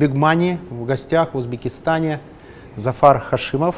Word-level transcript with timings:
Big 0.00 0.14
Money 0.14 0.56
в 0.70 0.86
гостях 0.86 1.34
в 1.34 1.36
Узбекистане. 1.36 2.20
Зафар 2.76 3.20
Хашимов. 3.20 3.76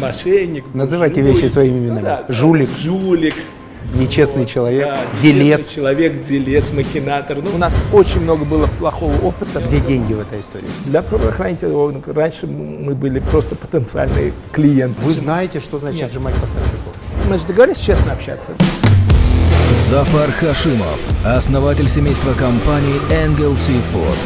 Мошенник. 0.00 0.64
Называйте 0.72 1.20
жулик. 1.22 1.36
вещи 1.36 1.52
своими 1.52 1.78
именами. 1.78 2.04
Да, 2.04 2.24
да. 2.26 2.32
Жулик. 2.32 2.70
Жулик. 2.80 3.34
Нечестный 3.94 4.44
Вот, 4.44 4.50
человек. 4.50 4.86
да, 4.88 5.04
делец. 5.20 5.68
человек, 5.68 6.26
делец, 6.26 6.72
махинатор. 6.72 7.42
Ну, 7.42 7.50
у 7.54 7.58
нас 7.58 7.82
очень 7.92 8.22
много 8.22 8.46
было 8.46 8.66
плохого 8.78 9.14
опыта. 9.22 9.60
Где 9.60 9.80
деньги 9.80 10.14
в 10.14 10.20
этой 10.20 10.40
истории? 10.40 10.64
Для 10.86 11.02
правоохранителей 11.02 11.72
органов 11.72 12.16
раньше 12.16 12.46
мы 12.46 12.94
были 12.94 13.18
просто 13.18 13.56
потенциальные 13.56 14.32
клиенты. 14.52 14.98
Вы 15.02 15.12
знаете, 15.12 15.60
что 15.60 15.76
значит 15.76 16.00
Нет. 16.00 16.08
отжимать 16.08 16.34
поставщиков? 16.36 16.94
Мы 17.28 17.36
же 17.36 17.46
договорились 17.46 17.78
честно 17.78 18.12
общаться. 18.12 18.52
Зафар 19.88 20.30
Хашимов, 20.32 21.00
основатель 21.24 21.88
семейства 21.88 22.32
компаний 22.34 22.98
Engel 23.10 23.54
Seafood. 23.54 24.16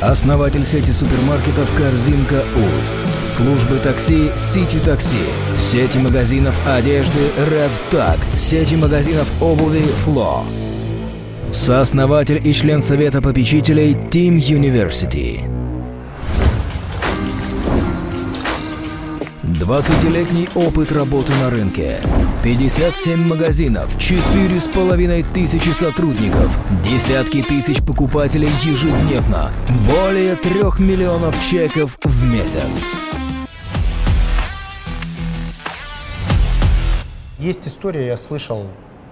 Основатель 0.00 0.64
сети 0.64 0.90
супермаркетов 0.90 1.70
«Корзинка 1.76 2.42
УЗ», 2.56 3.28
службы 3.28 3.76
такси 3.76 4.30
«Сити 4.36 4.78
Такси», 4.78 5.16
сети 5.58 5.98
магазинов 5.98 6.56
одежды 6.66 7.20
«Red 7.50 7.70
Tag», 7.90 8.18
сети 8.34 8.74
магазинов 8.74 9.30
обуви 9.40 9.84
«Фло». 10.04 10.44
Сооснователь 11.52 12.40
и 12.42 12.52
член 12.54 12.82
совета 12.82 13.20
попечителей 13.20 13.92
Team 13.92 14.38
University. 14.38 15.49
20-летний 19.60 20.48
опыт 20.54 20.90
работы 20.90 21.34
на 21.34 21.50
рынке. 21.50 22.00
57 22.42 23.28
магазинов, 23.28 23.94
4,5 23.96 25.26
тысячи 25.34 25.68
сотрудников, 25.68 26.58
десятки 26.82 27.42
тысяч 27.42 27.84
покупателей 27.84 28.48
ежедневно, 28.62 29.50
более 29.86 30.36
3 30.36 30.82
миллионов 30.82 31.38
чеков 31.44 31.98
в 32.02 32.32
месяц. 32.32 32.96
Есть 37.38 37.68
история, 37.68 38.06
я 38.06 38.16
слышал, 38.16 38.64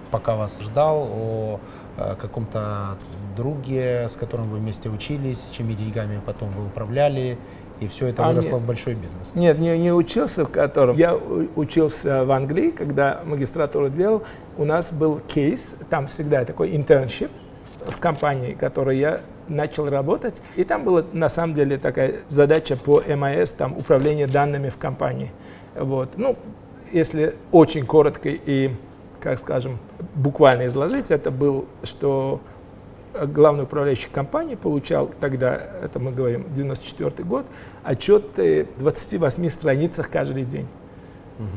пока 0.09 0.35
вас 0.35 0.59
ждал, 0.61 1.09
о 1.11 1.59
э, 1.97 2.15
каком-то 2.19 2.97
друге, 3.37 4.07
с 4.09 4.15
которым 4.15 4.49
вы 4.49 4.57
вместе 4.57 4.89
учились, 4.89 5.51
чьими 5.55 5.73
деньгами 5.73 6.19
потом 6.25 6.49
вы 6.51 6.65
управляли, 6.65 7.37
и 7.79 7.87
все 7.87 8.07
это 8.07 8.25
А, 8.25 8.29
выросло 8.29 8.55
нет. 8.55 8.61
в 8.61 8.65
большой 8.65 8.93
бизнес. 8.95 9.31
Нет, 9.35 9.59
не, 9.59 9.77
не 9.77 9.93
учился 9.93 10.45
в 10.45 10.49
котором. 10.51 10.97
Я 10.97 11.15
учился 11.15 12.25
в 12.25 12.31
Англии, 12.31 12.71
когда 12.71 13.21
магистратуру 13.25 13.89
делал. 13.89 14.23
У 14.57 14.65
нас 14.65 14.91
был 14.91 15.19
кейс, 15.19 15.75
там 15.89 16.07
всегда 16.07 16.43
такой 16.45 16.75
internship 16.75 17.31
в 17.85 17.99
компании, 17.99 18.53
в 18.53 18.57
которой 18.57 18.97
я 18.97 19.21
начал 19.47 19.89
работать. 19.89 20.41
И 20.55 20.63
там 20.63 20.83
была 20.83 21.03
на 21.13 21.29
самом 21.29 21.53
деле 21.53 21.77
такая 21.77 22.21
задача 22.27 22.75
по 22.75 23.01
МАС, 23.01 23.51
там 23.51 23.77
управление 23.77 24.27
данными 24.27 24.69
в 24.69 24.77
компании. 24.77 25.31
Вот. 25.75 26.17
Ну, 26.17 26.35
если 26.91 27.35
очень 27.51 27.85
коротко 27.85 28.29
и, 28.29 28.71
как 29.21 29.37
скажем, 29.39 29.79
буквально 30.15 30.67
изложить, 30.67 31.11
это 31.11 31.31
был, 31.31 31.65
что 31.83 32.41
главный 33.13 33.63
управляющий 33.63 34.09
компании 34.09 34.55
получал 34.55 35.11
тогда, 35.19 35.59
это 35.83 35.99
мы 35.99 36.11
говорим, 36.11 36.45
94 36.53 37.23
год, 37.27 37.45
отчеты 37.83 38.67
в 38.77 38.79
28 38.79 39.49
страницах 39.49 40.09
каждый 40.09 40.43
день, 40.43 40.67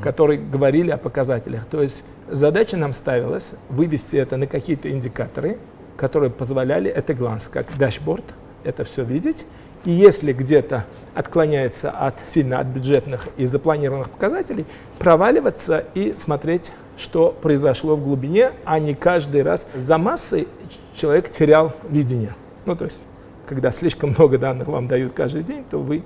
которые 0.03 0.41
говорили 0.41 0.91
о 0.91 0.97
показателях. 0.97 1.65
То 1.67 1.83
есть 1.83 2.05
задача 2.29 2.77
нам 2.77 2.93
ставилась 2.93 3.55
вывести 3.69 4.17
это 4.17 4.37
на 4.37 4.47
какие-то 4.47 4.91
индикаторы, 4.91 5.59
которые 5.97 6.31
позволяли, 6.31 6.91
это 6.91 7.15
гланс, 7.15 7.49
как 7.49 7.67
дашборд, 7.79 8.25
это 8.65 8.85
все 8.85 9.05
видеть. 9.05 9.47
И 9.85 9.91
если 9.91 10.33
где-то 10.33 10.85
отклоняется 11.15 11.91
от, 11.91 12.25
сильно 12.25 12.61
от 12.61 12.69
бюджетных 12.69 13.29
и 13.37 13.47
запланированных 13.47 14.11
показателей, 14.11 14.65
проваливаться 14.99 15.85
и 15.95 16.15
смотреть, 16.15 16.73
что 16.97 17.37
произошло 17.43 17.97
в 17.97 18.03
глубине, 18.05 18.53
а 18.65 18.79
не 18.79 18.95
каждый 18.95 19.43
раз 19.43 19.67
за 19.75 19.99
массой 19.99 20.47
человек 20.95 21.29
терял 21.31 21.73
видение. 21.89 22.35
Ну, 22.65 22.77
то 22.77 22.85
есть, 22.85 23.07
когда 23.47 23.71
слишком 23.71 24.11
много 24.11 24.39
данных 24.39 24.69
вам 24.69 24.89
дают 24.89 25.13
каждый 25.13 25.43
день, 25.43 25.65
то 25.69 25.79
вы 25.79 26.03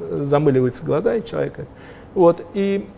э, 0.00 0.18
замыливаются 0.20 0.84
глаза, 0.84 1.14
и 1.16 1.24
человек... 1.24 1.58
это- 1.58 1.68
Вот, 2.14 2.44
и 2.54 2.88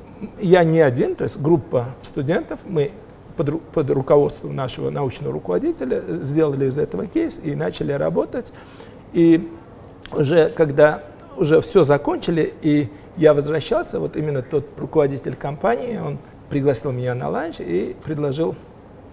я 0.40 0.64
не 0.64 0.80
один, 0.80 1.14
то 1.16 1.24
есть 1.24 1.38
группа 1.38 1.86
студентов, 2.02 2.60
мы 2.64 2.92
под, 3.36 3.60
под 3.62 3.90
руководством 3.90 4.54
нашего 4.54 4.90
научного 4.90 5.32
руководителя 5.32 6.02
э, 6.06 6.18
сделали 6.22 6.66
из 6.66 6.78
этого 6.78 7.06
кейс 7.06 7.40
и 7.42 7.54
начали 7.54 7.92
работать. 7.92 8.52
И 9.12 9.50
уже 10.12 10.48
когда 10.50 11.02
уже 11.36 11.60
все 11.60 11.82
закончили, 11.82 12.52
и 12.62 12.88
я 13.16 13.34
возвращался, 13.34 13.98
вот 14.00 14.16
именно 14.16 14.42
тот 14.42 14.66
руководитель 14.78 15.34
компании, 15.34 15.98
он 15.98 16.18
пригласил 16.48 16.92
меня 16.92 17.14
на 17.14 17.28
ланч 17.28 17.56
и 17.58 17.96
предложил 18.04 18.54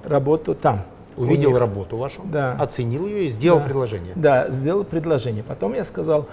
работу 0.04 0.54
там. 0.56 0.84
Увидел 1.18 1.58
работу 1.58 1.98
вашу, 1.98 2.22
Да. 2.24 2.54
оценил 2.60 3.06
ее 3.08 3.26
и 3.26 3.30
сделал 3.30 3.60
Да. 3.60 3.66
предложение. 3.66 4.14
Да, 4.16 4.50
сделал 4.52 4.84
предложение. 4.84 5.44
Потом 5.44 5.74
я 5.74 5.84
сказал, 5.84 6.28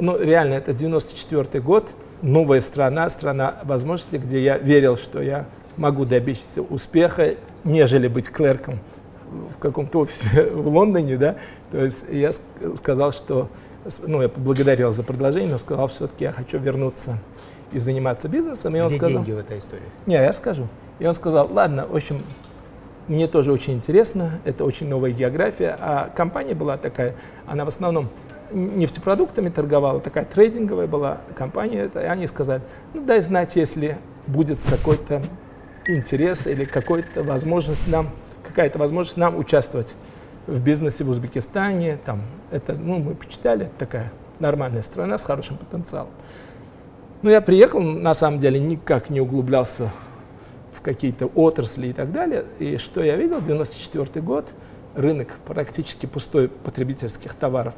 ну 0.00 0.18
реально, 0.18 0.54
это 0.54 0.72
94 0.72 1.60
год, 1.62 1.90
новая 2.22 2.60
страна, 2.60 3.08
страна 3.08 3.56
возможностей, 3.64 4.18
где 4.18 4.42
я 4.42 4.56
верил, 4.58 4.96
что 4.96 5.20
я 5.20 5.46
могу 5.76 6.04
добиться 6.04 6.62
успеха, 6.62 7.34
нежели 7.64 8.08
быть 8.08 8.30
клерком 8.30 8.78
в 9.54 9.58
каком-то 9.58 9.98
офисе 10.00 10.44
в 10.52 10.68
Лондоне, 10.68 11.16
да. 11.16 11.36
То 11.72 11.82
есть 11.82 12.06
я 12.10 12.28
ск- 12.30 12.76
сказал, 12.76 13.10
что, 13.12 13.48
ну, 14.06 14.22
я 14.22 14.28
поблагодарил 14.28 14.92
за 14.92 15.02
предложение, 15.02 15.50
но 15.50 15.58
сказал, 15.58 15.88
все-таки 15.88 16.24
я 16.24 16.30
хочу 16.32 16.58
вернуться 16.58 17.18
и 17.72 17.78
заниматься 17.80 18.28
бизнесом. 18.28 18.76
И 18.76 18.80
он 18.80 18.88
Где 18.88 18.96
сказал, 18.98 19.16
деньги 19.24 19.32
в 19.32 19.38
этой 19.38 19.58
истории? 19.58 19.82
не, 20.06 20.14
я 20.14 20.32
скажу. 20.32 20.68
И 21.00 21.06
он 21.06 21.14
сказал, 21.14 21.50
ладно, 21.52 21.86
в 21.88 21.96
общем, 21.96 22.22
мне 23.08 23.26
тоже 23.26 23.52
очень 23.52 23.74
интересно, 23.74 24.40
это 24.44 24.64
очень 24.64 24.88
новая 24.88 25.10
география, 25.10 25.76
а 25.78 26.10
компания 26.14 26.54
была 26.54 26.76
такая, 26.76 27.14
она 27.46 27.64
в 27.64 27.68
основном 27.68 28.08
нефтепродуктами 28.52 29.48
торговала, 29.48 30.00
такая 30.00 30.24
трейдинговая 30.24 30.86
была 30.86 31.18
компания, 31.36 31.90
и 31.92 31.98
они 31.98 32.26
сказали, 32.26 32.62
ну 32.92 33.04
дай 33.04 33.20
знать, 33.20 33.56
если 33.56 33.98
будет 34.26 34.58
какой-то 34.68 35.22
интерес 35.86 36.46
или 36.46 36.64
какой-то 36.64 37.22
возможность 37.22 37.86
нам, 37.86 38.10
какая-то 38.46 38.78
возможность 38.78 39.16
нам 39.16 39.36
участвовать 39.36 39.94
в 40.46 40.60
бизнесе 40.62 41.04
в 41.04 41.08
Узбекистане, 41.08 41.98
там, 42.04 42.22
это, 42.50 42.74
ну, 42.74 42.98
мы 42.98 43.14
почитали, 43.14 43.66
это 43.66 43.74
такая 43.78 44.12
нормальная 44.38 44.82
страна 44.82 45.18
с 45.18 45.24
хорошим 45.24 45.56
потенциалом. 45.56 46.10
Ну, 47.22 47.30
я 47.30 47.40
приехал, 47.40 47.80
на 47.80 48.14
самом 48.14 48.38
деле, 48.38 48.60
никак 48.60 49.08
не 49.08 49.20
углублялся 49.20 49.90
какие-то 50.84 51.26
отрасли 51.26 51.88
и 51.88 51.92
так 51.92 52.12
далее. 52.12 52.44
И 52.58 52.76
что 52.76 53.02
я 53.02 53.16
видел, 53.16 53.40
94 53.40 54.24
год, 54.24 54.46
рынок 54.94 55.38
практически 55.46 56.06
пустой, 56.06 56.48
потребительских 56.48 57.34
товаров 57.34 57.74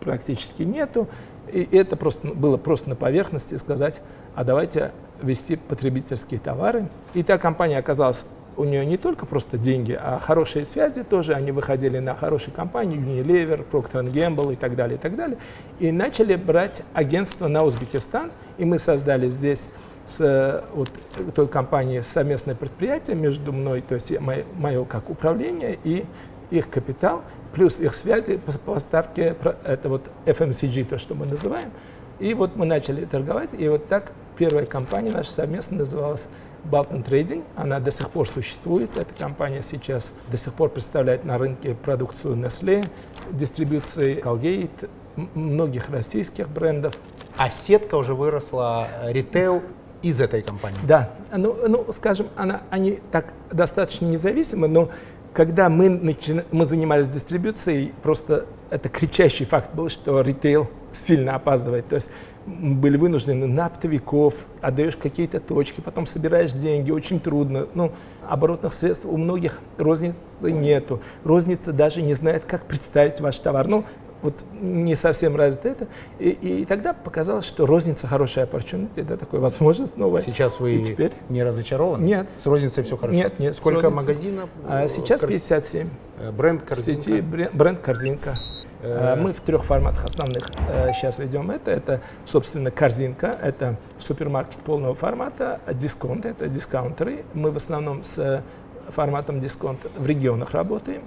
практически 0.00 0.64
нету. 0.64 1.08
И 1.50 1.66
это 1.72 1.96
просто 1.96 2.28
было 2.28 2.56
просто 2.56 2.90
на 2.90 2.96
поверхности 2.96 3.54
сказать, 3.56 4.02
а 4.34 4.44
давайте 4.44 4.92
вести 5.22 5.56
потребительские 5.56 6.40
товары. 6.40 6.88
И 7.14 7.22
та 7.22 7.38
компания 7.38 7.78
оказалась, 7.78 8.26
у 8.56 8.64
нее 8.64 8.84
не 8.84 8.96
только 8.96 9.24
просто 9.24 9.56
деньги, 9.56 9.92
а 9.92 10.18
хорошие 10.18 10.64
связи 10.64 11.04
тоже. 11.04 11.34
Они 11.34 11.52
выходили 11.52 12.00
на 12.00 12.14
хорошие 12.14 12.52
компании, 12.52 12.98
Unilever, 12.98 13.64
Procter 13.70 14.04
Gamble 14.12 14.52
и 14.52 14.56
так 14.56 14.74
далее, 14.74 14.98
и 14.98 15.00
так 15.00 15.14
далее. 15.14 15.38
И 15.78 15.92
начали 15.92 16.34
брать 16.34 16.82
агентство 16.92 17.46
на 17.46 17.62
Узбекистан. 17.62 18.32
И 18.58 18.64
мы 18.64 18.80
создали 18.80 19.28
здесь 19.28 19.68
с 20.08 20.20
э, 20.20 20.64
вот, 20.74 20.90
той 21.34 21.46
компанией 21.48 22.02
совместное 22.02 22.54
предприятие 22.54 23.14
между 23.14 23.52
мной, 23.52 23.82
то 23.82 23.94
есть 23.94 24.18
мое, 24.18 24.44
мое 24.56 24.84
как 24.84 25.10
управление 25.10 25.78
и 25.84 26.06
их 26.50 26.70
капитал, 26.70 27.22
плюс 27.52 27.78
их 27.78 27.94
связи 27.94 28.38
по 28.38 28.52
поставке, 28.58 29.36
это 29.64 29.88
вот 29.88 30.10
FMCG, 30.24 30.84
то, 30.86 30.98
что 30.98 31.14
мы 31.14 31.26
называем. 31.26 31.70
И 32.18 32.34
вот 32.34 32.56
мы 32.56 32.64
начали 32.66 33.04
торговать, 33.04 33.50
и 33.52 33.68
вот 33.68 33.86
так 33.88 34.12
первая 34.36 34.64
компания 34.66 35.12
наша 35.12 35.30
совместно 35.30 35.78
называлась 35.78 36.28
Balkan 36.64 37.04
Trading. 37.04 37.44
Она 37.54 37.78
до 37.78 37.90
сих 37.90 38.10
пор 38.10 38.26
существует. 38.26 38.96
Эта 38.96 39.14
компания 39.14 39.62
сейчас 39.62 40.14
до 40.30 40.36
сих 40.36 40.52
пор 40.54 40.70
представляет 40.70 41.24
на 41.24 41.38
рынке 41.38 41.74
продукцию 41.74 42.34
Nestle, 42.36 42.84
дистрибьюции 43.30 44.20
Colgate, 44.20 44.88
многих 45.34 45.90
российских 45.90 46.48
брендов. 46.48 46.96
А 47.36 47.50
сетка 47.50 47.96
уже 47.96 48.14
выросла, 48.14 48.88
э, 49.02 49.12
ритейл 49.12 49.62
из 50.02 50.20
этой 50.20 50.42
компании. 50.42 50.78
Да, 50.86 51.10
ну, 51.34 51.56
ну 51.68 51.86
скажем, 51.92 52.28
она, 52.36 52.62
они 52.70 53.00
так 53.10 53.32
достаточно 53.50 54.06
независимы, 54.06 54.68
но 54.68 54.90
когда 55.32 55.68
мы, 55.68 55.88
начи... 55.88 56.42
мы 56.50 56.66
занимались 56.66 57.08
дистрибуцией, 57.08 57.92
просто 58.02 58.46
это 58.70 58.88
кричащий 58.88 59.46
факт 59.46 59.74
был, 59.74 59.88
что 59.88 60.20
ритейл 60.20 60.68
сильно 60.90 61.34
опаздывает. 61.34 61.86
То 61.86 61.96
есть 61.96 62.10
мы 62.46 62.74
были 62.74 62.96
вынуждены 62.96 63.46
на 63.46 63.66
оптовиков, 63.66 64.34
отдаешь 64.60 64.96
какие-то 64.96 65.38
точки, 65.38 65.80
потом 65.80 66.06
собираешь 66.06 66.52
деньги, 66.52 66.90
очень 66.90 67.20
трудно. 67.20 67.68
Ну, 67.74 67.92
оборотных 68.26 68.72
средств 68.72 69.04
у 69.06 69.16
многих 69.16 69.60
розницы 69.76 70.50
нету. 70.50 71.00
Розница 71.24 71.72
даже 71.72 72.02
не 72.02 72.14
знает, 72.14 72.44
как 72.44 72.64
представить 72.64 73.20
ваш 73.20 73.38
товар. 73.38 73.68
Ну, 73.68 73.84
вот 74.22 74.34
не 74.60 74.96
совсем 74.96 75.36
развито 75.36 75.68
это. 75.68 75.86
И, 76.18 76.30
и 76.30 76.64
тогда 76.64 76.92
показалось, 76.92 77.44
что 77.44 77.66
розница 77.66 78.06
хорошая 78.06 78.46
opportunity, 78.46 79.02
это 79.02 79.16
такой 79.16 79.40
возможность 79.40 79.96
новая. 79.96 80.22
Сейчас 80.22 80.60
вы 80.60 80.76
и 80.76 80.84
теперь... 80.84 81.12
не 81.28 81.42
разочарованы? 81.42 82.04
Нет. 82.04 82.28
С 82.36 82.46
розницей 82.46 82.84
все 82.84 82.96
хорошо? 82.96 83.16
Нет, 83.16 83.38
нет. 83.38 83.56
Сколько 83.56 83.90
магазинов? 83.90 84.50
А 84.66 84.88
сейчас 84.88 85.20
57. 85.20 85.88
Э, 86.18 86.30
бренд 86.32 86.62
«Корзинка»? 86.62 87.00
В 87.00 87.04
сети 87.04 87.20
бренд 87.52 87.80
«Корзинка». 87.80 88.34
Э, 88.82 89.16
мы 89.16 89.32
в 89.32 89.40
трех 89.40 89.64
форматах 89.64 90.04
основных 90.04 90.46
сейчас 90.94 91.18
ведем 91.18 91.50
это. 91.50 91.70
Это, 91.70 92.00
собственно, 92.24 92.70
корзинка, 92.70 93.38
это 93.42 93.76
супермаркет 93.98 94.58
полного 94.58 94.94
формата, 94.94 95.60
дисконт, 95.74 96.26
это 96.26 96.48
дискаунтеры. 96.48 97.24
Мы 97.34 97.50
в 97.50 97.56
основном 97.56 98.04
с 98.04 98.42
форматом 98.88 99.40
дисконт 99.40 99.80
в 99.96 100.06
регионах 100.06 100.52
работаем. 100.52 101.02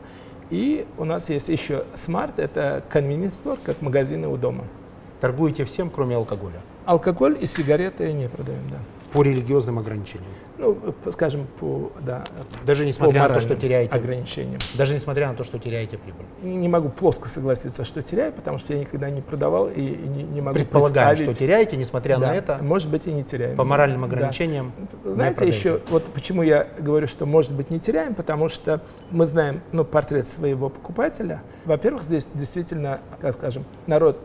И 0.52 0.86
у 0.98 1.06
нас 1.06 1.30
есть 1.30 1.48
еще 1.48 1.86
Smart, 1.96 2.34
это 2.38 2.84
convenience 2.92 3.42
store, 3.44 3.58
как 3.64 3.82
магазины 3.82 4.28
у 4.28 4.38
дома. 4.38 4.66
Торгуете 5.22 5.64
всем, 5.64 5.90
кроме 5.90 6.16
алкоголя? 6.18 6.62
Алкоголь 6.86 7.38
и 7.40 7.46
сигареты 7.46 8.12
не 8.12 8.28
продаем, 8.28 8.68
да. 8.70 8.78
По 9.12 9.24
религиозным 9.24 9.80
ограничениям? 9.80 10.32
Ну, 10.58 10.78
скажем, 11.10 11.48
по, 11.60 11.92
да, 12.02 12.24
Даже 12.66 12.86
несмотря 12.86 13.28
на 13.28 13.34
то, 13.34 13.40
что 13.40 13.56
теряете... 13.56 13.96
ограничениям. 13.96 14.60
Даже 14.76 14.94
несмотря 14.94 15.28
на 15.30 15.36
то, 15.36 15.44
что 15.44 15.58
теряете 15.60 15.98
прибыль? 15.98 16.26
Не 16.42 16.70
могу 16.70 16.90
плоско 16.90 17.28
согласиться, 17.30 17.84
что 17.84 18.02
теряю, 18.02 18.32
потому 18.32 18.58
что 18.58 18.74
я 18.74 18.80
никогда 18.80 19.10
не 19.10 19.22
продавал 19.22 19.70
и 19.70 19.82
не, 19.82 20.24
не 20.24 20.42
могу 20.42 20.56
Предполагаем, 20.56 21.16
что 21.16 21.34
теряете, 21.34 21.78
несмотря 21.78 22.18
да, 22.18 22.28
на 22.28 22.36
это? 22.36 22.60
может 22.62 22.90
быть 22.90 23.08
и 23.08 23.12
не 23.12 23.24
теряем. 23.24 23.58
По 23.58 23.64
моральным 23.64 24.04
ограничениям 24.04 24.72
да. 25.04 25.14
Знаете, 25.14 25.48
еще, 25.48 25.82
вот 25.90 26.06
почему 26.06 26.44
я 26.44 26.68
говорю, 26.80 27.08
что 27.08 27.26
может 27.26 27.54
быть 27.54 27.70
не 27.70 27.80
теряем, 27.80 28.14
потому 28.14 28.50
что 28.50 28.82
мы 29.10 29.26
знаем 29.26 29.62
ну, 29.72 29.84
портрет 29.84 30.28
своего 30.28 30.70
покупателя. 30.70 31.42
Во-первых, 31.66 32.04
здесь 32.04 32.28
действительно, 32.34 33.02
как 33.20 33.34
скажем, 33.34 33.66
народ 33.88 34.20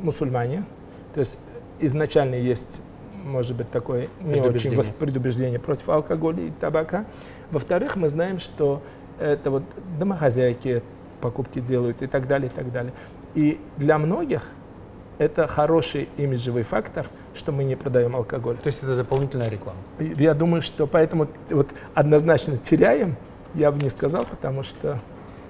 мусульмане, 0.00 0.64
то 1.12 1.20
есть 1.20 1.38
изначально 1.80 2.36
есть 2.36 2.80
может 3.24 3.56
быть 3.56 3.70
такое 3.70 4.08
не 4.20 4.40
очень 4.40 4.76
предубеждение 4.98 5.58
против 5.58 5.88
алкоголя 5.88 6.42
и 6.42 6.50
табака. 6.50 7.04
Во-вторых, 7.50 7.96
мы 7.96 8.08
знаем, 8.08 8.38
что 8.38 8.82
это 9.18 9.50
вот 9.50 9.62
домохозяйки 9.98 10.82
покупки 11.20 11.60
делают 11.60 12.02
и 12.02 12.06
так 12.06 12.26
далее, 12.26 12.50
и 12.50 12.54
так 12.54 12.70
далее. 12.70 12.92
И 13.34 13.60
для 13.76 13.98
многих 13.98 14.48
это 15.18 15.46
хороший 15.46 16.08
имиджевый 16.16 16.64
фактор, 16.64 17.06
что 17.34 17.52
мы 17.52 17.64
не 17.64 17.76
продаем 17.76 18.16
алкоголь. 18.16 18.56
То 18.56 18.66
есть 18.66 18.82
это 18.82 18.96
дополнительная 18.96 19.48
реклама? 19.48 19.78
Я 19.98 20.34
думаю, 20.34 20.60
что 20.62 20.86
поэтому 20.86 21.28
вот 21.50 21.68
однозначно 21.94 22.56
теряем, 22.56 23.16
я 23.54 23.70
бы 23.70 23.78
не 23.80 23.90
сказал, 23.90 24.24
потому 24.24 24.62
что 24.62 25.00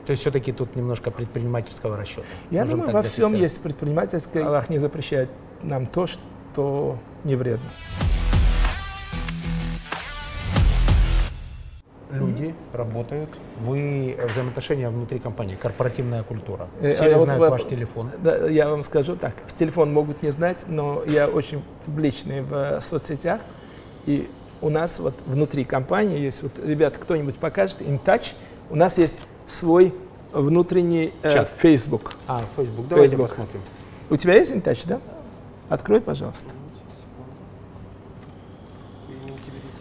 то 0.07 0.11
есть 0.11 0.21
все-таки 0.21 0.53
тут 0.53 0.77
немножко 0.77 1.11
предпринимательского 1.11 1.97
расчета. 1.97 2.27
Я 2.51 2.67
думаю, 2.67 2.91
во 2.91 3.03
всем 3.03 3.33
есть 3.33 3.63
предпринимательское. 3.63 4.45
Аллах 4.45 4.69
не 4.69 4.79
запрещает 4.79 5.31
нам 5.63 5.87
то, 5.87 6.07
что 6.07 6.99
не 7.25 7.37
вредно. 7.37 7.69
Люди 12.11 12.55
работают, 12.73 13.29
вы 13.61 14.17
взаимоотношения 14.29 14.89
внутри 14.89 15.19
компании, 15.19 15.57
корпоративная 15.57 16.23
культура. 16.23 16.69
Э, 16.81 16.93
Все 16.93 17.05
э, 17.05 17.19
знают 17.19 17.41
вот, 17.41 17.51
ваш 17.51 17.65
телефон. 17.65 18.11
Да, 18.23 18.47
я 18.47 18.69
вам 18.69 18.85
скажу 18.85 19.17
так, 19.17 19.35
в 19.49 19.55
телефон 19.55 19.93
могут 19.93 20.23
не 20.23 20.31
знать, 20.31 20.65
но 20.69 21.03
я 21.07 21.27
очень 21.27 21.63
публичный 21.85 22.43
в 22.43 22.81
соцсетях, 22.81 23.41
и 24.07 24.31
у 24.61 24.69
нас 24.69 25.01
вот 25.01 25.15
внутри 25.27 25.65
компании 25.65 26.21
есть, 26.21 26.43
вот, 26.43 26.53
ребята, 26.65 27.01
кто-нибудь 27.01 27.37
покажет, 27.37 27.81
InTouch, 27.81 28.35
у 28.71 28.77
нас 28.77 28.97
есть 28.97 29.27
свой 29.47 29.93
внутренний 30.33 31.13
э, 31.23 31.45
Facebook. 31.57 32.15
А, 32.29 32.43
Facebook, 32.57 32.87
давайте 32.87 33.17
Facebook. 33.17 33.31
посмотрим. 33.31 33.61
У 34.11 34.17
тебя 34.17 34.35
есть 34.35 34.53
InTouch, 34.53 34.87
да? 34.87 35.01
Открой, 35.69 36.01
пожалуйста. 36.01 36.49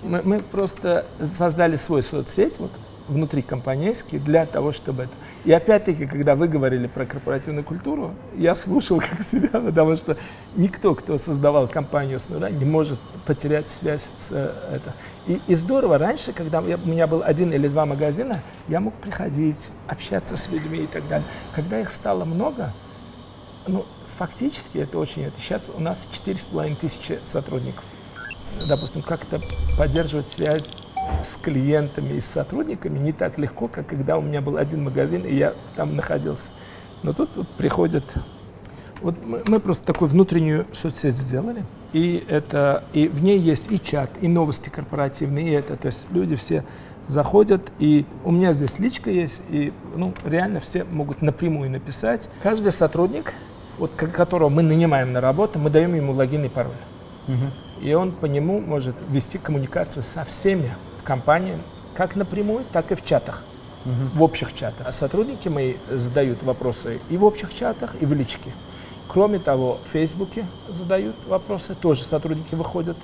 Мы, 0.04 0.22
мы 0.24 0.40
просто 0.40 1.06
создали 1.22 1.76
свой 1.76 2.04
соцсеть 2.04 2.60
вот, 2.60 2.72
внутри 3.08 3.42
компанейский 3.42 4.20
для 4.20 4.46
того, 4.46 4.72
чтобы 4.72 5.04
это... 5.04 5.14
И 5.46 5.52
опять-таки, 5.52 6.06
когда 6.06 6.36
вы 6.36 6.48
говорили 6.48 6.88
про 6.88 7.06
корпоративную 7.06 7.64
культуру, 7.64 8.14
я 8.36 8.56
слушал 8.56 9.00
как 9.00 9.22
себя, 9.22 9.48
потому 9.60 9.96
что 9.96 10.18
никто, 10.56 10.96
кто 10.96 11.18
создавал 11.18 11.68
компанию 11.68 12.20
с 12.20 12.30
нуля, 12.30 12.50
не 12.50 12.66
может 12.66 13.00
потерять 13.26 13.70
связь 13.70 14.12
с 14.16 14.32
э, 14.32 14.54
это. 14.72 14.94
И, 15.28 15.42
и 15.48 15.56
здорово, 15.56 15.98
раньше, 15.98 16.34
когда 16.34 16.62
я, 16.62 16.78
у 16.78 16.88
меня 16.88 17.08
был 17.08 17.24
один 17.24 17.52
или 17.52 17.68
два 17.68 17.86
магазина, 17.86 18.42
я 18.68 18.80
мог 18.80 18.94
приходить, 18.96 19.72
общаться 19.88 20.38
с 20.38 20.50
людьми 20.50 20.80
и 20.80 20.88
так 20.88 21.08
далее. 21.08 21.28
Когда 21.54 21.80
их 21.80 21.92
стало 21.92 22.26
много, 22.26 22.74
ну, 23.68 23.86
фактически 24.18 24.78
это 24.78 24.98
очень... 24.98 25.24
Это. 25.24 25.40
Сейчас 25.40 25.70
у 25.74 25.80
нас 25.80 26.08
4,5 26.12 26.76
тысячи 26.76 27.20
сотрудников 27.26 27.84
допустим, 28.68 29.02
как-то 29.02 29.42
поддерживать 29.78 30.28
связь 30.28 30.72
с 31.22 31.36
клиентами 31.36 32.14
и 32.14 32.20
с 32.20 32.26
сотрудниками 32.26 32.98
не 33.00 33.12
так 33.12 33.38
легко, 33.38 33.68
как 33.68 33.88
когда 33.88 34.18
у 34.18 34.22
меня 34.22 34.42
был 34.42 34.58
один 34.58 34.84
магазин, 34.84 35.22
и 35.22 35.36
я 35.36 35.54
там 35.76 35.96
находился. 35.96 36.52
Но 37.02 37.14
тут, 37.14 37.34
тут 37.34 37.48
приходят... 37.50 38.04
Вот 39.02 39.16
мы, 39.26 39.44
мы 39.48 39.60
просто 39.60 39.84
такую 39.84 40.08
внутреннюю 40.08 40.66
соцсеть 40.72 41.18
сделали, 41.18 41.64
и, 41.92 42.24
это, 42.30 42.86
и 42.94 43.10
в 43.10 43.22
ней 43.22 43.38
есть 43.38 43.70
и 43.70 43.78
чат, 43.78 44.10
и 44.22 44.30
новости 44.30 44.70
корпоративные, 44.70 45.50
и 45.50 45.52
это. 45.52 45.76
То 45.76 45.88
есть 45.88 46.08
люди 46.12 46.38
все 46.38 46.64
заходят, 47.10 47.70
и 47.80 48.06
у 48.24 48.32
меня 48.32 48.54
здесь 48.54 48.80
личка 48.80 49.10
есть, 49.10 49.42
и 49.50 49.74
ну, 49.98 50.14
реально 50.24 50.62
все 50.62 50.86
могут 50.86 51.22
напрямую 51.22 51.70
написать. 51.70 52.30
Каждый 52.42 52.72
сотрудник, 52.72 53.34
вот, 53.78 53.92
которого 53.92 54.48
мы 54.48 54.64
нанимаем 54.64 55.12
на 55.12 55.20
работу, 55.20 55.60
мы 55.60 55.70
даем 55.70 55.94
ему 55.96 56.14
логин 56.14 56.46
и 56.46 56.50
пароль. 56.50 56.72
Угу 57.28 57.73
и 57.84 57.94
он 57.94 58.14
по 58.14 58.26
нему 58.26 58.62
может 58.62 58.96
вести 59.10 59.38
коммуникацию 59.38 60.04
со 60.04 60.24
всеми 60.24 60.72
в 61.00 61.04
компании, 61.04 61.58
как 61.96 62.16
напрямую, 62.16 62.64
так 62.72 62.92
и 62.94 62.96
в 62.96 63.04
чатах, 63.04 63.44
угу. 63.86 63.94
в 64.20 64.24
общих 64.24 64.56
чатах. 64.56 64.88
А 64.88 64.92
сотрудники 64.94 65.50
мои 65.50 65.76
задают 65.92 66.44
вопросы 66.44 67.02
и 67.10 67.18
в 67.18 67.26
общих 67.26 67.54
чатах, 67.54 67.96
и 68.00 68.06
в 68.06 68.14
личке. 68.14 68.52
Кроме 69.10 69.38
того, 69.38 69.80
в 69.86 69.92
Фейсбуке 69.92 70.46
задают 70.70 71.16
вопросы, 71.28 71.76
тоже 71.76 72.04
сотрудники 72.04 72.56
выходят. 72.56 72.98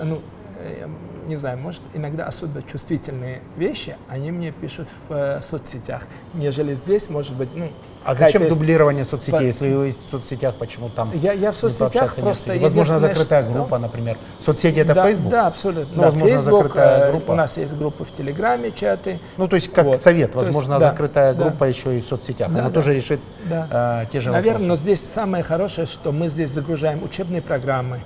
Ну, 0.00 0.20
э, 0.58 0.86
не 1.28 1.36
знаю, 1.36 1.58
может, 1.58 1.82
иногда 1.94 2.24
особо 2.24 2.62
чувствительные 2.62 3.42
вещи, 3.56 3.96
они 4.08 4.30
мне 4.30 4.50
пишут 4.50 4.88
в 5.08 5.12
э, 5.12 5.40
соцсетях, 5.42 6.02
нежели 6.34 6.74
здесь, 6.74 7.10
может 7.10 7.36
быть, 7.36 7.54
ну, 7.54 7.70
а 8.04 8.14
зачем 8.14 8.42
есть... 8.42 8.56
дублирование 8.56 9.04
соцсетей, 9.04 9.38
по... 9.38 9.42
если 9.42 9.72
вы 9.72 9.86
есть 9.86 10.06
в 10.06 10.10
соцсетях, 10.10 10.54
почему 10.54 10.88
там 10.88 11.10
Я, 11.14 11.32
я 11.32 11.52
в 11.52 11.56
соцсетях 11.56 12.14
просто... 12.14 12.56
Возможно, 12.58 12.98
закрытая 12.98 13.48
группа, 13.48 13.76
ну, 13.76 13.82
например. 13.82 14.16
Соцсети 14.40 14.78
это 14.78 14.94
да, 14.94 15.06
Facebook? 15.06 15.30
Да, 15.30 15.46
абсолютно. 15.46 15.94
Ну, 15.94 16.00
да, 16.00 16.06
возможно, 16.06 16.36
Facebook, 16.36 16.62
закрытая 16.62 16.98
э, 16.98 17.10
группа. 17.10 17.32
У 17.32 17.34
нас 17.34 17.56
есть 17.58 17.76
группы 17.76 18.04
в 18.04 18.12
Телеграме, 18.12 18.72
чаты. 18.74 19.18
Ну, 19.36 19.46
то 19.46 19.56
есть 19.56 19.70
как 19.70 19.84
вот. 19.84 19.98
совет, 19.98 20.34
возможно, 20.34 20.74
есть, 20.74 20.84
закрытая 20.84 21.34
да, 21.34 21.44
группа 21.44 21.60
да. 21.60 21.66
еще 21.66 21.98
и 21.98 22.00
в 22.00 22.06
соцсетях. 22.06 22.50
Да, 22.50 22.60
Она 22.60 22.68
да, 22.68 22.74
тоже 22.74 22.94
решит 22.94 23.20
да. 23.44 24.04
э, 24.04 24.10
те 24.10 24.20
же 24.20 24.30
Наверное, 24.30 24.60
вопросы. 24.60 24.68
но 24.68 24.76
здесь 24.76 25.02
самое 25.02 25.44
хорошее, 25.44 25.86
что 25.86 26.10
мы 26.10 26.28
здесь 26.28 26.48
загружаем 26.50 27.02
учебные 27.02 27.42
программы, 27.42 28.00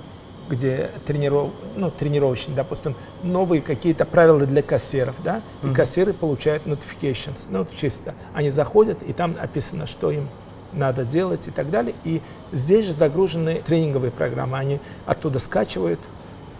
где 0.49 0.91
трениров, 1.05 1.51
ну, 1.75 1.89
тренировочные, 1.91 2.55
допустим, 2.55 2.95
новые 3.23 3.61
какие-то 3.61 4.05
правила 4.05 4.39
для 4.39 4.61
кассиров, 4.61 5.15
да, 5.23 5.41
и 5.61 5.65
mm-hmm. 5.65 5.73
кассиры 5.73 6.13
получают 6.13 6.65
notifications, 6.65 7.47
ну, 7.49 7.65
чисто. 7.75 8.13
Они 8.33 8.49
заходят, 8.49 9.01
и 9.03 9.13
там 9.13 9.35
описано, 9.39 9.87
что 9.87 10.11
им 10.11 10.27
надо 10.73 11.05
делать 11.05 11.47
и 11.47 11.51
так 11.51 11.69
далее. 11.69 11.95
И 12.03 12.21
здесь 12.51 12.85
же 12.85 12.93
загружены 12.93 13.61
тренинговые 13.65 14.11
программы, 14.11 14.57
они 14.57 14.79
оттуда 15.05 15.39
скачивают 15.39 15.99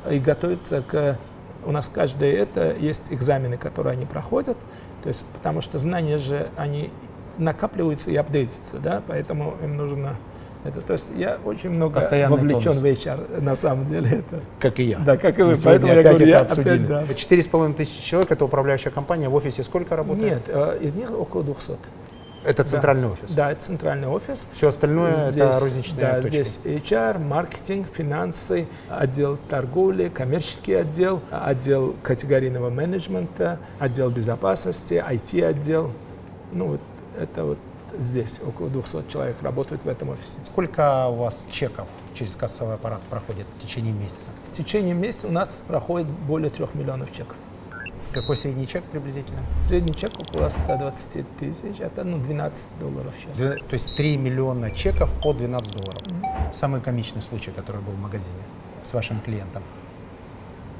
и 0.09 0.19
готовятся 0.19 0.81
к... 0.81 1.17
У 1.65 1.71
нас 1.71 1.89
каждое 1.93 2.33
это 2.33 2.75
есть 2.75 3.05
экзамены, 3.09 3.57
которые 3.57 3.93
они 3.93 4.05
проходят, 4.05 4.57
то 5.01 5.07
есть 5.07 5.25
потому 5.33 5.61
что 5.61 5.77
знания 5.77 6.17
же, 6.17 6.49
они 6.57 6.91
накапливаются 7.37 8.11
и 8.11 8.15
апдейтятся, 8.15 8.77
да, 8.79 9.01
поэтому 9.07 9.55
им 9.63 9.77
нужно 9.77 10.17
это, 10.63 10.81
то 10.81 10.93
есть 10.93 11.11
я 11.15 11.37
очень 11.43 11.69
много 11.69 11.95
Постоянный 11.95 12.37
вовлечен 12.37 12.73
тонус. 12.73 12.81
в 12.81 12.85
HR, 12.85 13.41
на 13.41 13.55
самом 13.55 13.85
деле. 13.85 14.09
Это. 14.19 14.41
Как 14.59 14.79
и 14.79 14.83
я. 14.83 14.99
Да, 14.99 15.17
как 15.17 15.37
и 15.39 15.41
вы. 15.43 15.51
Мы 15.51 15.57
Поэтому 15.63 15.93
я 15.93 16.03
говорю, 16.03 16.25
я 16.25 16.39
опять, 16.41 16.87
да. 16.87 17.05
Четыре 17.13 17.43
с 17.43 17.47
половиной 17.47 17.75
тысячи 17.75 18.01
человек, 18.01 18.31
это 18.31 18.45
управляющая 18.45 18.91
компания. 18.91 19.29
В 19.29 19.35
офисе 19.35 19.63
сколько 19.63 19.95
работает? 19.95 20.23
Нет, 20.23 20.43
э, 20.47 20.79
из 20.81 20.95
них 20.95 21.11
около 21.11 21.43
200. 21.43 21.77
Это 22.45 22.65
центральный 22.65 23.07
офис? 23.07 23.31
Да, 23.31 23.51
это 23.51 23.61
центральный 23.61 24.07
офис. 24.07 24.47
Все 24.53 24.67
остальное 24.67 25.11
здесь, 25.11 25.35
это 25.37 25.59
розничные 25.59 26.01
Да, 26.01 26.15
точки. 26.15 26.29
здесь 26.29 26.59
HR, 26.65 27.17
маркетинг, 27.19 27.87
финансы, 27.87 28.67
отдел 28.89 29.37
торговли, 29.49 30.09
коммерческий 30.09 30.73
отдел, 30.73 31.21
отдел 31.31 31.95
категорийного 32.03 32.69
менеджмента, 32.69 33.59
отдел 33.79 34.09
безопасности, 34.09 35.01
IT-отдел. 35.09 35.91
Ну, 36.51 36.67
вот 36.67 36.81
это 37.17 37.45
вот 37.45 37.57
здесь 37.97 38.39
около 38.45 38.69
200 38.69 39.11
человек 39.11 39.41
работают 39.41 39.83
в 39.83 39.87
этом 39.87 40.09
офисе. 40.09 40.39
Сколько 40.45 41.07
у 41.07 41.15
вас 41.15 41.45
чеков 41.51 41.87
через 42.13 42.35
кассовый 42.35 42.75
аппарат 42.75 43.01
проходит 43.09 43.47
в 43.57 43.61
течение 43.61 43.93
месяца? 43.93 44.29
В 44.49 44.51
течение 44.51 44.93
месяца 44.93 45.27
у 45.27 45.31
нас 45.31 45.61
проходит 45.67 46.07
более 46.07 46.49
3 46.49 46.67
миллионов 46.73 47.11
чеков. 47.11 47.35
Какой 48.13 48.37
средний 48.37 48.67
чек 48.67 48.83
приблизительно? 48.83 49.39
Средний 49.49 49.95
чек 49.95 50.11
около 50.19 50.47
120 50.49 51.37
тысяч, 51.37 51.79
это 51.79 52.03
ну, 52.03 52.19
12 52.19 52.79
долларов 52.79 53.13
сейчас. 53.19 53.37
То 53.63 53.73
есть 53.73 53.95
3 53.95 54.17
миллиона 54.17 54.69
чеков 54.71 55.11
по 55.21 55.33
12 55.33 55.71
долларов. 55.71 56.01
Mm-hmm. 56.03 56.53
Самый 56.53 56.81
комичный 56.81 57.23
случай, 57.23 57.51
который 57.51 57.81
был 57.81 57.93
в 57.93 57.99
магазине 57.99 58.43
с 58.83 58.93
вашим 58.93 59.19
клиентом. 59.21 59.63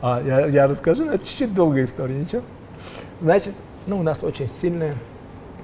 А, 0.01 0.22
я, 0.22 0.46
я 0.46 0.67
расскажу, 0.67 1.05
это 1.05 1.25
чуть-чуть 1.25 1.53
долгая 1.55 1.86
история, 1.86 2.15
ничего? 2.15 2.43
Значит, 3.20 3.63
ну, 3.88 4.00
у 4.00 4.03
нас 4.03 4.24
очень 4.24 4.48
сильная 4.48 4.96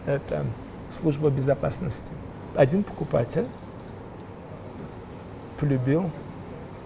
это 0.06 0.46
служба 0.90 1.30
безопасности. 1.30 2.12
Один 2.56 2.84
покупатель 2.84 3.48
полюбил 5.60 6.10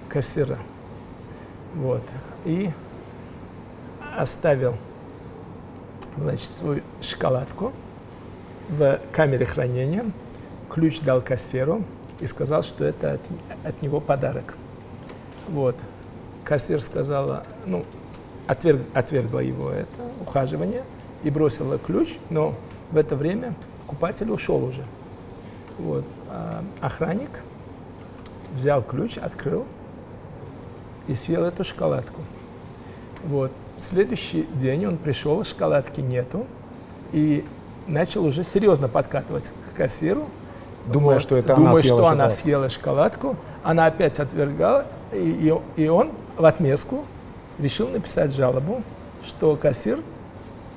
кассира. 0.09 0.57
Вот. 1.75 2.03
И 2.45 2.69
оставил 4.15 4.75
значит, 6.17 6.47
свою 6.47 6.81
шоколадку 7.01 7.73
в 8.69 8.99
камере 9.11 9.45
хранения, 9.45 10.05
ключ 10.69 10.99
дал 11.01 11.21
кассиру 11.21 11.83
и 12.19 12.27
сказал, 12.27 12.63
что 12.63 12.85
это 12.85 13.13
от, 13.13 13.21
от 13.63 13.81
него 13.81 13.99
подарок. 13.99 14.55
Вот. 15.49 15.75
Кассир 16.43 16.81
сказала, 16.81 17.45
ну, 17.65 17.85
отверг, 18.47 18.81
отвергла 18.93 19.39
его 19.39 19.69
это 19.69 19.87
ухаживание 20.21 20.83
и 21.23 21.29
бросила 21.29 21.77
ключ, 21.77 22.17
но 22.29 22.55
в 22.91 22.97
это 22.97 23.15
время 23.15 23.55
покупатель 23.93 24.31
ушел 24.31 24.63
уже. 24.63 24.83
Вот. 25.77 26.03
А 26.29 26.63
охранник 26.81 27.29
взял 28.53 28.81
ключ, 28.81 29.17
открыл 29.17 29.65
и 31.07 31.15
съел 31.15 31.43
эту 31.43 31.63
шоколадку. 31.63 32.21
Вот. 33.23 33.51
Следующий 33.77 34.47
день 34.53 34.85
он 34.85 34.97
пришел, 34.97 35.43
шоколадки 35.43 36.01
нету, 36.01 36.45
и 37.11 37.45
начал 37.87 38.25
уже 38.25 38.43
серьезно 38.43 38.87
подкатывать 38.87 39.51
к 39.71 39.77
кассиру. 39.77 40.27
Думая, 40.85 41.15
вот, 41.15 41.23
что 41.23 41.37
это 41.37 41.55
думая, 41.55 41.71
она 41.71 41.79
съела 41.79 41.81
что 41.81 41.95
шоколадку. 41.95 42.13
она 42.13 42.29
съела 42.29 42.69
шоколадку. 42.69 43.35
Она 43.63 43.85
опять 43.85 44.19
отвергала, 44.19 44.85
и, 45.11 45.51
и, 45.77 45.83
и 45.83 45.87
он 45.87 46.11
в 46.37 46.45
отместку 46.45 47.05
решил 47.59 47.87
написать 47.89 48.33
жалобу, 48.33 48.83
что 49.23 49.55
кассир 49.55 49.99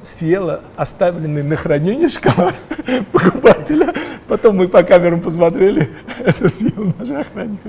съела 0.07 0.61
оставленный 0.77 1.43
на 1.43 1.57
хранение 1.57 2.09
шоколад 2.09 2.55
покупателя. 3.13 3.93
Потом 4.29 4.57
мы 4.57 4.69
по 4.69 4.83
камерам 4.83 5.21
посмотрели, 5.21 5.91
это 6.25 6.49
съел 6.49 6.93
наш 6.99 7.11
охранник. 7.11 7.61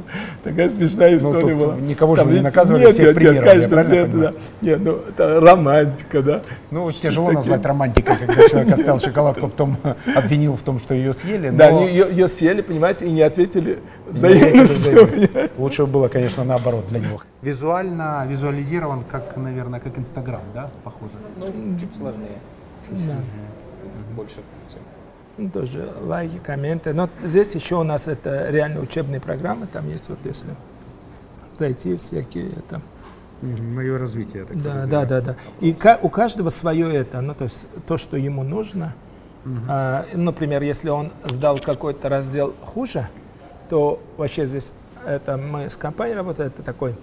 Такая 0.44 0.70
смешная 0.70 1.12
Ну, 1.12 1.18
история 1.18 1.42
тут 1.56 1.60
была. 1.66 1.76
никого 1.78 2.16
же 2.16 2.22
Там 2.24 2.34
не 2.34 2.40
наказывали, 2.42 2.82
нет, 2.86 2.94
всех 2.94 3.06
нет, 3.08 3.16
примером, 3.16 3.36
я 3.46 3.52
конечно, 3.52 3.84
все 3.84 3.96
это, 3.96 4.18
да. 4.18 4.34
Нет, 4.62 4.80
ну, 4.84 4.92
это 5.10 5.40
романтика, 5.42 6.22
да. 6.24 6.42
Ну, 6.72 6.84
очень 6.86 7.02
тяжело 7.02 7.28
Такие- 7.28 7.38
назвать 7.38 7.66
романтикой, 7.66 8.16
когда 8.18 8.50
человек 8.50 8.74
оставил 8.74 9.00
шоколадку, 9.00 9.48
потом 9.50 9.78
обвинил 10.16 10.56
в 10.56 10.62
том, 10.62 10.80
что 10.80 10.94
ее 10.94 11.14
съели. 11.14 11.50
Да, 11.50 11.70
но 11.72 11.80
они 11.80 11.88
ее, 11.90 12.08
ее 12.10 12.28
съели, 12.28 12.62
понимаете, 12.62 13.06
и 13.06 13.12
не 13.12 13.22
ответили 13.22 13.80
взаимностью. 14.10 15.10
Лучше 15.58 15.86
было, 15.86 16.08
конечно, 16.08 16.44
наоборот 16.44 16.86
для 16.90 17.00
него. 17.00 17.22
Визуально 17.42 18.26
визуализирован, 18.28 19.04
как, 19.10 19.38
наверное, 19.38 19.80
как 19.80 19.98
Инстаграм, 20.00 20.42
да, 20.56 20.70
похоже? 20.84 21.14
Ну, 21.38 21.46
чуть 21.80 21.96
сложнее. 21.96 22.27
Да. 22.90 23.16
Больше 24.16 24.36
функций. 24.36 24.82
Ну, 25.38 25.50
Тоже 25.50 25.92
лайки, 26.02 26.40
комменты. 26.40 26.94
Но 26.94 27.10
здесь 27.24 27.54
еще 27.56 27.76
у 27.76 27.84
нас 27.84 28.08
это 28.08 28.50
реально 28.50 28.82
учебные 28.82 29.22
программы, 29.22 29.68
там 29.68 29.90
есть 29.90 30.10
вот 30.10 30.20
если 30.24 30.50
зайти 31.54 31.98
всякие 31.98 32.50
это. 32.50 32.82
Мое 33.42 33.98
развитие, 34.00 34.46
так 34.46 34.62
Да, 34.62 34.86
да, 34.88 35.06
да, 35.06 35.22
да. 35.22 35.36
И 35.60 35.74
ка- 35.74 36.00
у 36.02 36.10
каждого 36.10 36.50
свое 36.50 36.92
это, 36.96 37.22
ну 37.22 37.36
то 37.36 37.44
есть 37.44 37.68
то, 37.86 37.98
что 37.98 38.18
ему 38.18 38.44
нужно. 38.44 38.94
А, 39.70 40.06
например, 40.14 40.62
если 40.62 40.90
он 40.90 41.12
сдал 41.24 41.58
какой-то 41.60 42.10
раздел 42.10 42.54
хуже, 42.66 43.08
то 43.70 44.02
вообще 44.18 44.46
здесь 44.46 44.74
это 45.06 45.38
мы 45.38 45.70
с 45.70 45.78
компанией 45.78 46.16
работаем, 46.18 46.50
это 46.50 46.64
такой, 46.64 46.96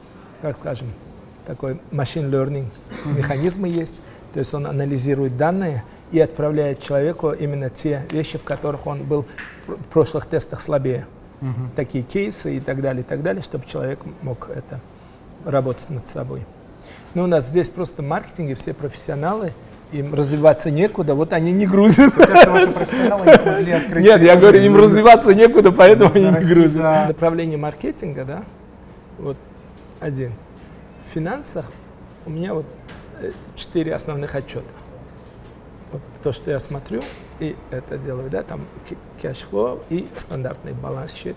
как 0.42 0.58
скажем, 0.58 0.88
такой 1.46 1.80
machine 1.90 2.28
learning 2.30 2.66
механизмы 3.06 3.68
есть. 3.68 4.02
То 4.34 4.40
есть 4.40 4.52
он 4.52 4.66
анализирует 4.66 5.36
данные 5.36 5.84
и 6.10 6.18
отправляет 6.18 6.80
человеку 6.80 7.30
именно 7.30 7.70
те 7.70 8.02
вещи, 8.10 8.36
в 8.36 8.42
которых 8.42 8.88
он 8.88 9.04
был 9.04 9.26
в 9.68 9.84
прошлых 9.84 10.26
тестах 10.26 10.60
слабее. 10.60 11.06
Такие 11.76 12.02
кейсы 12.02 12.56
и 12.56 12.60
так 12.60 12.82
далее, 12.82 13.02
и 13.02 13.04
так 13.04 13.22
далее, 13.22 13.42
чтобы 13.42 13.64
человек 13.66 14.00
мог 14.22 14.50
это 14.50 14.80
работать 15.44 15.88
над 15.90 16.06
собой. 16.06 16.44
Но 17.14 17.24
у 17.24 17.26
нас 17.26 17.48
здесь 17.48 17.70
просто 17.70 18.02
в 18.02 18.06
маркетинге 18.06 18.56
все 18.56 18.74
профессионалы, 18.74 19.52
им 19.92 20.14
развиваться 20.14 20.70
некуда, 20.70 21.14
вот 21.14 21.32
они 21.32 21.52
не 21.52 21.66
грузят. 21.66 22.12
Кажется, 22.14 22.50
ваши 22.50 22.70
профессионалы 22.70 23.26
не 23.26 23.38
смогли 23.38 23.72
открыть. 23.82 24.04
Нет, 24.04 24.22
я 24.22 24.36
говорю, 24.36 24.58
им 24.58 24.76
развиваться 24.76 25.32
некуда, 25.34 25.70
поэтому 25.70 26.10
они 26.12 26.24
не 26.24 26.54
грузят. 26.54 27.08
Направление 27.08 27.58
маркетинга, 27.58 28.24
да, 28.24 28.42
вот 29.18 29.36
один. 30.00 30.32
В 31.06 31.14
финансах 31.14 31.66
у 32.26 32.30
меня 32.30 32.54
вот 32.54 32.66
четыре 33.56 33.94
основных 33.94 34.34
отчета. 34.34 34.66
Вот 35.92 36.02
то, 36.22 36.32
что 36.32 36.50
я 36.50 36.58
смотрю, 36.58 37.00
и 37.40 37.56
это 37.70 37.98
делаю, 37.98 38.30
да, 38.30 38.42
там 38.42 38.66
cash 39.20 39.50
flow 39.50 39.80
и 39.90 40.06
стандартный 40.16 40.72
balance 40.72 41.07
sheet, 41.07 41.36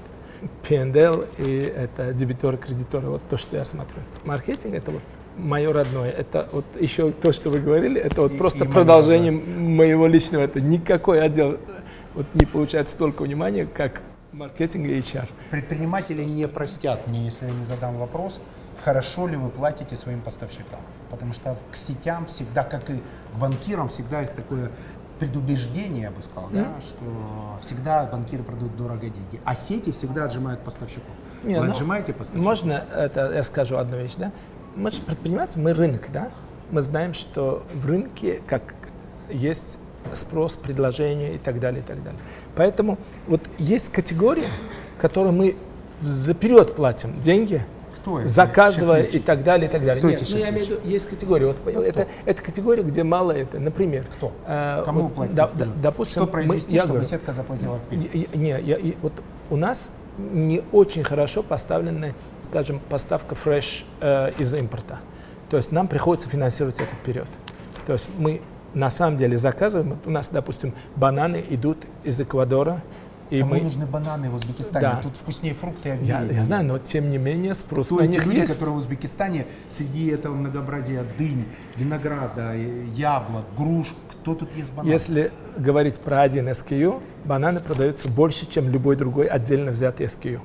P&L 0.67 1.25
и 1.37 1.59
это 1.59 2.13
дебиторы, 2.13 2.57
кредиторы, 2.57 3.07
вот 3.07 3.21
то, 3.29 3.37
что 3.37 3.57
я 3.57 3.65
смотрю. 3.65 3.97
Маркетинг 4.23 4.75
это 4.75 4.91
вот 4.91 5.01
мое 5.37 5.71
родное. 5.71 6.09
Это 6.11 6.47
вот 6.51 6.65
еще 6.79 7.11
то, 7.11 7.31
что 7.31 7.49
вы 7.49 7.59
говорили, 7.59 7.99
это 8.01 8.21
вот 8.21 8.33
И- 8.33 8.37
просто 8.37 8.65
и 8.65 8.67
продолжение 8.67 9.31
моего 9.31 10.07
личного. 10.07 10.43
Это 10.43 10.59
никакой 10.61 11.21
отдел 11.21 11.57
вот 12.15 12.25
не 12.33 12.45
получает 12.45 12.89
столько 12.89 13.21
внимания, 13.21 13.67
как 13.67 14.01
маркетинг 14.31 14.87
и 14.87 14.99
HR. 14.99 15.27
Предприниматели 15.51 16.23
не 16.23 16.47
простят 16.47 17.07
мне, 17.07 17.25
если 17.25 17.45
я 17.45 17.51
не 17.51 17.65
задам 17.65 17.97
вопрос, 17.97 18.39
хорошо 18.83 19.27
ли 19.27 19.35
вы 19.35 19.49
платите 19.49 19.95
своим 19.95 20.21
поставщикам. 20.21 20.79
Потому 21.09 21.33
что 21.33 21.57
к 21.71 21.77
сетям 21.77 22.25
всегда, 22.25 22.63
как 22.63 22.89
и 22.89 22.97
к 22.97 23.39
банкирам, 23.39 23.89
всегда 23.89 24.21
есть 24.21 24.35
такое 24.35 24.71
предубеждение, 25.19 26.03
я 26.03 26.11
бы 26.11 26.21
сказал, 26.21 26.49
да, 26.51 26.67
что 26.79 27.57
всегда 27.59 28.05
банкиры 28.05 28.43
продают 28.43 28.75
дорого 28.75 29.01
деньги, 29.01 29.41
а 29.45 29.55
сети 29.55 29.91
всегда 29.91 30.25
отжимают 30.25 30.61
поставщиков. 30.61 31.09
Не, 31.43 31.59
вы 31.59 31.65
ну, 31.65 31.71
отжимаете 31.71 32.13
поставщиков? 32.13 32.45
Можно, 32.45 32.83
это 32.93 33.33
я 33.33 33.43
скажу 33.43 33.77
одну 33.77 33.97
вещь, 33.97 34.13
да? 34.17 34.31
Мы 34.75 34.91
же 34.91 35.01
предприниматели, 35.01 35.59
мы 35.59 35.73
рынок, 35.73 36.07
да? 36.13 36.29
Мы 36.69 36.81
знаем, 36.81 37.13
что 37.13 37.65
в 37.73 37.87
рынке 37.87 38.41
как 38.45 38.75
есть 39.29 39.79
спрос, 40.13 40.55
предложение 40.55 41.35
и 41.35 41.37
так 41.37 41.59
далее, 41.59 41.81
и 41.81 41.83
так 41.83 42.03
далее. 42.03 42.19
Поэтому 42.55 42.97
вот 43.27 43.41
есть 43.57 43.91
категории, 43.91 44.47
которые 44.99 45.33
мы 45.33 45.57
заперед 46.01 46.75
платим 46.75 47.19
деньги, 47.21 47.65
Кто 48.07 48.21
эти 48.21 48.27
заказывая 48.27 49.03
и 49.03 49.19
так 49.19 49.43
далее, 49.43 49.67
и 49.67 49.71
так 49.71 49.81
далее. 49.81 49.97
Кто 49.97 50.09
Нет, 50.09 50.21
эти 50.21 50.31
ну, 50.33 50.37
я 50.39 50.49
имею 50.49 50.65
в 50.65 50.69
виду, 50.69 50.87
есть 50.87 51.09
категории. 51.09 51.45
Вот, 51.45 51.57
Ну, 51.65 51.81
это, 51.81 52.03
кто? 52.05 52.11
это 52.25 52.41
категория, 52.41 52.83
где 52.83 53.03
мало 53.03 53.31
это. 53.33 53.59
Например, 53.59 54.05
Кто? 54.15 54.31
э, 54.47 54.81
Кому 54.85 55.01
вот, 55.01 55.07
вы 55.09 55.13
платите 55.15 55.35
да- 55.35 55.49
да- 55.53 55.65
допустим, 55.83 56.11
Что 56.13 56.21
мы- 56.21 56.27
произвести, 56.27 56.73
я 56.75 56.81
чтобы 56.81 56.93
говорю, 56.93 57.09
сетка 57.09 57.33
заплатила 57.33 57.79
вперед? 57.79 58.09
я- 58.13 58.21
я- 58.21 58.27
Не, 58.59 58.65
я, 58.65 58.77
и 58.77 58.95
вот 59.01 59.11
у 59.49 59.57
нас 59.57 59.91
не 60.17 60.61
очень 60.71 61.03
хорошо 61.03 61.43
поставленная, 61.43 62.13
скажем, 62.41 62.79
поставка 62.89 63.35
фреш 63.35 63.85
э, 63.99 64.31
из 64.39 64.53
импорта. 64.53 64.99
То 65.49 65.57
есть 65.57 65.71
нам 65.73 65.87
приходится 65.89 66.29
финансировать 66.29 66.75
это 66.79 66.95
вперед. 66.95 67.27
То 67.85 67.93
есть 67.93 68.09
мы 68.17 68.41
на 68.73 68.89
самом 68.89 69.17
деле 69.17 69.37
заказываем, 69.37 69.89
вот 69.91 69.99
у 70.07 70.09
нас, 70.11 70.29
допустим, 70.29 70.73
бананы 70.95 71.43
идут 71.49 71.77
из 72.03 72.19
Эквадора, 72.21 72.81
и 73.29 73.39
Кому 73.39 73.55
мы, 73.55 73.61
нужны 73.61 73.85
бананы 73.85 74.29
в 74.29 74.35
Узбекистане? 74.35 74.81
Да. 74.81 74.99
Тут 75.03 75.17
вкуснее 75.17 75.53
фрукты, 75.53 75.91
а 75.91 75.95
я, 75.95 76.21
я 76.21 76.45
знаю, 76.45 76.65
но 76.65 76.79
тем 76.79 77.09
не 77.09 77.17
менее 77.17 77.53
спрос 77.53 77.87
Кто 77.87 77.97
на 77.97 78.07
них 78.07 78.25
люди, 78.25 78.39
есть. 78.39 78.53
которые 78.53 78.75
в 78.75 78.77
Узбекистане 78.77 79.47
среди 79.69 80.07
этого 80.07 80.33
многообразия 80.35 81.03
дынь, 81.17 81.45
винограда, 81.75 82.53
э, 82.55 82.85
яблок, 82.95 83.45
груш, 83.57 83.95
кто 84.09 84.35
тут 84.35 84.55
ест 84.55 84.71
бананы? 84.73 84.91
Если 84.91 85.31
говорить 85.57 85.99
про 85.99 86.21
один 86.21 86.47
SKU, 86.49 87.01
бананы 87.25 87.59
продаются 87.59 88.09
больше, 88.09 88.49
чем 88.49 88.69
любой 88.69 88.95
другой 88.95 89.27
отдельно 89.27 89.71
взятый 89.71 90.05
SKU. 90.05 90.39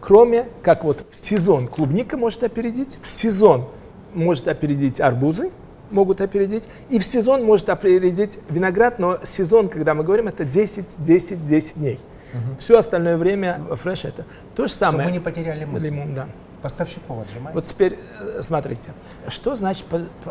Кроме, 0.00 0.48
как 0.62 0.84
вот 0.84 1.06
в 1.10 1.16
сезон 1.16 1.66
клубника 1.66 2.16
может 2.16 2.42
опередить, 2.42 2.98
в 3.02 3.08
сезон 3.08 3.68
может 4.14 4.48
опередить 4.48 5.00
арбузы, 5.00 5.50
могут 5.90 6.20
опередить. 6.20 6.64
И 6.90 6.98
в 6.98 7.04
сезон 7.04 7.44
может 7.44 7.68
опередить 7.68 8.38
виноград, 8.48 8.98
но 8.98 9.18
сезон, 9.22 9.68
когда 9.68 9.94
мы 9.94 10.04
говорим, 10.04 10.28
это 10.28 10.44
10, 10.44 10.96
10, 10.98 11.46
10 11.46 11.74
дней. 11.76 12.00
Угу. 12.34 12.58
Все 12.58 12.78
остальное 12.78 13.16
время 13.16 13.60
фреш 13.76 14.04
это. 14.04 14.24
То 14.54 14.66
же 14.66 14.72
самое. 14.72 15.04
Чтобы 15.04 15.10
мы 15.10 15.12
не 15.12 15.20
потеряли 15.20 15.64
мысль. 15.64 15.86
Лимон, 15.86 16.14
да. 16.14 16.28
Поставщиков 16.62 17.22
отжимать? 17.22 17.54
Вот 17.54 17.66
теперь 17.66 17.98
э, 18.20 18.40
смотрите, 18.42 18.92
что 19.28 19.54
значит 19.54 19.84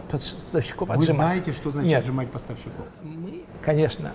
поставщиков 0.10 0.89
Вы 0.89 0.95
отжимать? 0.95 1.07
Вы 1.07 1.13
знаете, 1.13 1.51
что 1.51 1.69
значит 1.69 1.89
Нет. 1.89 2.00
отжимать 2.01 2.31
поставщиков? 2.31 2.86
Мы, 3.03 3.43
конечно, 3.62 4.12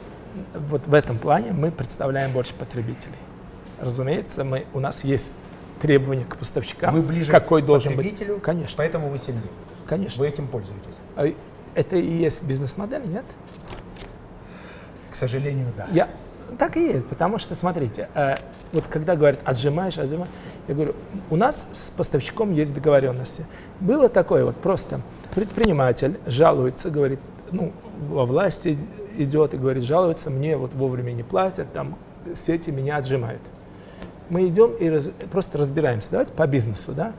вот 0.54 0.86
в 0.86 0.94
этом 0.94 1.18
плане 1.18 1.52
мы 1.52 1.70
представляем 1.70 2.32
больше 2.32 2.54
потребителей. 2.54 3.14
Разумеется, 3.80 4.42
мы, 4.42 4.66
у 4.74 4.80
нас 4.80 5.04
есть 5.04 5.36
требования 5.80 6.24
к 6.24 6.36
поставщикам. 6.36 6.92
Вы 6.92 7.02
ближе 7.02 7.30
какой 7.30 7.62
к 7.62 7.66
должен 7.66 7.94
потребителю, 7.94 8.34
быть. 8.34 8.42
Конечно. 8.42 8.74
поэтому 8.76 9.08
вы 9.08 9.18
сильнее. 9.18 9.44
Конечно. 9.86 10.20
Вы 10.20 10.28
этим 10.28 10.48
пользуетесь? 10.48 10.98
А 11.16 11.24
Это 11.74 11.96
и 11.96 12.18
есть 12.18 12.42
бизнес-модель, 12.42 13.06
нет? 13.06 13.24
К 15.10 15.14
сожалению, 15.14 15.72
да. 15.76 15.86
Я, 15.92 16.08
так 16.56 16.76
и 16.76 16.86
есть, 16.92 17.06
потому 17.06 17.38
что, 17.38 17.54
смотрите, 17.54 18.08
э, 18.14 18.34
вот 18.72 18.86
когда 18.86 19.16
говорят 19.16 19.40
отжимаешь, 19.44 19.98
отжимаешь, 19.98 20.30
я 20.66 20.74
говорю, 20.74 20.94
у 21.30 21.36
нас 21.36 21.68
с 21.72 21.90
поставщиком 21.90 22.52
есть 22.52 22.74
договоренности. 22.74 23.46
Было 23.80 24.08
такое 24.08 24.44
вот 24.44 24.56
просто, 24.56 25.00
предприниматель 25.34 26.18
жалуется, 26.26 26.90
говорит, 26.90 27.20
ну, 27.50 27.72
во 28.00 28.24
власти 28.24 28.78
идет 29.16 29.54
и 29.54 29.56
говорит, 29.56 29.82
жалуется, 29.82 30.30
мне 30.30 30.56
вот 30.56 30.72
вовремя 30.74 31.12
не 31.12 31.22
платят, 31.22 31.72
там 31.72 31.96
сети 32.34 32.70
меня 32.70 32.96
отжимают. 32.96 33.42
Мы 34.28 34.46
идем 34.46 34.72
и 34.72 34.88
раз, 34.88 35.10
просто 35.30 35.58
разбираемся, 35.58 36.10
давайте 36.10 36.32
по 36.32 36.46
бизнесу, 36.46 36.92
да. 36.92 37.12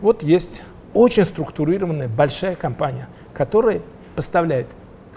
Вот 0.00 0.22
есть 0.22 0.62
очень 0.94 1.24
структурированная 1.24 2.08
большая 2.08 2.56
компания, 2.56 3.08
которая 3.34 3.82
поставляет 4.16 4.66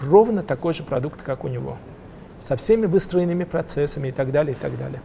ровно 0.00 0.42
такой 0.42 0.74
же 0.74 0.82
продукт, 0.82 1.22
как 1.22 1.44
у 1.44 1.48
него, 1.48 1.78
со 2.42 2.56
всеми 2.56 2.86
выстроенными 2.86 3.44
процессами 3.44 4.08
и 4.08 4.12
так 4.12 4.32
далее, 4.32 4.54
и 4.54 4.58
так 4.58 4.76
далее. 4.78 5.00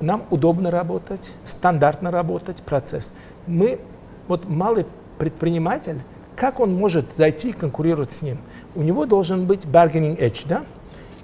Нам 0.00 0.24
удобно 0.30 0.70
работать, 0.70 1.34
стандартно 1.44 2.10
работать, 2.10 2.56
процесс. 2.62 3.12
Мы, 3.46 3.78
вот 4.28 4.48
малый 4.48 4.86
предприниматель, 5.18 6.00
как 6.34 6.60
он 6.60 6.74
может 6.74 7.14
зайти 7.14 7.50
и 7.50 7.52
конкурировать 7.52 8.12
с 8.12 8.22
ним? 8.22 8.38
У 8.74 8.82
него 8.82 9.06
должен 9.06 9.46
быть 9.46 9.64
bargaining 9.64 10.18
edge, 10.18 10.42
да? 10.46 10.64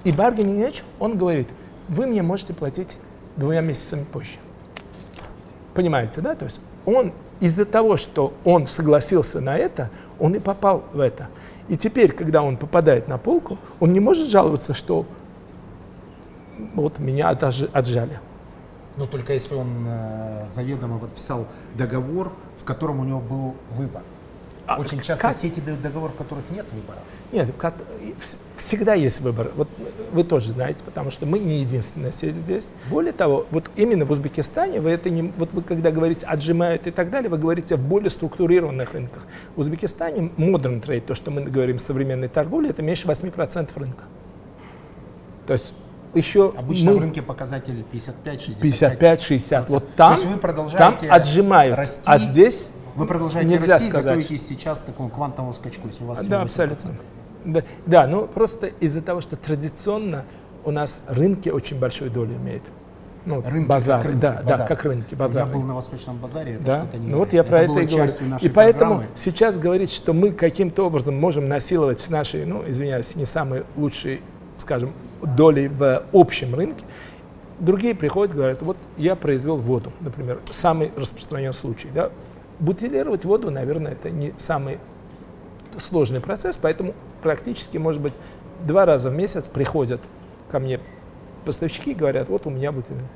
И 0.05 0.11
bargaining 0.11 0.67
edge, 0.67 0.83
он 0.99 1.19
говорит, 1.19 1.49
вы 1.89 2.07
мне 2.07 2.23
можете 2.23 2.55
платить 2.55 2.97
двумя 3.37 3.61
месяцами 3.61 4.05
позже. 4.11 4.39
Понимаете, 5.75 6.21
да? 6.23 6.35
То 6.35 6.45
есть 6.47 6.61
он 6.87 7.13
из-за 7.41 7.67
того, 7.67 7.97
что 7.97 8.33
он 8.45 8.67
согласился 8.67 9.41
на 9.41 9.57
это, 9.57 9.91
он 10.19 10.35
и 10.35 10.39
попал 10.39 10.85
в 10.93 11.01
это. 11.01 11.29
И 11.69 11.77
теперь, 11.77 12.13
когда 12.13 12.43
он 12.43 12.57
попадает 12.57 13.09
на 13.09 13.19
полку, 13.19 13.59
он 13.81 13.93
не 13.93 14.01
может 14.01 14.29
жаловаться, 14.29 14.75
что 14.75 15.07
вот 16.75 16.99
меня 16.99 17.29
отжали. 17.29 18.21
Но 18.97 19.07
только 19.07 19.33
если 19.33 19.55
он 19.55 19.87
э, 19.87 20.47
заведомо 20.47 20.99
подписал 20.99 21.47
договор, 21.75 22.33
в 22.61 22.65
котором 22.65 23.01
у 23.01 23.05
него 23.05 23.21
был 23.21 23.57
выбор. 23.71 24.03
А 24.67 24.79
Очень 24.79 25.01
часто 25.01 25.29
как? 25.29 25.37
сети 25.37 25.61
дают 25.61 25.83
договор, 25.83 26.11
в 26.11 26.15
которых 26.15 26.45
нет 26.51 26.67
выбора. 26.73 27.01
Нет, 27.33 27.49
как, 27.59 27.75
всегда 28.57 28.95
есть 28.95 29.21
выбор. 29.21 29.51
Вот 29.57 29.69
вы 30.13 30.23
тоже 30.23 30.53
знаете, 30.53 30.85
потому 30.85 31.11
что 31.11 31.27
мы 31.27 31.41
не 31.41 31.61
единственная 31.61 32.13
сеть 32.13 32.37
здесь. 32.37 32.73
Более 32.89 33.13
того, 33.13 33.47
вот 33.51 33.71
именно 33.75 34.05
в 34.05 34.11
Узбекистане 34.13 34.81
вы 34.81 34.91
это 34.91 35.11
не, 35.11 35.33
вот 35.37 35.53
вы 35.53 35.63
когда 35.63 35.91
говорите 35.91 36.27
отжимают 36.27 36.87
и 36.87 36.91
так 36.93 37.11
далее, 37.11 37.29
вы 37.29 37.39
говорите 37.39 37.75
о 37.75 37.79
более 37.79 38.11
структурированных 38.11 38.93
рынках. 38.93 39.27
В 39.57 39.61
Узбекистане 39.61 40.31
modern 40.37 40.81
trade, 40.81 41.01
то, 41.01 41.15
что 41.15 41.31
мы 41.31 41.43
говорим 41.43 41.79
современной 41.79 42.29
торговли, 42.29 42.71
это 42.71 42.83
меньше 42.83 43.09
8% 43.09 43.71
рынка. 43.75 44.05
То 45.47 45.55
есть 45.55 45.75
еще 46.15 46.53
Обычно 46.57 46.93
мы... 46.93 46.99
в 46.99 47.01
рынке 47.01 47.23
показатель 47.23 47.85
55-60. 47.93 48.99
55-60. 48.99 49.67
Вот 49.69 49.95
там, 49.95 50.15
То 50.15 50.21
есть 50.21 50.33
вы 50.33 50.39
продолжаете 50.39 51.07
там 51.07 51.13
отжимают, 51.17 51.77
расти, 51.77 52.03
а 52.05 52.19
здесь 52.19 52.71
вы 52.95 53.07
продолжаете 53.07 53.49
нельзя 53.49 53.75
расти 53.75 53.89
сказать. 53.89 54.17
готовитесь 54.17 54.47
сейчас 54.47 54.81
к 54.81 54.87
такому 54.87 55.09
квантовому 55.09 55.53
скачку, 55.53 55.87
если 55.87 56.05
у 56.05 56.09
вас 56.09 56.27
Да, 56.27 56.43
абсолютно. 56.43 56.97
Да, 57.45 57.63
да, 57.87 58.07
ну 58.07 58.27
просто 58.27 58.67
из-за 58.67 59.03
того, 59.03 59.21
что 59.21 59.37
традиционно 59.37 60.25
у 60.65 60.71
нас 60.71 61.03
рынки 61.09 61.49
очень 61.49 61.79
большую 61.79 62.11
долю 62.11 62.37
имеют. 62.37 62.63
Ну, 63.25 63.41
рынки 63.41 63.69
базар, 63.69 64.03
как 64.03 64.11
рынки, 64.11 64.21
да, 64.21 64.43
базар. 64.43 64.59
да, 64.59 64.67
как 64.67 64.85
рынки, 64.85 65.15
базар. 65.15 65.47
Я 65.47 65.53
был 65.53 65.63
на 65.63 65.75
Восточном 65.75 66.17
базаре, 66.19 66.55
это 66.55 66.65
да. 66.65 66.83
что-то 66.83 66.99
не 66.99 67.07
Ну 67.07 67.19
вот 67.19 67.33
я 67.33 67.45
про 67.45 67.61
это, 67.61 67.73
это 67.73 67.81
и 67.83 67.87
говорю. 67.87 68.13
И 68.41 68.49
поэтому 68.49 68.95
программы. 68.95 69.17
сейчас 69.17 69.59
говорить, 69.59 69.93
что 69.93 70.13
мы 70.13 70.33
каким-то 70.33 70.87
образом 70.87 71.19
можем 71.19 71.49
насиловать 71.49 72.05
наши, 72.11 72.45
ну, 72.45 72.69
извиняюсь, 72.69 73.15
не 73.15 73.25
самые 73.25 73.65
лучшие, 73.77 74.23
скажем, 74.63 74.93
доли 75.23 75.69
в 75.69 76.05
общем 76.13 76.55
рынке, 76.55 76.85
другие 77.59 77.95
приходят, 77.95 78.35
говорят, 78.35 78.63
вот 78.63 78.77
я 78.97 79.15
произвел 79.15 79.57
воду, 79.57 79.93
например, 80.01 80.41
самый 80.51 80.93
распространенный 80.97 81.53
случай, 81.53 81.89
да, 81.95 82.11
бутилировать 82.59 83.25
воду, 83.25 83.51
наверное, 83.51 83.93
это 83.93 84.11
не 84.11 84.35
самый 84.39 84.79
сложный 85.79 86.21
процесс, 86.21 86.57
поэтому 86.57 86.95
практически, 87.23 87.77
может 87.79 88.01
быть, 88.01 88.15
два 88.65 88.85
раза 88.85 89.11
в 89.11 89.15
месяц 89.15 89.47
приходят 89.47 90.01
ко 90.51 90.59
мне 90.59 90.81
поставщики 91.45 91.93
и 91.93 91.95
говорят, 91.95 92.29
вот 92.29 92.47
у 92.47 92.51
меня 92.51 92.73
бутилирование. 92.73 93.11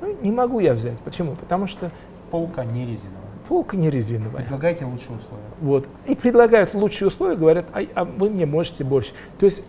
Ну, 0.00 0.16
не 0.22 0.32
могу 0.32 0.60
я 0.60 0.74
взять. 0.74 0.98
Почему? 1.00 1.34
Потому 1.34 1.66
что... 1.66 1.90
Полка 2.30 2.64
не 2.64 2.86
резиновая. 2.86 3.20
Полка 3.48 3.76
не 3.76 3.90
резиновая. 3.90 4.42
Предлагаете 4.42 4.84
лучшие 4.84 5.16
условия. 5.16 5.44
Вот. 5.60 5.88
И 6.06 6.14
предлагают 6.14 6.74
лучшие 6.74 7.08
условия, 7.08 7.36
говорят, 7.36 7.66
а, 7.72 7.82
а 7.94 8.04
вы 8.04 8.30
мне 8.30 8.44
можете 8.44 8.84
больше. 8.84 9.12
То 9.38 9.46
есть 9.46 9.64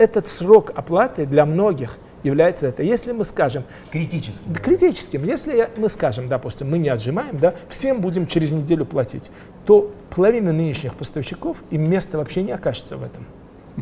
этот 0.00 0.28
срок 0.28 0.72
оплаты 0.74 1.26
для 1.26 1.46
многих– 1.46 1.98
является 2.22 2.66
это. 2.66 2.82
Если 2.82 3.12
мы 3.12 3.24
скажем... 3.24 3.64
Критическим. 3.90 4.52
Да, 4.52 4.60
критическим. 4.60 5.24
Если 5.24 5.70
мы 5.76 5.88
скажем, 5.88 6.28
допустим, 6.28 6.70
мы 6.70 6.78
не 6.78 6.88
отжимаем, 6.88 7.38
да, 7.38 7.54
всем 7.68 8.00
будем 8.00 8.26
через 8.26 8.52
неделю 8.52 8.84
платить, 8.84 9.30
то 9.66 9.92
половина 10.14 10.52
нынешних 10.52 10.94
поставщиков 10.94 11.62
им 11.70 11.88
места 11.88 12.18
вообще 12.18 12.42
не 12.42 12.52
окажется 12.52 12.96
в 12.96 13.04
этом 13.04 13.26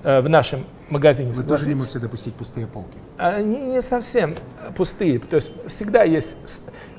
э, 0.02 0.20
в 0.20 0.28
нашем 0.28 0.64
магазине. 0.90 1.32
Вы 1.32 1.44
тоже 1.44 1.68
не 1.68 1.74
можете 1.74 1.98
допустить 1.98 2.34
пустые 2.34 2.66
полки? 2.66 2.96
Они 3.16 3.60
не 3.60 3.82
совсем 3.82 4.34
пустые. 4.76 5.18
То 5.18 5.36
есть 5.36 5.52
всегда 5.66 6.04
есть 6.04 6.36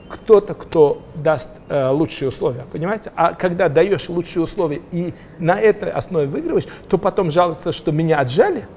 кто-то, 0.09 0.55
кто 0.55 1.03
даст 1.15 1.51
э, 1.69 1.89
лучшие 1.89 2.29
условия, 2.29 2.65
понимаете? 2.71 3.11
А 3.15 3.33
когда 3.33 3.69
даешь 3.69 4.09
лучшие 4.09 4.43
условия 4.43 4.81
и 4.91 5.13
на 5.37 5.59
этой 5.59 5.91
основе 5.91 6.27
выигрываешь, 6.27 6.67
то 6.89 6.97
потом 6.97 7.29
жалуется, 7.29 7.71
что 7.71 7.91
меня 7.91 8.19
отжали. 8.19 8.67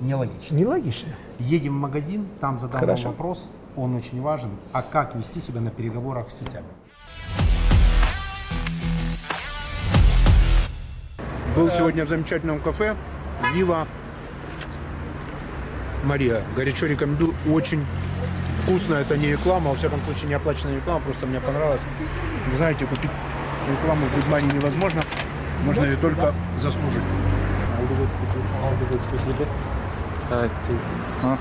Нелогично. 0.00 0.54
Нелогично. 0.54 1.08
Едем 1.38 1.74
в 1.74 1.80
магазин, 1.80 2.26
там 2.40 2.58
задам 2.58 2.80
Хорошо. 2.80 3.08
вам 3.08 3.12
вопрос, 3.12 3.48
он 3.76 3.96
очень 3.96 4.20
важен. 4.20 4.50
А 4.72 4.82
как 4.82 5.14
вести 5.14 5.40
себя 5.40 5.60
на 5.60 5.70
переговорах 5.70 6.30
с 6.30 6.38
сетями? 6.38 6.66
Был 11.54 11.70
сегодня 11.70 12.04
в 12.04 12.08
замечательном 12.08 12.60
кафе 12.60 12.94
Вива 13.54 13.86
Мария. 16.04 16.42
Горячо 16.54 16.84
рекомендую. 16.86 17.34
Очень 17.50 17.84
вкусно. 18.62 18.94
Это 18.94 19.16
не 19.16 19.28
реклама, 19.28 19.70
во 19.70 19.76
всяком 19.76 20.00
случае 20.02 20.28
не 20.28 20.34
оплаченная 20.34 20.76
реклама, 20.76 21.00
просто 21.00 21.26
мне 21.26 21.40
понравилось. 21.40 21.80
Вы 22.50 22.56
знаете, 22.58 22.84
купить 22.84 23.10
рекламу 23.70 24.04
в 24.06 24.14
Гудмане 24.14 24.48
невозможно. 24.52 25.02
Можно 25.64 25.84
ее 25.84 25.96
только 25.96 26.34
заслужить. 26.60 27.02
А, 30.28 30.48
ты... 30.48 30.72
а? 31.22 31.38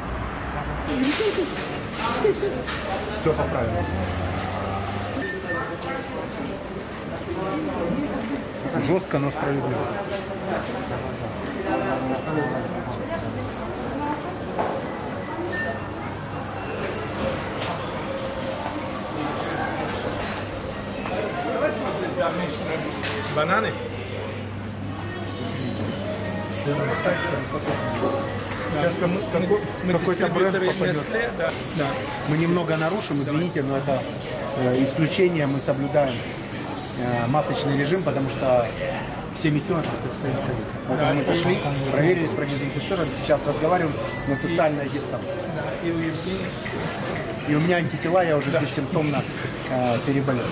Все 3.19 3.34
поправимо. 3.34 3.84
Жестко, 8.86 9.17
но 9.17 9.32
справедливо. 9.32 9.80
Бананы? 23.36 23.71
Сейчас 28.75 28.93
кому, 28.99 29.19
какой, 29.31 30.15
какой-то 30.15 30.27
бренд 30.27 30.67
попадет. 30.67 31.03
Да. 31.38 31.51
да. 31.77 31.85
Мы 32.29 32.38
немного 32.38 32.75
нарушим, 32.75 33.21
извините, 33.21 33.63
но 33.63 33.77
это 33.77 34.01
э, 34.57 34.83
исключение. 34.83 35.47
Мы 35.47 35.59
соблюдаем 35.59 36.13
э, 36.99 37.27
масочный 37.27 37.77
режим, 37.77 38.03
потому 38.03 38.29
что 38.29 38.67
все 39.38 39.49
миссионы 39.49 39.83
предстоит 40.03 40.35
ковид. 40.35 40.65
Поэтому 40.88 41.13
мы 41.13 41.23
сошли, 41.23 41.57
проверились, 41.91 42.29
продезинфицировали, 42.31 43.07
сейчас 43.23 43.39
разговариваем 43.47 43.95
на 44.29 44.35
социальной 44.35 44.89
дистанции. 44.89 45.31
Да, 45.55 45.88
и 45.88 45.91
у 45.91 45.97
Евгения. 45.97 46.49
И 47.47 47.55
у 47.55 47.59
меня 47.59 47.77
антитела, 47.77 48.25
я 48.25 48.38
уже 48.38 48.49
бессимптомно 48.59 49.21
э, 49.71 49.99
переболел. 50.05 50.43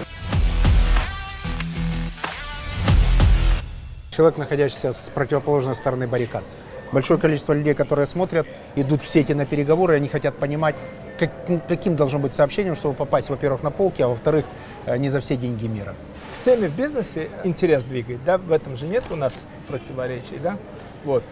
Человек, 4.11 4.37
находящийся 4.37 4.93
с 4.93 5.09
противоположной 5.13 5.75
стороны 5.75 6.07
баррикад. 6.07 6.45
Большое 6.93 7.19
количество 7.19 7.53
людей, 7.53 7.73
которые 7.73 8.05
смотрят, 8.05 8.45
идут 8.75 9.01
в 9.01 9.09
сети 9.09 9.33
на 9.33 9.47
переговоры, 9.47 9.95
они 9.95 10.07
хотят 10.07 10.35
понимать, 10.37 10.75
как, 11.17 11.31
каким 11.67 11.95
должно 11.95 12.19
быть 12.19 12.35
сообщением, 12.35 12.75
чтобы 12.75 12.93
попасть, 12.93 13.29
во-первых, 13.29 13.63
на 13.63 13.71
полки, 13.71 14.03
а 14.03 14.09
во-вторых, 14.09 14.45
э, 14.85 14.95
не 14.97 15.09
за 15.09 15.19
все 15.19 15.35
деньги 15.35 15.65
мира. 15.65 15.95
Всеми 16.33 16.67
в 16.67 16.75
бизнесе 16.75 17.29
интерес 17.43 17.83
двигает, 17.83 18.23
да, 18.23 18.37
в 18.37 18.51
этом 18.51 18.75
же 18.75 18.85
нет 18.85 19.03
у 19.09 19.15
нас 19.15 19.47
противоречий, 19.67 20.37
да, 20.41 20.57
вот. 21.03 21.23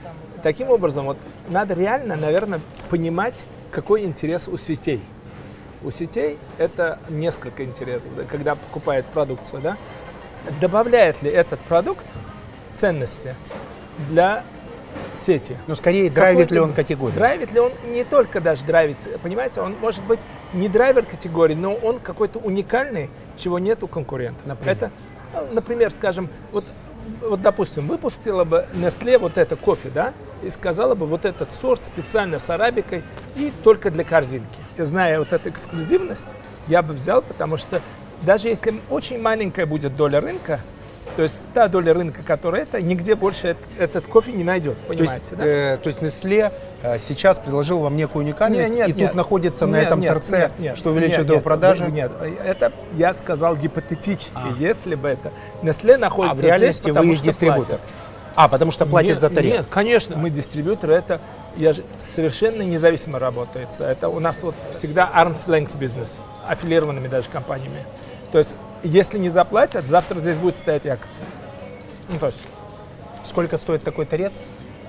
Таким 0.42 0.72
образом, 0.72 1.06
вот 1.06 1.18
надо 1.48 1.76
реально, 1.76 2.16
наверное, 2.16 2.60
понимать, 2.90 3.46
какой 3.72 4.04
интерес 4.04 4.48
у 4.48 4.58
сетей. 4.58 5.04
У 5.84 5.92
сетей 5.92 6.40
это 6.58 6.98
несколько 7.08 7.64
интересов, 7.64 8.16
да, 8.16 8.24
когда 8.24 8.56
покупает 8.56 9.06
продукцию, 9.06 9.62
да, 9.62 9.78
добавляет 10.60 11.22
ли 11.22 11.30
этот 11.30 11.60
продукт 11.60 12.04
ценности 12.72 13.36
для 14.10 14.44
сети. 15.14 15.56
Но 15.68 15.76
скорее, 15.76 16.10
драйвит 16.10 16.52
ли 16.52 16.60
он 16.60 16.74
категорию? 16.74 17.16
Драйвит 17.16 17.52
ли 17.52 17.60
он 17.60 17.72
не 17.88 18.04
только 18.04 18.42
даже 18.42 18.64
драйвит, 18.64 18.98
понимаете, 19.22 19.62
он 19.62 19.76
может 19.82 20.04
быть 20.04 20.20
не 20.54 20.68
драйвер 20.68 21.06
категории, 21.06 21.56
но 21.56 21.74
он 21.74 22.00
какой-то 22.00 22.40
уникальный, 22.40 23.10
чего 23.38 23.60
нет 23.60 23.84
у 23.84 23.88
конкурента. 23.88 24.42
Например? 24.46 24.76
Это, 24.76 24.92
ну, 25.34 25.54
например, 25.54 25.92
скажем, 25.92 26.30
вот, 26.52 26.66
вот, 27.22 27.42
допустим, 27.42 27.88
выпустила 27.88 28.44
бы 28.44 28.66
Nestle 28.74 29.18
вот 29.18 29.38
это 29.38 29.56
кофе, 29.56 29.90
да, 29.94 30.14
и 30.44 30.50
сказала 30.50 30.96
бы 30.96 31.06
вот 31.06 31.26
этот 31.26 31.52
сорт 31.54 31.86
специально 31.86 32.40
с 32.40 32.50
арабикой 32.50 33.04
и 33.36 33.52
только 33.64 33.92
для 33.92 34.04
корзинки. 34.04 34.48
Зная 34.78 35.20
вот 35.20 35.34
эту 35.34 35.50
эксклюзивность, 35.50 36.36
я 36.68 36.82
бы 36.82 36.94
взял, 36.94 37.22
потому 37.22 37.58
что 37.58 37.82
даже 38.22 38.50
если 38.50 38.82
очень 38.90 39.22
маленькая 39.22 39.66
будет 39.66 39.96
доля 39.96 40.22
рынка, 40.22 40.62
то 41.16 41.24
есть 41.24 41.36
та 41.54 41.68
доля 41.68 41.94
рынка, 41.94 42.24
которая 42.24 42.64
это, 42.64 42.82
нигде 42.82 43.16
больше 43.16 43.50
этот, 43.50 43.66
этот 43.78 44.06
кофе 44.06 44.32
не 44.32 44.44
найдет, 44.44 44.78
понимаете, 44.88 45.20
то 45.20 45.30
есть, 45.30 45.38
да? 45.38 45.46
э, 45.46 45.78
то 45.78 45.88
есть 45.88 46.00
Nestle 46.00 46.52
э, 46.84 46.98
сейчас 47.00 47.40
предложил 47.40 47.80
вам 47.80 47.98
некую 47.98 48.26
уникальность, 48.26 48.70
Нет, 48.70 48.88
нет, 48.88 48.90
и 48.90 48.94
нет. 49.00 49.10
тут 49.10 49.16
находится 49.16 49.66
на 49.66 49.76
Нет, 49.78 49.88
этом 49.88 50.00
нет, 50.00 50.14
торце, 50.14 50.40
нет, 50.40 50.52
нет, 50.60 50.78
что 50.78 50.92
увеличит 50.92 51.20
нет, 51.20 51.30
его 51.30 51.40
продажи. 51.40 51.92
Нет, 51.92 52.12
это 52.44 52.72
я 52.96 53.14
сказал 53.14 53.56
гипотетически, 53.56 54.60
если 54.60 54.96
бы 54.96 55.10
это. 55.10 55.32
Nestle 55.62 55.96
А 55.96 55.98
находится 55.98 56.42
в 56.42 56.44
реальности 56.44 56.82
здесь, 56.82 56.94
потому 56.94 57.10
вы 57.10 57.16
что 57.16 57.26
дистрибутор. 57.26 57.66
платят. 57.66 57.82
А, 58.36 58.48
потому 58.48 58.72
что 58.72 58.86
платит 58.86 59.10
нет, 59.10 59.20
за 59.20 59.30
тарелку. 59.30 59.58
Нет, 59.58 59.66
конечно, 59.70 60.18
мы 60.18 60.30
дистрибьюторы, 60.30 60.94
это 60.94 61.20
я 61.58 61.74
же 61.74 61.84
совершенно 62.00 62.62
независимо 62.62 63.20
работается. 63.20 63.84
Это 63.84 64.08
у 64.10 64.20
нас 64.20 64.42
вот 64.42 64.56
всегда 64.72 65.10
arm's 65.14 65.46
length 65.48 65.78
бизнес, 65.78 66.22
аффилированными 66.48 67.08
даже 67.08 67.30
компаниями. 67.30 67.84
То 68.32 68.38
есть, 68.38 68.56
если 68.84 69.18
не 69.18 69.30
заплатят, 69.30 69.88
завтра 69.88 70.20
здесь 70.20 70.38
будет 70.38 70.56
стоять 70.56 70.86
Якобс. 70.86 71.14
Ну, 72.10 72.20
то 72.20 72.28
есть, 72.28 72.48
Сколько 73.32 73.58
стоит 73.58 73.82
такой 73.84 74.06
торец 74.06 74.34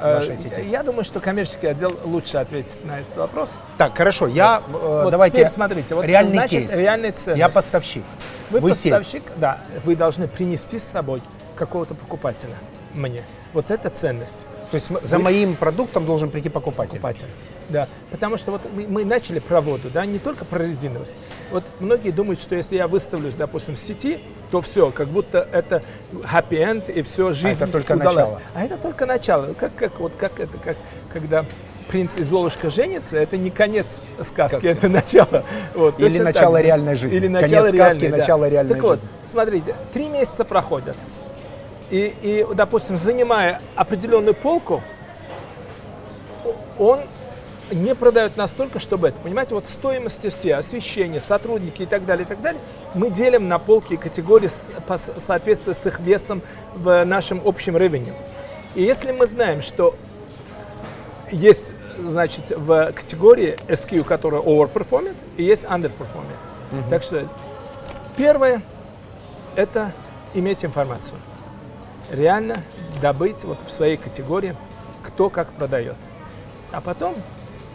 э, 0.01 0.37
я 0.69 0.83
думаю, 0.83 1.05
что 1.05 1.21
коммерческий 1.21 1.69
отдел 1.69 1.97
лучше 2.05 2.39
ответит 2.39 2.85
на 2.85 2.99
этот 2.99 3.17
вопрос. 3.17 3.61
Так, 3.79 3.97
хорошо, 3.97 4.27
я, 4.27 4.61
э, 4.67 5.01
Вот 5.05 5.11
давайте, 5.13 5.37
теперь 5.37 5.49
смотрите, 5.49 5.95
вот 5.95 6.05
реальный 6.05 6.31
значит 6.31 6.51
кейс. 6.51 6.71
реальная 6.73 7.13
ценность. 7.13 7.39
Я 7.39 7.49
поставщик. 7.49 8.03
Вы, 8.51 8.59
Вы 8.59 8.75
сеть. 8.75 8.93
поставщик, 8.93 9.23
да, 9.37 9.61
вы 9.85 9.95
должны 9.95 10.27
принести 10.27 10.81
с 10.81 10.85
собой 10.85 11.23
какого-то 11.55 11.95
покупателя 11.95 12.57
мне. 12.95 13.23
Вот 13.53 13.71
это 13.71 13.91
ценность 13.91 14.47
То 14.71 14.77
есть 14.77 14.89
за 15.03 15.19
моим 15.19 15.57
продуктом 15.57 16.07
должен 16.07 16.31
прийти 16.31 16.49
покупатель. 16.49 16.93
покупателя. 16.93 17.29
Да, 17.69 17.87
потому 18.11 18.37
что 18.39 18.53
вот 18.53 18.61
мы, 18.75 18.87
мы 18.87 19.05
начали 19.05 19.39
про 19.39 19.61
воду, 19.61 19.89
да, 19.91 20.05
не 20.07 20.19
только 20.19 20.45
про 20.45 20.63
резиновость. 20.65 21.17
Вот 21.51 21.65
многие 21.81 22.11
думают, 22.11 22.41
что 22.41 22.55
если 22.55 22.77
я 22.77 22.87
выставлюсь, 22.89 23.35
допустим, 23.35 23.75
в 23.75 23.79
сети, 23.79 24.21
то 24.51 24.61
все, 24.61 24.91
как 24.91 25.09
будто 25.09 25.47
это 25.53 25.83
happy 26.13 26.51
end 26.51 26.93
и 26.93 27.03
все, 27.03 27.33
жизнь 27.33 27.59
это 27.61 27.67
только 27.67 27.93
удалась. 27.93 28.31
начало. 28.33 28.43
А 28.55 28.65
это 28.65 28.77
только 28.79 29.07
начало. 29.07 29.53
Как, 29.55 29.75
как, 29.75 30.01
вот, 30.01 30.13
как 30.19 30.41
это, 30.41 30.59
как 30.59 30.77
когда 31.13 31.45
принц 31.89 32.17
и 32.17 32.23
Золушка 32.25 32.71
женится, 32.71 33.17
это 33.19 33.37
не 33.37 33.51
конец 33.51 34.03
сказки, 34.23 34.55
Сказки. 34.57 34.67
это 34.67 34.89
начало. 34.89 35.45
Вот, 35.75 35.99
Или 36.01 36.17
так 36.19 36.27
начало 36.35 36.59
же. 36.59 36.65
реальной 36.65 36.97
жизни. 36.97 37.17
Или 37.17 37.27
Конец 37.27 37.43
начало 37.43 37.67
сказки, 37.67 37.77
реальной, 37.77 38.09
да. 38.11 38.17
начало 38.17 38.49
реальной 38.49 38.75
Так 38.75 38.83
вот, 38.83 39.01
жизни. 39.01 39.09
смотрите, 39.29 39.75
три 39.93 40.09
месяца 40.09 40.45
проходят. 40.45 40.97
И, 41.93 42.15
и, 42.23 42.55
допустим, 42.55 42.97
занимая 42.97 43.61
определенную 43.77 44.35
полку, 44.35 44.81
он 46.79 47.01
не 47.71 47.95
продает 47.95 48.39
настолько, 48.39 48.81
чтобы 48.81 49.09
это, 49.09 49.19
понимаете, 49.19 49.55
вот 49.55 49.65
стоимости 49.69 50.31
все, 50.31 50.55
освещение, 50.55 51.21
сотрудники 51.21 51.83
и 51.83 51.87
так 51.87 52.07
далее, 52.07 52.25
и 52.25 52.27
так 52.27 52.41
далее, 52.41 52.63
мы 52.95 53.11
делим 53.11 53.47
на 53.47 53.59
полки 53.59 53.93
и 53.93 53.97
категории 53.99 54.49
по 54.87 54.97
соответствии 54.97 55.75
с 55.75 55.85
их 55.85 56.01
весом 56.01 56.41
в 56.75 57.05
нашем 57.05 57.43
общем 57.45 57.77
ревеню. 57.77 58.15
И 58.75 58.83
если 58.83 59.13
мы 59.13 59.27
знаем, 59.27 59.61
что 59.61 59.95
есть, 61.31 61.75
значит, 61.99 62.57
в 62.57 62.93
категории 62.93 63.59
SKU, 63.69 64.03
которая 64.03 64.41
overperforming, 64.41 65.15
и 65.37 65.45
есть 65.45 65.65
underperforming. 65.65 66.89
Так 66.89 67.03
что 67.03 67.29
первое– 68.17 68.63
это 69.57 69.93
иметь 70.33 70.65
информацию. 70.65 71.19
Реально 72.11 72.57
добыть 73.01 73.45
вот 73.45 73.59
в 73.67 73.71
своей 73.71 73.97
категории, 73.97 74.57
кто 75.03 75.31
как 75.31 75.51
продает. 75.53 75.97
А 76.73 76.81
потом 76.81 77.15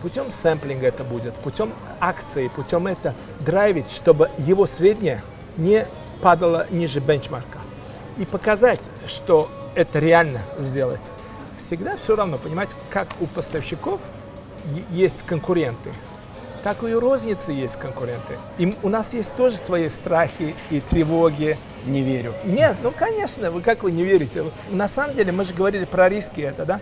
путем 0.02 0.32
сэмплинга 0.32 0.88
это 0.88 1.04
будет, 1.04 1.34
путем 1.36 1.72
акции, 2.00 2.48
путем 2.50 2.88
это 2.88 3.14
драйвить, 3.40 3.90
чтобы 3.90 4.30
его 4.38 4.66
среднее 4.66 5.22
не 5.58 5.88
падало 6.22 6.68
ниже 6.70 7.00
бенчмарка. 7.00 7.60
И 8.18 8.26
показать, 8.26 8.82
что 9.06 9.50
это 9.76 10.00
реально 10.00 10.42
сделать. 10.58 11.12
Всегда 11.58 11.98
все 11.98 12.16
равно, 12.16 12.38
понимаете, 12.38 12.74
как 12.90 13.08
у 13.20 13.26
поставщиков 13.26 14.10
есть 14.92 15.24
конкуренты, 15.24 15.92
так 16.64 16.84
и 16.84 16.94
у 16.94 17.00
розницы 17.00 17.52
есть 17.52 17.78
конкуренты. 17.78 18.38
И 18.58 18.76
у 18.84 18.90
нас 18.90 19.14
есть 19.14 19.34
тоже 19.36 19.58
свои 19.58 19.90
страхи 19.90 20.56
и 20.70 20.82
тревоги, 20.82 21.58
Не 21.88 22.02
верю. 22.02 22.34
нет, 22.44 22.76
ну 22.84 22.92
конечно, 22.92 23.50
вы 23.50 23.62
как 23.62 23.84
вы 23.84 23.92
не 23.92 24.04
верите? 24.04 24.44
На 24.70 24.88
самом 24.88 25.16
деле 25.16 25.32
мы 25.32 25.46
же 25.46 25.54
говорили 25.54 25.86
про 25.86 26.10
риски 26.10 26.42
это, 26.42 26.66
да? 26.66 26.80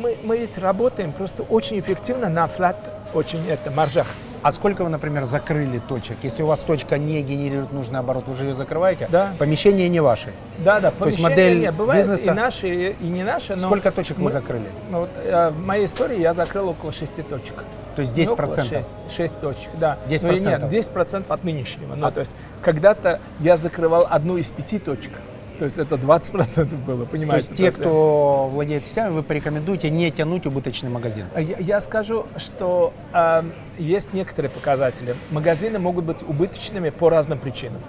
Мы, 0.00 0.16
мы 0.24 0.36
ведь 0.36 0.58
работаем 0.58 1.12
просто 1.12 1.42
очень 1.44 1.78
эффективно 1.78 2.28
на 2.28 2.46
флат, 2.46 2.76
очень 3.14 3.40
это, 3.48 3.70
маржах. 3.70 4.08
А 4.42 4.52
сколько 4.52 4.84
вы, 4.84 4.90
например, 4.90 5.24
закрыли 5.24 5.80
точек? 5.88 6.18
Если 6.22 6.42
у 6.42 6.46
вас 6.46 6.60
точка 6.60 6.96
не 6.96 7.22
генерирует 7.22 7.72
нужный 7.72 7.98
оборот, 7.98 8.24
вы 8.28 8.36
же 8.36 8.44
ее 8.44 8.54
закрываете? 8.54 9.08
Да. 9.10 9.32
Помещение 9.38 9.88
не 9.88 10.00
ваше. 10.00 10.32
Да, 10.58 10.78
да, 10.80 10.88
есть 10.88 10.98
помещения 10.98 11.22
модель 11.28 11.60
нет, 11.60 11.74
бывает 11.74 12.06
бизнеса- 12.06 12.30
и 12.30 12.34
наши, 12.34 12.90
и, 12.92 13.04
не 13.04 13.24
наши, 13.24 13.56
но... 13.56 13.66
Сколько 13.68 13.90
точек 13.90 14.16
вы 14.18 14.24
мы- 14.24 14.30
закрыли? 14.30 14.66
Ну, 14.90 15.00
вот, 15.00 15.10
э, 15.24 15.50
в 15.50 15.58
моей 15.66 15.86
истории 15.86 16.20
я 16.20 16.34
закрыл 16.34 16.68
около 16.68 16.92
6 16.92 17.22
точек. 17.22 17.64
То 17.96 18.02
есть 18.02 18.16
Ну, 18.16 18.22
10%? 18.22 18.32
около 18.32 18.64
6, 18.64 18.88
6 19.10 19.40
точек, 19.40 19.70
да. 19.74 19.98
10%? 20.08 20.22
Ну, 20.22 20.36
и 20.36 20.40
нет, 20.40 20.62
10% 20.70 21.24
от 21.30 21.42
нынешнего. 21.42 21.96
Ну, 21.96 22.06
А- 22.06 22.10
то 22.12 22.20
есть 22.20 22.34
когда-то 22.62 23.18
я 23.40 23.56
закрывал 23.56 24.06
одну 24.08 24.36
из 24.36 24.50
пяти 24.50 24.78
точек. 24.78 25.12
То 25.58 25.64
есть 25.64 25.76
это 25.76 25.96
20% 25.96 26.66
было, 26.84 27.04
То 27.04 27.10
понимаете? 27.10 27.48
есть 27.48 27.56
те, 27.56 27.72
кто 27.72 28.48
владеет 28.52 28.84
сетями, 28.84 29.12
вы 29.14 29.22
порекомендуете 29.24 29.90
не 29.90 30.10
тянуть 30.10 30.46
убыточный 30.46 30.88
магазин. 30.88 31.24
А 31.34 31.40
Я, 31.40 31.56
я 31.58 31.80
скажу, 31.80 32.26
что 32.36 32.92
э, 33.12 33.42
есть 33.78 34.12
некоторые 34.12 34.50
показатели. 34.50 35.16
Магазины 35.30 35.78
могут 35.80 36.04
быть 36.04 36.22
убыточными 36.22 36.90
по 36.90 37.08
разным 37.10 37.38
причинам. 37.38 37.80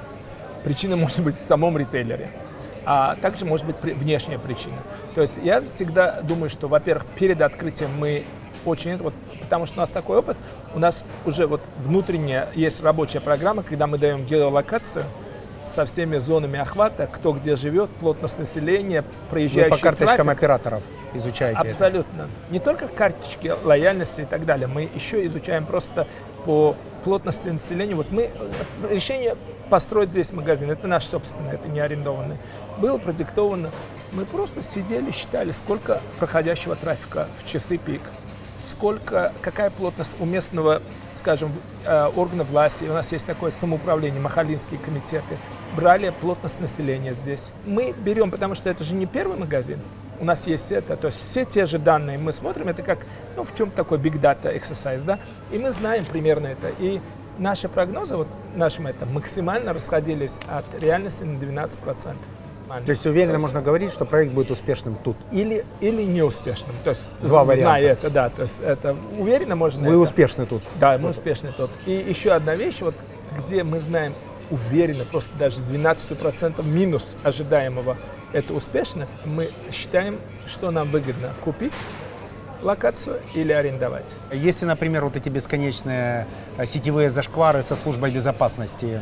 Причина 0.63 0.95
может 0.95 1.21
быть 1.21 1.35
в 1.35 1.45
самом 1.45 1.77
ритейлере, 1.77 2.31
а 2.85 3.15
также 3.21 3.45
может 3.45 3.67
быть 3.67 3.75
при- 3.75 3.93
внешняя 3.93 4.39
причина. 4.39 4.75
То 5.13 5.21
есть 5.21 5.39
я 5.43 5.61
всегда 5.61 6.21
думаю, 6.21 6.49
что, 6.49 6.67
во-первых, 6.67 7.05
перед 7.09 7.39
открытием 7.41 7.91
мы 7.97 8.23
очень, 8.65 8.97
вот, 8.97 9.13
потому 9.41 9.67
что 9.67 9.77
у 9.77 9.79
нас 9.81 9.89
такой 9.89 10.17
опыт, 10.17 10.37
у 10.73 10.79
нас 10.79 11.05
уже 11.25 11.45
вот 11.45 11.61
внутренняя 11.77 12.49
есть 12.55 12.81
рабочая 12.83 13.19
программа, 13.19 13.61
когда 13.63 13.85
мы 13.87 13.97
даем 13.99 14.25
геолокацию 14.25 15.05
со 15.69 15.85
всеми 15.85 16.17
зонами 16.17 16.59
охвата, 16.59 17.07
кто 17.07 17.33
где 17.33 17.55
живет, 17.55 17.89
плотность 17.91 18.39
населения, 18.39 19.01
Вы 19.01 19.07
проезжающий 19.29 19.69
по 19.69 19.77
карточкам 19.77 20.15
трафик. 20.25 20.31
операторов 20.37 20.83
изучаете 21.13 21.59
это. 21.59 21.69
Абсолютно. 21.69 22.27
Не 22.49 22.59
только 22.59 22.87
карточки 22.87 23.53
лояльности 23.63 24.21
и 24.21 24.25
так 24.25 24.45
далее. 24.45 24.67
Мы 24.67 24.89
еще 24.93 25.25
изучаем 25.25 25.65
просто 25.65 26.07
по 26.45 26.75
плотности 27.03 27.49
населения. 27.49 27.95
Вот 27.95 28.11
мы 28.11 28.29
решение 28.89 29.35
построить 29.69 30.09
здесь 30.09 30.33
магазин, 30.33 30.69
это 30.71 30.87
наш 30.87 31.05
собственный, 31.05 31.53
это 31.53 31.67
не 31.67 31.79
арендованный, 31.79 32.37
было 32.79 32.97
продиктовано. 32.97 33.69
Мы 34.11 34.25
просто 34.25 34.61
сидели, 34.63 35.11
считали, 35.11 35.51
сколько 35.51 36.01
проходящего 36.17 36.75
трафика 36.75 37.27
в 37.37 37.45
часы 37.45 37.77
пик, 37.77 38.01
сколько, 38.67 39.31
какая 39.41 39.69
плотность 39.69 40.15
у 40.19 40.25
местного, 40.25 40.81
скажем, 41.15 41.51
э, 41.85 42.09
органа 42.15 42.43
власти. 42.43 42.85
У 42.85 42.93
нас 42.93 43.11
есть 43.11 43.27
такое 43.27 43.51
самоуправление, 43.51 44.19
махалинские 44.19 44.79
комитеты. 44.79 45.37
Брали 45.75 46.11
плотность 46.21 46.59
населения 46.59 47.13
здесь. 47.13 47.51
Мы 47.65 47.93
берем, 47.97 48.31
потому 48.31 48.55
что 48.55 48.69
это 48.69 48.83
же 48.83 48.95
не 48.95 49.05
первый 49.05 49.37
магазин. 49.37 49.79
У 50.19 50.25
нас 50.25 50.47
есть 50.47 50.71
это, 50.71 50.97
то 50.97 51.07
есть 51.07 51.21
все 51.21 51.45
те 51.45 51.65
же 51.65 51.79
данные 51.79 52.17
мы 52.17 52.33
смотрим, 52.33 52.67
это 52.67 52.81
как, 52.81 52.99
ну, 53.37 53.43
в 53.43 53.55
чем 53.55 53.71
такой 53.71 53.97
big 53.99 54.19
data 54.19 54.53
exercise, 54.53 55.03
да, 55.05 55.17
и 55.51 55.57
мы 55.57 55.71
знаем 55.71 56.03
примерно 56.03 56.47
это. 56.47 56.71
И 56.79 56.99
наши 57.37 57.69
прогнозы, 57.69 58.17
вот 58.17 58.27
нашим 58.53 58.87
это, 58.87 59.05
максимально 59.05 59.71
расходились 59.73 60.37
от 60.49 60.65
реальности 60.81 61.23
на 61.23 61.37
12%. 61.39 62.15
То 62.85 62.91
есть 62.91 63.05
уверенно 63.05 63.39
можно 63.39 63.61
говорить, 63.61 63.93
что 63.93 64.03
проект 64.05 64.33
будет 64.33 64.51
успешным 64.51 64.95
тут. 65.03 65.15
или, 65.31 65.65
или 65.79 66.03
неуспешным. 66.03 66.75
То 66.83 66.89
есть, 66.89 67.07
Два 67.21 67.45
зная 67.45 67.55
варианта. 67.57 67.85
это, 67.87 68.09
да, 68.09 68.29
то 68.29 68.41
есть 68.41 68.59
это 68.61 68.95
уверенно 69.17 69.55
можно 69.55 69.81
Вы 69.87 69.93
это- 69.95 69.97
успешны 69.99 70.45
тут. 70.45 70.61
Да, 70.79 70.97
мы 70.97 71.09
успешны 71.11 71.53
тут. 71.55 71.71
И 71.85 71.91
еще 71.93 72.31
одна 72.31 72.55
вещь, 72.55 72.81
вот 72.81 72.93
где 73.37 73.63
мы 73.63 73.79
знаем 73.79 74.13
уверенно, 74.49 75.05
просто 75.05 75.31
даже 75.37 75.59
12% 75.61 76.63
минус 76.65 77.15
ожидаемого, 77.23 77.97
это 78.33 78.53
успешно, 78.53 79.05
мы 79.25 79.49
считаем, 79.71 80.19
что 80.45 80.71
нам 80.71 80.89
выгодно 80.89 81.29
купить 81.43 81.73
локацию 82.61 83.19
или 83.33 83.51
арендовать. 83.53 84.15
Если, 84.33 84.65
например, 84.65 85.05
вот 85.05 85.15
эти 85.15 85.29
бесконечные 85.29 86.27
э, 86.57 86.65
сетевые 86.65 87.09
зашквары 87.09 87.63
со 87.63 87.75
службой 87.75 88.11
безопасности, 88.11 89.01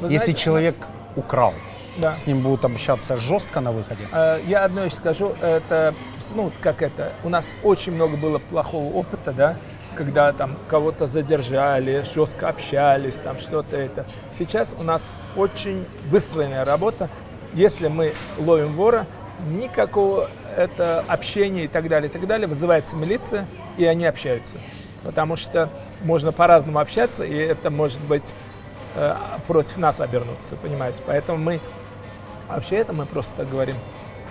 Вы 0.00 0.06
если 0.08 0.16
знаете, 0.18 0.34
человек 0.34 0.74
нас- 0.78 0.88
украл, 1.16 1.54
Да. 1.96 2.14
с 2.14 2.26
ним 2.26 2.40
будут 2.42 2.64
общаться 2.64 3.16
жестко 3.16 3.60
на 3.60 3.72
выходе. 3.72 4.02
Э, 4.12 4.40
Я 4.46 4.64
одно 4.64 4.84
еще 4.84 4.96
скажу, 4.96 5.32
это, 5.40 5.94
ну, 6.34 6.52
как 6.60 6.82
это, 6.82 7.12
у 7.24 7.28
нас 7.30 7.54
очень 7.62 7.92
много 7.94 8.16
было 8.18 8.38
плохого 8.38 8.92
опыта, 8.94 9.32
да, 9.32 9.56
когда 9.96 10.32
там 10.32 10.56
кого-то 10.68 11.06
задержали, 11.06 12.04
жестко 12.14 12.48
общались, 12.48 13.16
там 13.16 13.38
что-то 13.38 13.76
это. 13.76 14.04
Сейчас 14.30 14.74
у 14.78 14.82
нас 14.82 15.12
очень 15.36 15.84
выстроенная 16.08 16.64
работа. 16.64 17.08
Если 17.54 17.88
мы 17.88 18.12
ловим 18.38 18.74
вора, 18.74 19.06
никакого 19.48 20.30
это 20.56 21.04
общения 21.08 21.64
и 21.64 21.68
так 21.68 21.88
далее, 21.88 22.08
и 22.08 22.12
так 22.12 22.26
далее, 22.26 22.46
вызывается 22.46 22.96
милиция, 22.96 23.46
и 23.76 23.84
они 23.84 24.06
общаются. 24.06 24.58
Потому 25.02 25.36
что 25.36 25.70
можно 26.04 26.32
по-разному 26.32 26.78
общаться, 26.78 27.24
и 27.24 27.34
это 27.34 27.70
может 27.70 28.00
быть 28.00 28.34
э, 28.94 29.16
против 29.46 29.78
нас 29.78 30.00
обернуться, 30.00 30.56
понимаете. 30.56 30.98
Поэтому 31.06 31.38
мы 31.38 31.60
Вообще 32.50 32.76
это 32.76 32.92
мы 32.92 33.06
просто 33.06 33.30
так 33.36 33.48
говорим. 33.48 33.76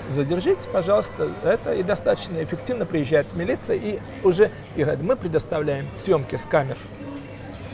Задержите, 0.10 0.68
пожалуйста, 0.68 1.30
это 1.44 1.74
и 1.74 1.84
достаточно 1.84 2.44
эффективно 2.44 2.88
приезжает 2.88 3.28
милиция 3.36 3.76
и 3.76 4.00
уже 4.24 4.50
и 4.76 4.82
говорит, 4.82 5.04
мы 5.04 5.16
предоставляем 5.16 5.88
съемки 5.94 6.36
с 6.36 6.46
камер 6.46 6.78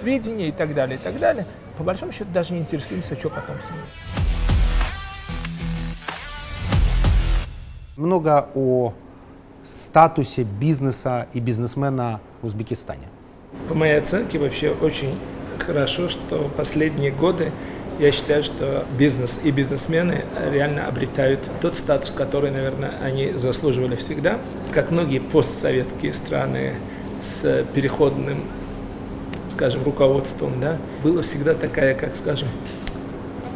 видения 0.03 0.49
и 0.49 0.51
так 0.51 0.73
далее, 0.73 0.97
и 0.97 0.99
так 1.01 1.17
далее. 1.17 1.45
По 1.77 1.83
большому 1.85 2.11
счету 2.11 2.29
даже 2.33 2.53
не 2.53 2.59
интересуемся, 2.59 3.17
что 3.17 3.29
потом 3.29 3.55
с 3.55 3.69
ним. 3.69 3.79
Много 7.95 8.49
о 8.53 8.93
статусе 9.63 10.43
бизнеса 10.43 11.27
и 11.31 11.39
бизнесмена 11.39 12.19
в 12.41 12.47
Узбекистане. 12.47 13.07
По 13.69 13.73
моей 13.73 13.97
оценке 13.97 14.39
вообще 14.39 14.71
очень 14.71 15.17
хорошо, 15.57 16.09
что 16.09 16.51
последние 16.57 17.11
годы 17.11 17.53
я 17.99 18.11
считаю, 18.11 18.43
что 18.43 18.85
бизнес 18.97 19.39
и 19.43 19.51
бизнесмены 19.51 20.23
реально 20.51 20.87
обретают 20.87 21.39
тот 21.61 21.77
статус, 21.77 22.11
который, 22.11 22.51
наверное, 22.51 22.93
они 23.01 23.33
заслуживали 23.35 23.95
всегда. 23.95 24.39
Как 24.71 24.91
многие 24.91 25.19
постсоветские 25.19 26.13
страны 26.13 26.75
с 27.23 27.65
переходным, 27.73 28.43
скажем, 29.49 29.83
руководством, 29.83 30.59
да, 30.59 30.77
было 31.03 31.21
всегда 31.21 31.53
такая, 31.53 31.95
как 31.95 32.15
скажем, 32.15 32.49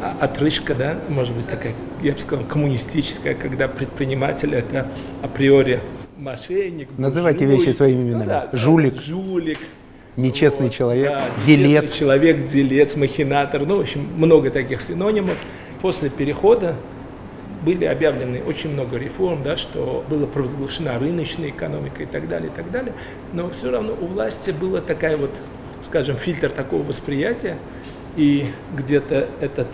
а- 0.02 0.16
отрыжка, 0.20 0.74
да, 0.74 0.98
может 1.08 1.34
быть 1.34 1.48
такая, 1.48 1.74
я 2.02 2.12
бы 2.12 2.20
сказал, 2.20 2.44
коммунистическая, 2.46 3.34
когда 3.34 3.68
предприниматель 3.68 4.54
это 4.54 4.88
априори 5.22 5.80
мошенник. 6.16 6.88
Называйте 6.96 7.46
буржуй. 7.46 7.66
вещи 7.66 7.76
своими 7.76 8.02
именами. 8.02 8.22
Ну 8.22 8.28
да, 8.28 8.48
Жулик. 8.52 9.00
Жулик. 9.02 9.58
Нечестный 10.16 10.66
Вот, 10.66 10.74
человек, 10.74 11.10
да, 11.10 11.30
делец. 11.46 11.92
человек, 11.92 12.48
делец, 12.48 12.96
махинатор. 12.96 13.64
Ну, 13.66 13.76
в 13.78 13.80
общем, 13.80 14.06
много 14.16 14.50
таких 14.50 14.82
синонимов. 14.82 15.36
После 15.80 16.10
перехода 16.10 16.76
были 17.62 17.84
объявлены 17.84 18.42
очень 18.46 18.70
много 18.70 18.96
реформ, 18.96 19.42
да, 19.42 19.56
что 19.56 20.04
была 20.08 20.26
провозглашена 20.26 20.98
рыночная 20.98 21.50
экономика 21.50 22.02
и 22.02 22.06
так 22.06 22.28
далее, 22.28 22.50
и 22.50 22.54
так 22.54 22.70
далее. 22.70 22.94
Но 23.32 23.50
все 23.50 23.70
равно 23.70 23.94
у 24.00 24.06
власти 24.06 24.50
была 24.50 24.80
такая 24.80 25.16
вот, 25.16 25.30
скажем, 25.84 26.16
фильтр 26.16 26.50
такого 26.50 26.82
восприятия, 26.82 27.58
и 28.16 28.46
где-то 28.76 29.28
этот 29.40 29.68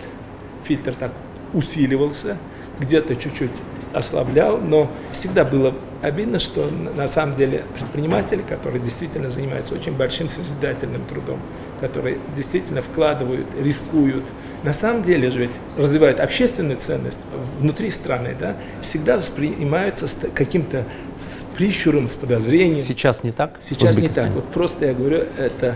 фильтр 0.65 0.93
так 0.93 1.11
усиливался, 1.53 2.37
где-то 2.79 3.15
чуть-чуть 3.15 3.51
ослаблял, 3.93 4.57
но 4.57 4.89
всегда 5.13 5.43
было 5.45 5.73
обидно, 6.01 6.39
что 6.39 6.69
на- 6.95 7.07
самом 7.07 7.35
деле 7.35 7.63
предприниматели, 7.77 8.41
которые 8.41 8.81
действительно 8.81 9.29
занимаются 9.29 9.73
очень 9.73 9.93
большим 9.93 10.29
созидательным 10.29 11.03
трудом, 11.05 11.39
которые 11.79 12.17
действительно 12.35 12.81
вкладывают, 12.81 13.47
рискуют, 13.59 14.25
на 14.63 14.73
самом 14.73 15.03
деле 15.03 15.29
же 15.29 15.39
ведь 15.39 15.51
развивают 15.77 16.19
общественную 16.19 16.77
ценность 16.79 17.19
внутри 17.59 17.89
страны, 17.91 18.35
да, 18.39 18.55
всегда 18.81 19.17
воспринимаются 19.17 20.07
с 20.07 20.17
каким-то 20.33 20.83
с 21.19 21.43
прищуром, 21.55 22.07
с 22.07 22.13
подозрением. 22.15 22.79
Сейчас 22.79 23.23
не 23.23 23.31
так? 23.31 23.59
Сейчас 23.67 23.95
не 23.95 24.07
так. 24.09 24.31
Вот 24.31 24.45
просто 24.49 24.85
я 24.87 24.93
говорю, 24.93 25.23
это 25.37 25.75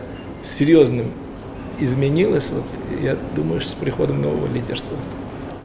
серьезным 0.58 1.12
изменилось. 1.80 2.52
Вот 2.52 2.64
я 3.02 3.16
думаю, 3.36 3.62
что 3.62 3.72
с 3.72 3.74
приходом 3.74 4.22
нового 4.22 4.52
лидерства. 4.54 4.96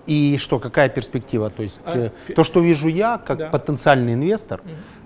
И 0.07 0.39
что, 0.39 0.59
какая 0.59 0.89
перспектива? 0.89 1.51
То 1.51 1.63
есть 1.63 1.81
А, 1.85 1.97
э, 2.29 2.35
то, 2.35 2.45
что 2.45 2.61
вижу 2.61 2.89
я, 2.89 3.19
как 3.19 3.39
Да. 3.39 3.49
потенциальный 3.51 4.15
инвестор, 4.15 4.61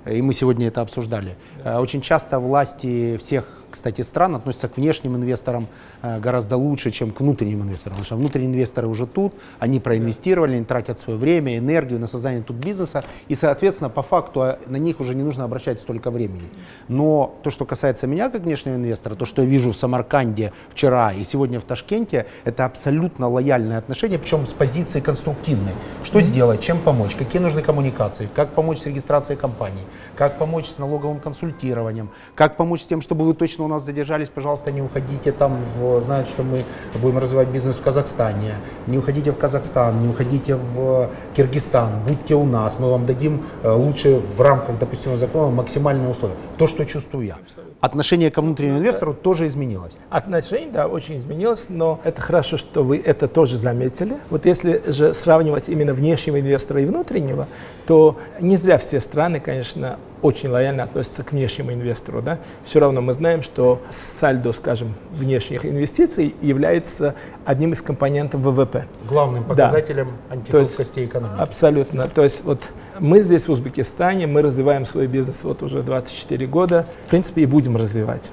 э, 0.05 0.17
и 0.17 0.23
мы 0.23 0.33
сегодня 0.35 0.69
это 0.69 0.81
обсуждали, 0.83 1.37
э, 1.65 1.79
очень 1.79 2.01
часто 2.03 2.39
власти 2.39 3.17
всех, 3.17 3.45
кстати, 3.71 4.03
стран 4.03 4.35
относятся 4.35 4.69
к 4.69 4.77
внешним 4.77 5.17
инвесторам 5.17 5.69
э, 6.03 6.19
гораздо 6.21 6.57
лучше, 6.57 6.91
чем 6.91 7.11
к 7.11 7.21
внутренним 7.21 7.63
инвесторам. 7.63 7.93
Потому 7.93 8.05
что 8.05 8.17
внутренние 8.17 8.51
инвесторы 8.51 8.89
уже 8.89 9.07
тут, 9.07 9.33
они 9.59 9.81
проинвестировали, 9.81 10.57
они 10.57 10.65
тратят 10.65 10.99
свое 11.01 11.19
время, 11.19 11.59
энергию 11.59 12.01
на 12.01 12.07
создание 12.07 12.43
тут 12.43 12.57
бизнеса, 12.57 13.05
и, 13.29 13.35
соответственно, 13.35 13.91
по 13.91 14.03
факту 14.03 14.43
э, 14.43 14.59
на 14.67 14.77
них 14.77 15.01
уже 15.01 15.15
не 15.15 15.23
нужно 15.23 15.45
обращать 15.45 15.81
столько 15.81 16.11
времени. 16.11 16.49
Но 16.89 17.35
то, 17.43 17.51
что 17.51 17.65
касается 17.65 18.07
меня 18.07 18.31
как 18.31 18.43
внешнего 18.43 18.75
инвестора, 18.75 19.15
то, 19.15 19.25
что 19.25 19.43
я 19.43 19.49
вижу 19.49 19.73
в 19.73 19.77
Самарканде 19.77 20.53
вчера 20.71 21.13
и 21.13 21.25
сегодня 21.25 21.61
в 21.61 21.65
Ташкенте, 21.65 22.27
это 22.45 22.65
абсолютно 22.65 23.29
лояльное 23.29 23.79
отношение, 23.79 24.19
причем 24.19 24.47
с 24.47 24.53
позиции 24.53 25.01
конструктивной. 25.01 25.73
Что 26.05 26.21
сделать, 26.21 26.61
чем 26.61 26.79
помочь, 26.79 27.15
какие 27.15 27.41
нужны 27.41 27.63
коммуникации, 27.63 28.29
как 28.35 28.51
помочь 28.51 28.79
с 28.79 28.87
регистрацией 28.87 29.39
компаний, 29.39 29.83
как 30.17 30.39
помочь 30.39 30.67
с 30.67 30.79
налоговым 30.79 31.21
консультированием, 31.21 32.11
как 32.35 32.57
помочь 32.57 32.83
с 32.83 32.87
тем, 32.87 33.01
чтобы 33.01 33.25
вы 33.25 33.35
точно 33.35 33.60
у 33.65 33.69
нас 33.69 33.85
задержались, 33.85 34.29
пожалуйста, 34.29 34.71
не 34.73 34.83
уходите 34.83 35.33
там, 35.33 35.59
в, 35.77 36.01
знают, 36.03 36.29
что 36.29 36.43
мы 36.43 36.65
будем 37.01 37.19
развивать 37.19 37.49
бизнес 37.49 37.77
в 37.77 37.83
Казахстане, 37.83 38.55
не 38.87 38.99
уходите 38.99 39.33
в 39.33 39.37
Казахстан, 39.37 40.01
не 40.01 40.09
уходите 40.09 40.57
в 40.57 41.11
Киргизстан, 41.35 41.91
будьте 42.07 42.35
у 42.35 42.45
нас, 42.45 42.79
мы 42.79 42.91
вам 42.91 43.07
дадим 43.07 43.43
э, 43.63 43.71
лучше 43.71 44.19
в 44.19 44.41
рамках 44.41 44.79
допустимого 44.79 45.19
закона 45.19 45.51
максимальные 45.51 46.09
условия. 46.09 46.35
То, 46.59 46.67
что 46.67 46.85
чувствую 46.85 47.27
я. 47.27 47.37
Отношение 47.81 48.31
ко 48.31 48.43
внутреннему 48.43 48.79
инвестору 48.79 49.15
тоже 49.15 49.47
изменилось. 49.47 49.93
Отношение, 50.11 50.71
да, 50.71 50.87
очень 50.87 51.17
изменилось, 51.17 51.69
но 51.71 51.99
это 52.05 52.21
хорошо, 52.21 52.59
что 52.59 52.85
вы 52.85 52.99
это 52.99 53.27
тоже 53.27 53.57
заметили. 53.57 54.19
Вот 54.29 54.45
если 54.45 54.83
же 54.91 55.15
сравнивать 55.15 55.71
именно 55.71 55.95
внешнего 55.95 56.39
инвестора 56.39 56.83
и 56.83 56.85
внутреннего, 56.85 57.49
то 57.87 58.19
не 58.39 58.57
зря 58.59 58.77
все 58.77 59.01
страны, 59.01 59.41
конечно, 59.41 59.99
очень 60.23 60.49
лояльно 60.49 60.83
относятся 60.83 61.23
к 61.23 61.33
внешнему 61.33 61.73
инвестору. 61.73 62.23
Да? 62.23 62.39
Все 62.65 62.81
равно 62.81 63.01
мы 63.01 63.13
знаем, 63.13 63.43
что 63.43 63.81
сальдо, 63.91 64.53
скажем, 64.53 64.95
внешних 65.13 65.65
инвестиций 65.65 66.35
является 66.41 67.15
одним 67.45 67.73
из 67.73 67.83
компонентов 67.83 68.41
ВВП. 68.41 68.87
Главным 69.09 69.43
Да. 69.45 69.49
показателем 69.49 70.09
есть 70.09 70.31
антихрупкости 70.31 71.05
экономики. 71.05 71.41
Абсолютно. 71.41 72.07
То 72.09 72.23
есть 72.23 72.45
вот 72.45 72.61
мы 72.99 73.23
здесь 73.23 73.49
в 73.49 73.53
Узбекистане, 73.53 74.27
мы 74.27 74.43
развиваем 74.43 74.85
свой 74.85 75.07
бизнес 75.07 75.45
вот 75.45 75.63
уже 75.63 75.83
24 75.83 76.47
года, 76.47 76.87
в 77.07 77.11
принципе, 77.11 77.43
и 77.43 77.47
будем 77.47 77.77
развивать. 77.77 78.31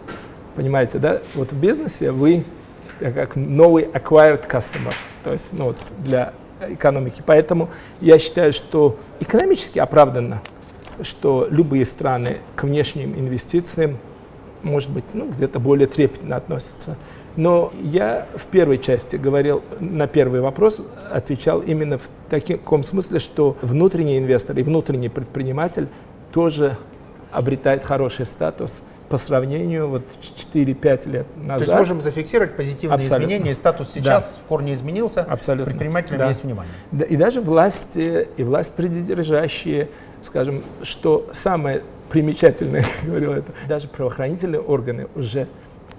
Понимаете, 0.56 0.98
да? 1.00 1.22
Вот 1.36 1.52
в 1.52 1.60
бизнесе 1.60 2.12
вы 2.12 2.44
как 3.00 3.36
новый 3.36 3.84
acquired 3.84 4.50
customer, 4.50 4.94
то 5.24 5.32
есть 5.32 5.54
ну, 5.54 5.66
вот 5.66 5.78
для 6.00 6.34
экономики. 6.60 7.22
Поэтому 7.26 7.70
я 8.02 8.18
считаю, 8.20 8.54
что 8.54 8.98
экономически 9.20 9.80
оправданно, 9.80 10.42
что 11.02 11.48
любые 11.50 11.86
страны 11.86 12.38
к 12.56 12.64
внешним 12.64 13.14
инвестициям, 13.18 13.98
может 14.64 14.90
быть, 14.90 15.14
ну, 15.14 15.30
где-то 15.30 15.60
более 15.60 15.88
трепетно 15.88 16.36
относятся. 16.36 16.98
Но 17.36 17.72
я 17.82 18.28
в 18.36 18.46
первой 18.48 18.80
части 18.80 19.16
говорил, 19.16 19.64
на 19.80 20.08
первый 20.08 20.42
вопрос 20.42 20.84
отвечал 21.12 21.60
именно 21.60 22.00
в 22.00 22.10
таком 22.30 22.84
смысле, 22.84 23.20
что 23.20 23.56
внутренний 23.62 24.18
инвестор 24.18 24.58
и 24.58 24.64
внутренний 24.64 25.10
предприниматель 25.10 25.88
тоже 26.32 26.76
обретает 27.32 27.84
хороший 27.84 28.26
статус 28.26 28.82
по 29.10 29.18
сравнению 29.18 29.88
вот 29.88 30.04
4-5 30.54 31.10
лет 31.10 31.28
То 31.36 31.40
назад. 31.42 31.62
есть 31.62 31.74
можем 31.74 32.02
зафиксировать 32.02 32.56
позитивные 32.56 32.96
Абсолютно. 32.96 33.32
изменения, 33.34 33.56
статус 33.56 33.90
сейчас 33.94 34.40
в 34.44 34.48
корне 34.48 34.74
изменился, 34.74 35.22
Абсолютно. 35.24 35.72
предпринимателям 35.72 36.18
Да. 36.20 36.28
есть 36.30 36.44
внимание. 36.44 36.74
Да, 36.92 37.06
и 37.06 37.16
даже 37.16 37.40
власти, 37.42 38.28
и 38.36 38.44
власть 38.44 38.74
придержащие, 38.74 39.90
скажем, 40.22 40.64
что 40.84 41.28
самое 41.32 41.82
примечательное, 42.10 42.86
говорил 43.04 43.34
это, 43.34 43.52
даже 43.68 43.88
правоохранительные 43.88 44.62
органы 44.62 45.08
уже 45.16 45.48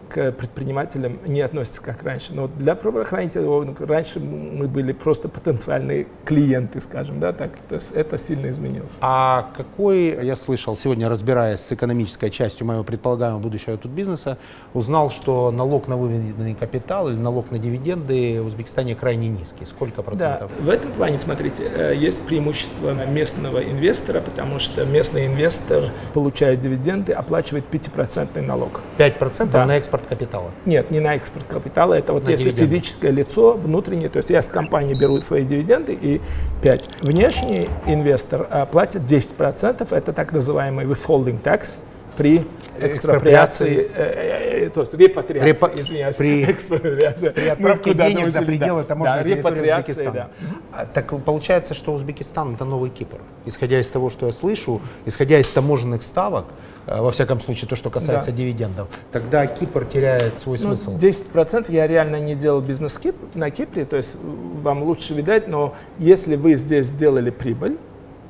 к 0.09 0.33
предпринимателям 0.33 1.19
не 1.27 1.41
относится 1.41 1.83
как 1.83 2.03
раньше. 2.03 2.33
Но 2.33 2.49
для 2.49 2.75
правоохранителей 2.75 3.75
раньше 3.87 4.21
мы 4.21 4.67
были 4.69 4.93
просто 4.93 5.29
потенциальные 5.29 6.07
клиенты, 6.25 6.81
скажем, 6.81 7.21
да, 7.21 7.33
так. 7.33 7.53
То 7.69 7.77
есть 7.77 7.93
это 7.93 8.19
сильно 8.19 8.51
изменилось. 8.51 8.99
А 9.01 9.51
какой, 9.57 10.25
я 10.25 10.37
слышал, 10.37 10.77
сегодня 10.77 11.09
разбираясь 11.09 11.61
с 11.61 11.73
экономической 11.73 12.31
частью 12.31 12.67
моего 12.67 12.85
предполагаемого 12.85 13.41
будущего 13.41 13.77
тут 13.77 13.93
бизнеса, 13.93 14.39
узнал, 14.75 15.11
что 15.11 15.51
налог 15.51 15.89
на 15.89 15.97
выведенный 15.97 16.55
капитал 16.55 17.09
или 17.09 17.17
налог 17.17 17.51
на 17.51 17.59
дивиденды 17.59 18.41
в 18.43 18.47
Узбекистане 18.47 18.95
крайне 18.95 19.29
низкий. 19.29 19.65
Сколько 19.65 20.03
процентов? 20.03 20.51
Да, 20.59 20.65
в 20.65 20.69
этом 20.69 20.93
плане, 20.93 21.19
смотрите, 21.19 21.65
э, 21.65 21.95
есть 21.97 22.21
преимущество 22.27 22.93
местного 23.07 23.63
инвестора, 23.63 24.21
потому 24.21 24.59
что 24.59 24.85
местный 24.85 25.27
инвестор 25.27 25.91
получает 26.15 26.61
дивиденды, 26.61 27.13
оплачивает 27.13 27.65
5% 27.71 28.41
налог. 28.41 28.81
5% 28.99 29.51
да. 29.51 29.67
на 29.67 29.77
экспорт 29.77 29.98
капитала? 30.07 30.51
Нет, 30.67 30.91
не 30.91 31.01
на 31.01 31.15
экспорт 31.15 31.47
капитала. 31.47 31.95
Это 31.95 32.13
вот 32.13 32.25
на 32.25 32.31
если 32.31 32.51
дивиденды. 32.51 32.67
физическое 32.67 33.11
лицо 33.11 33.53
внутреннее, 33.55 34.09
то 34.09 34.19
есть 34.19 34.31
я 34.31 34.43
с 34.43 34.47
компании 34.47 34.95
беру 34.95 35.21
свои 35.23 35.45
дивиденды 35.45 35.93
и 35.93 36.21
5. 36.63 36.91
Внешний 37.03 37.69
инвестор 37.87 38.47
а, 38.51 38.67
платит 38.67 39.03
10%, 39.03 39.95
это 39.95 40.13
так 40.13 40.33
называемый 40.33 40.87
withholding 40.87 41.43
tax 41.43 41.81
при 42.17 42.45
экспроприации, 42.81 43.89
э, 43.95 44.63
э, 44.63 44.67
э, 44.67 44.71
то 44.71 44.81
есть 44.81 44.95
репатриации, 44.95 45.49
Репа... 45.49 45.71
извиняюсь, 45.75 46.17
при, 46.17 46.45
экспроприации. 46.53 47.29
при 47.31 47.49
отправке 47.49 47.95
денег 47.95 48.29
за 48.29 48.43
пределы 48.43 48.83
да. 48.83 48.89
таможенной 48.89 49.25
да, 49.25 49.29
репатриации, 49.29 50.11
Да. 50.13 50.29
А, 50.73 50.87
так 50.87 51.13
получается, 51.25 51.75
что 51.75 51.93
Узбекистан 51.93 52.55
это 52.55 52.65
новый 52.65 52.91
Кипр. 52.91 53.19
Исходя 53.47 53.81
из 53.81 53.89
того, 53.91 54.11
что 54.11 54.27
я 54.27 54.33
слышу, 54.33 54.81
исходя 55.07 55.39
из 55.39 55.51
таможенных 55.51 56.03
ставок, 56.03 56.47
во 56.87 57.11
всяком 57.11 57.39
случае, 57.41 57.69
то, 57.69 57.77
что 57.77 57.91
касается 57.91 58.31
да. 58.31 58.37
дивидендов, 58.37 58.89
тогда 59.13 59.47
Кипр 59.47 59.85
теряет 59.85 60.41
свой 60.41 60.59
ну, 60.63 60.77
смысл. 60.77 60.97
10% 60.97 61.71
я 61.71 61.87
реально 61.87 62.17
не 62.17 62.35
делал 62.35 62.61
бизнес 62.61 62.99
на 63.35 63.51
Кипре, 63.51 63.85
то 63.85 63.97
есть 63.97 64.17
вам 64.63 64.83
лучше 64.83 65.15
видать, 65.15 65.49
но 65.49 65.75
если 65.99 66.37
вы 66.37 66.57
здесь 66.57 66.87
сделали 66.87 67.31
прибыль, 67.31 67.77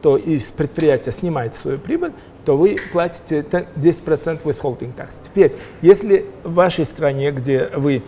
то 0.02 0.16
из 0.16 0.50
предприятия 0.52 1.12
снимает 1.12 1.54
свою 1.54 1.78
прибыль, 1.78 2.12
то 2.44 2.56
вы 2.56 2.76
платите 2.92 3.40
10% 3.40 4.42
withholding 4.42 4.94
tax. 4.96 5.22
Теперь, 5.24 5.56
если 5.82 6.26
в 6.44 6.54
вашей 6.54 6.86
стране, 6.86 7.30
где 7.30 7.70
вы 7.74 8.02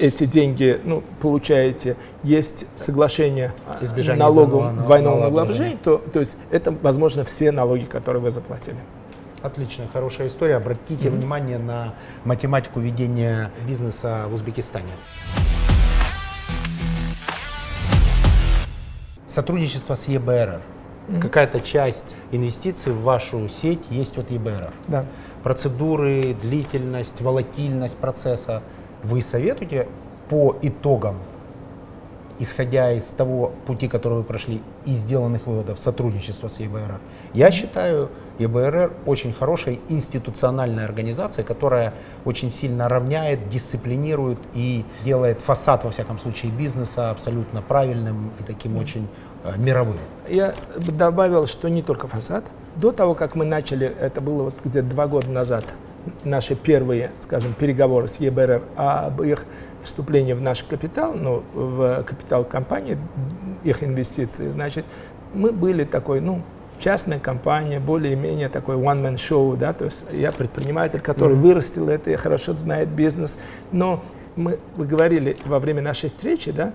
эти 0.00 0.26
деньги 0.26 0.80
ну, 0.84 1.02
получаете, 1.20 1.96
есть 2.22 2.66
соглашение 2.76 3.52
Избежание 3.80 4.20
налогом 4.20 4.60
двойного, 4.60 4.84
двойного 4.84 5.20
налогообложения, 5.20 5.78
то, 5.82 5.98
то 5.98 6.20
есть 6.20 6.36
это, 6.50 6.70
возможно, 6.82 7.24
все 7.24 7.50
налоги, 7.50 7.84
которые 7.84 8.22
вы 8.22 8.30
заплатили. 8.30 8.78
Отлично, 9.42 9.86
хорошая 9.92 10.28
история. 10.28 10.56
Обратите 10.56 11.08
mm-hmm. 11.08 11.10
внимание 11.10 11.58
на 11.58 11.94
математику 12.24 12.80
ведения 12.80 13.52
бизнеса 13.66 14.24
в 14.28 14.34
Узбекистане. 14.34 14.90
Сотрудничество 19.28 19.94
с 19.94 20.08
ЕБРР 20.08 20.60
mm-hmm. 21.08 21.20
какая-то 21.20 21.60
часть 21.60 22.16
инвестиций 22.32 22.92
в 22.92 23.02
вашу 23.02 23.48
сеть 23.48 23.82
есть 23.90 24.18
от 24.18 24.30
ЕБР. 24.30 24.72
Да. 24.88 25.04
Процедуры, 25.42 26.36
длительность, 26.40 27.20
волатильность 27.20 27.96
процесса. 27.96 28.62
Вы 29.02 29.20
советуете 29.20 29.86
по 30.28 30.56
итогам, 30.62 31.16
исходя 32.38 32.92
из 32.92 33.04
того 33.04 33.52
пути, 33.66 33.88
который 33.88 34.18
вы 34.18 34.24
прошли, 34.24 34.60
и 34.84 34.92
сделанных 34.92 35.46
выводов 35.46 35.78
сотрудничества 35.78 36.48
с 36.48 36.60
ЕБРР? 36.60 37.00
Я 37.34 37.50
считаю, 37.50 38.10
ЕБРР 38.38 38.92
очень 39.06 39.32
хорошая 39.32 39.78
институциональная 39.88 40.84
организация, 40.84 41.44
которая 41.44 41.94
очень 42.24 42.50
сильно 42.50 42.88
равняет, 42.88 43.48
дисциплинирует 43.48 44.38
и 44.54 44.84
делает 45.04 45.40
фасад, 45.40 45.84
во 45.84 45.90
всяком 45.90 46.18
случае, 46.18 46.52
бизнеса 46.52 47.10
абсолютно 47.10 47.62
правильным 47.62 48.30
и 48.38 48.42
таким 48.44 48.76
mm-hmm. 48.76 48.82
очень 48.82 49.08
мировым. 49.56 49.98
Я 50.28 50.54
добавил, 50.76 51.46
что 51.46 51.68
не 51.68 51.82
только 51.82 52.06
фасад. 52.06 52.44
До 52.76 52.92
того, 52.92 53.14
как 53.14 53.34
мы 53.34 53.44
начали, 53.44 53.86
это 53.86 54.20
было 54.20 54.44
вот 54.44 54.54
где-то 54.64 54.88
два 54.88 55.06
года 55.06 55.30
назад, 55.30 55.64
наши 56.24 56.54
первые, 56.54 57.10
скажем, 57.20 57.54
переговоры 57.54 58.08
с 58.08 58.16
ЕБРР 58.20 58.62
об 58.76 59.22
их 59.22 59.44
вступлении 59.82 60.32
в 60.32 60.40
наш 60.40 60.62
капитал, 60.62 61.14
ну, 61.14 61.42
в 61.54 62.04
капитал 62.04 62.44
компании, 62.44 62.98
их 63.64 63.82
инвестиции, 63.82 64.50
значит, 64.50 64.84
мы 65.34 65.52
были 65.52 65.84
такой, 65.84 66.20
ну, 66.20 66.42
частная 66.78 67.18
компания, 67.18 67.80
более-менее 67.80 68.48
такой 68.48 68.76
one-man 68.76 69.16
show, 69.16 69.56
да, 69.56 69.72
то 69.72 69.86
есть 69.86 70.06
я 70.12 70.30
предприниматель, 70.30 71.00
который 71.00 71.36
mm-hmm. 71.36 71.40
вырастил 71.40 71.88
это, 71.88 72.10
я 72.10 72.16
хорошо 72.16 72.54
знает 72.54 72.88
бизнес, 72.88 73.38
но 73.72 74.02
мы, 74.36 74.58
вы 74.76 74.86
говорили 74.86 75.36
во 75.46 75.58
время 75.58 75.82
нашей 75.82 76.08
встречи, 76.08 76.52
да, 76.52 76.72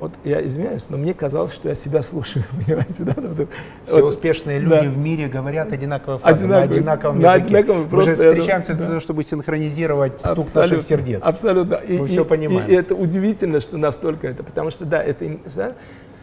вот 0.00 0.12
я 0.24 0.44
извиняюсь, 0.44 0.86
но 0.88 0.96
мне 0.96 1.14
казалось, 1.14 1.54
что 1.54 1.68
я 1.68 1.74
себя 1.74 2.02
слушаю, 2.02 2.44
понимаете, 2.66 3.04
да? 3.04 3.14
Вот, 3.16 3.48
Все 3.86 4.00
вот, 4.00 4.08
успешные 4.10 4.58
люди 4.58 4.86
да. 4.86 4.90
в 4.90 4.98
мире 4.98 5.28
говорят 5.28 5.72
одинаково 5.72 6.18
фразы, 6.18 6.46
на 6.46 6.62
одинаковом 6.62 7.20
на 7.20 7.36
языке. 7.36 7.58
Одинаковом, 7.58 7.88
Мы 7.90 8.02
же 8.02 8.14
встречаемся 8.14 8.74
для 8.74 8.86
того, 8.86 9.00
чтобы 9.00 9.22
синхронизировать 9.22 10.20
стук 10.20 10.38
абсолютно, 10.38 10.76
наших 10.76 10.82
сердец. 10.82 11.20
Абсолютно. 11.22 11.74
И, 11.76 11.98
Мы 11.98 12.06
и, 12.06 12.08
все 12.08 12.24
понимаем. 12.24 12.68
И, 12.68 12.72
и 12.72 12.74
это 12.74 12.94
удивительно, 12.94 13.60
что 13.60 13.78
настолько 13.78 14.26
это, 14.26 14.42
потому 14.42 14.70
что, 14.70 14.84
да, 14.84 15.02
это 15.02 15.24
да, 15.54 15.74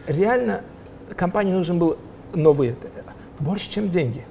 реально 0.06 0.62
компании 1.16 1.52
нужен 1.52 1.78
был 1.78 1.96
новый, 2.34 2.76
больше, 3.38 3.70
чем 3.70 3.88
деньги. 3.88 4.24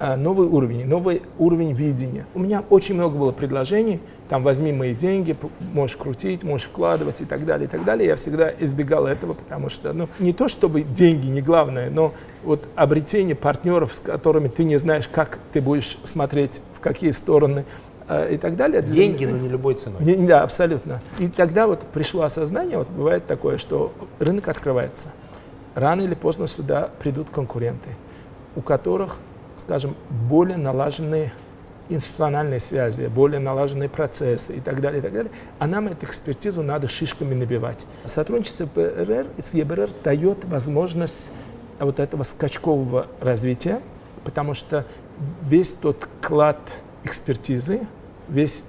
А, 0.00 0.16
новый 0.16 0.48
уровень, 0.48 0.86
новый 0.86 1.22
уровень 1.38 1.72
видения. 1.72 2.26
У 2.34 2.40
меня 2.40 2.64
очень 2.68 2.96
много 2.96 3.16
было 3.16 3.30
предложений, 3.30 4.00
там 4.28 4.42
возьми 4.42 4.72
мои 4.72 4.92
деньги, 4.92 5.36
можешь 5.72 5.96
крутить, 5.96 6.42
можешь 6.42 6.66
вкладывать 6.66 7.20
и 7.20 7.24
так 7.24 7.46
далее, 7.46 7.66
и 7.66 7.70
так 7.70 7.84
далее. 7.84 8.08
Я 8.08 8.16
всегда 8.16 8.52
избегал 8.58 9.06
этого, 9.06 9.34
потому 9.34 9.68
что, 9.68 9.92
ну, 9.92 10.08
не 10.18 10.32
то 10.32 10.48
чтобы 10.48 10.82
деньги 10.82 11.28
не 11.28 11.40
главное, 11.40 11.90
но 11.90 12.12
вот 12.42 12.64
обретение 12.74 13.36
партнеров, 13.36 13.94
с 13.94 14.00
которыми 14.00 14.48
ты 14.48 14.64
не 14.64 14.78
знаешь, 14.78 15.06
как 15.06 15.38
ты 15.52 15.60
будешь 15.60 15.96
смотреть, 16.02 16.60
в 16.74 16.80
какие 16.80 17.12
стороны, 17.12 17.64
э, 18.08 18.34
и 18.34 18.36
так 18.36 18.56
далее. 18.56 18.82
Деньги, 18.82 19.26
но 19.26 19.36
не 19.36 19.48
любой 19.48 19.74
ценой. 19.74 20.02
Не, 20.02 20.16
да, 20.16 20.42
абсолютно. 20.42 21.02
И 21.20 21.28
тогда 21.28 21.68
вот 21.68 21.82
пришло 21.92 22.24
осознание, 22.24 22.78
вот 22.78 22.88
бывает 22.88 23.26
такое, 23.26 23.58
что 23.58 23.92
рынок 24.18 24.48
открывается. 24.48 25.10
Рано 25.76 26.02
или 26.02 26.14
поздно 26.14 26.48
сюда 26.48 26.90
придут 26.98 27.30
конкуренты, 27.30 27.90
у 28.56 28.60
которых, 28.60 29.18
скажем, 29.64 29.96
более 30.28 30.56
налаженные 30.56 31.32
институциональные 31.88 32.60
связи, 32.60 33.06
более 33.06 33.40
налаженные 33.40 33.88
процессы 33.88 34.56
и 34.56 34.60
так 34.60 34.80
далее, 34.80 35.00
и 35.00 35.02
так 35.02 35.12
далее, 35.12 35.32
а 35.58 35.66
нам 35.66 35.88
эту 35.88 36.06
экспертизу 36.06 36.62
надо 36.62 36.88
шишками 36.88 37.34
набивать. 37.34 37.86
Сотрудничество 38.06 38.66
ПРР 38.66 39.26
с 39.42 39.52
ЕБРР 39.52 39.90
дает 40.02 40.44
возможность 40.46 41.30
вот 41.78 42.00
этого 42.00 42.22
скачкового 42.22 43.08
развития, 43.20 43.80
потому 44.24 44.54
что 44.54 44.86
весь 45.42 45.74
тот 45.74 46.08
клад 46.22 46.58
экспертизы, 47.04 47.86
весь 48.28 48.64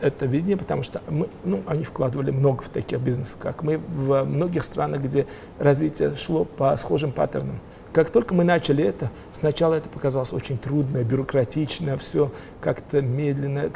это 0.00 0.26
видение, 0.26 0.56
потому 0.56 0.82
что 0.82 1.00
мы, 1.08 1.28
ну, 1.44 1.62
они 1.66 1.84
вкладывали 1.84 2.30
много 2.30 2.62
в 2.62 2.68
таких 2.68 3.00
бизнесов, 3.00 3.38
как 3.40 3.62
мы, 3.62 3.78
в 3.78 4.24
многих 4.24 4.64
странах, 4.64 5.02
где 5.02 5.26
развитие 5.58 6.14
шло 6.14 6.44
по 6.44 6.76
схожим 6.76 7.12
паттернам. 7.12 7.60
Как 7.98 8.10
только 8.10 8.32
мы 8.32 8.44
начали 8.44 8.84
это, 8.84 9.10
сначала 9.32 9.74
это 9.74 9.88
показалось 9.88 10.32
очень 10.32 10.56
трудно, 10.56 11.02
бюрократично, 11.02 11.96
все 11.96 12.30
как-то 12.60 13.02
медленно, 13.02 13.72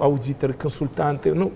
аудиторы, 0.00 0.54
консультанты, 0.54 1.34
ну, 1.34 1.52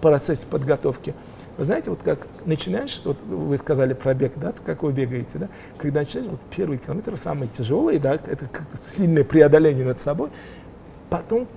процесс 0.00 0.44
подготовки. 0.44 1.12
Вы 1.56 1.64
знаете, 1.64 1.90
вот 1.90 2.04
как 2.04 2.28
начинаешь, 2.44 3.02
вот 3.04 3.20
вы 3.22 3.58
сказали 3.58 3.94
про 3.94 4.14
бег, 4.14 4.34
да, 4.36 4.54
как 4.64 4.84
вы 4.84 4.92
бегаете, 4.92 5.38
да, 5.38 5.48
когда 5.76 5.98
начинаешь, 5.98 6.30
вот 6.30 6.40
первый 6.54 6.78
километр 6.78 7.16
самый 7.16 7.48
тяжелый, 7.48 7.98
да, 7.98 8.14
это 8.14 8.48
сильное 8.80 9.24
преодоление 9.24 9.84
над 9.84 9.98
собой, 9.98 10.30
потом 11.08 11.48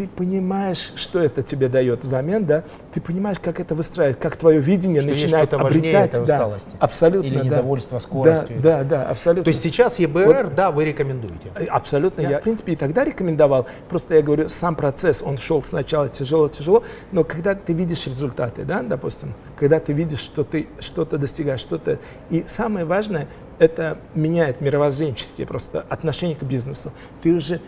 ты 0.00 0.08
понимаешь, 0.08 0.92
что 0.96 1.18
это 1.18 1.42
тебе 1.42 1.68
дает 1.68 2.02
взамен, 2.02 2.46
да, 2.46 2.64
ты 2.94 3.02
понимаешь, 3.02 3.38
как 3.38 3.60
это 3.60 3.74
выстраивать, 3.74 4.18
как 4.18 4.36
твое 4.36 4.58
видение 4.58 5.02
что 5.02 5.10
начинает 5.10 5.52
обретать. 5.52 6.14
Этой 6.14 6.24
да, 6.24 6.56
абсолютно. 6.78 7.28
Или 7.28 7.44
недовольство 7.44 7.98
да. 7.98 8.00
скоростью. 8.00 8.60
Да, 8.62 8.78
да, 8.78 8.84
да, 8.84 9.10
абсолютно. 9.10 9.44
То 9.44 9.50
есть 9.50 9.62
сейчас 9.62 9.98
ЕБРР, 9.98 10.44
вот, 10.44 10.54
да, 10.54 10.70
вы 10.70 10.86
рекомендуете? 10.86 11.50
Э, 11.54 11.66
абсолютно. 11.66 12.22
Я, 12.22 12.30
я, 12.30 12.38
в 12.38 12.42
принципе, 12.42 12.72
и 12.72 12.76
тогда 12.76 13.04
рекомендовал. 13.04 13.66
Просто 13.90 14.14
я 14.14 14.22
говорю, 14.22 14.48
сам 14.48 14.74
процесс, 14.74 15.22
он 15.22 15.36
шел 15.36 15.62
сначала 15.62 16.08
тяжело-тяжело, 16.08 16.82
но 17.12 17.22
когда 17.22 17.54
ты 17.54 17.74
видишь 17.74 18.06
результаты, 18.06 18.64
да, 18.64 18.80
допустим, 18.82 19.34
когда 19.58 19.80
ты 19.80 19.92
видишь, 19.92 20.20
что 20.20 20.44
ты 20.44 20.66
что-то 20.78 21.18
достигаешь, 21.18 21.60
что-то... 21.60 21.98
И 22.30 22.44
самое 22.46 22.86
важное, 22.86 23.28
это 23.58 23.98
меняет 24.14 24.62
мировоззренческие 24.62 25.46
просто 25.46 25.84
отношения 25.90 26.34
к 26.34 26.42
бизнесу. 26.42 26.90
Ты 27.20 27.34
уже 27.34 27.60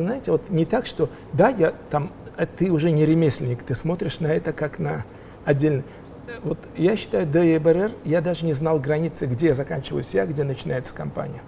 знаете, 0.00 0.32
вот 0.32 0.50
не 0.50 0.64
так, 0.64 0.86
что 0.86 1.08
да, 1.32 1.48
я 1.48 1.72
там, 1.90 2.12
а 2.36 2.46
ты 2.46 2.70
уже 2.70 2.90
не 2.90 3.06
ремесленник, 3.06 3.62
ты 3.62 3.74
смотришь 3.74 4.20
на 4.20 4.28
это 4.28 4.52
как 4.52 4.78
на 4.78 5.04
отдельно. 5.44 5.84
Вот 6.42 6.58
я 6.76 6.96
считаю, 6.96 7.26
до 7.26 7.42
ЕБРР 7.42 7.92
я 8.04 8.20
даже 8.20 8.44
не 8.44 8.52
знал 8.52 8.78
границы, 8.78 9.26
где 9.26 9.54
заканчиваюсь 9.54 10.12
я, 10.12 10.26
где 10.26 10.44
начинается 10.44 10.92
компания. 10.92 11.40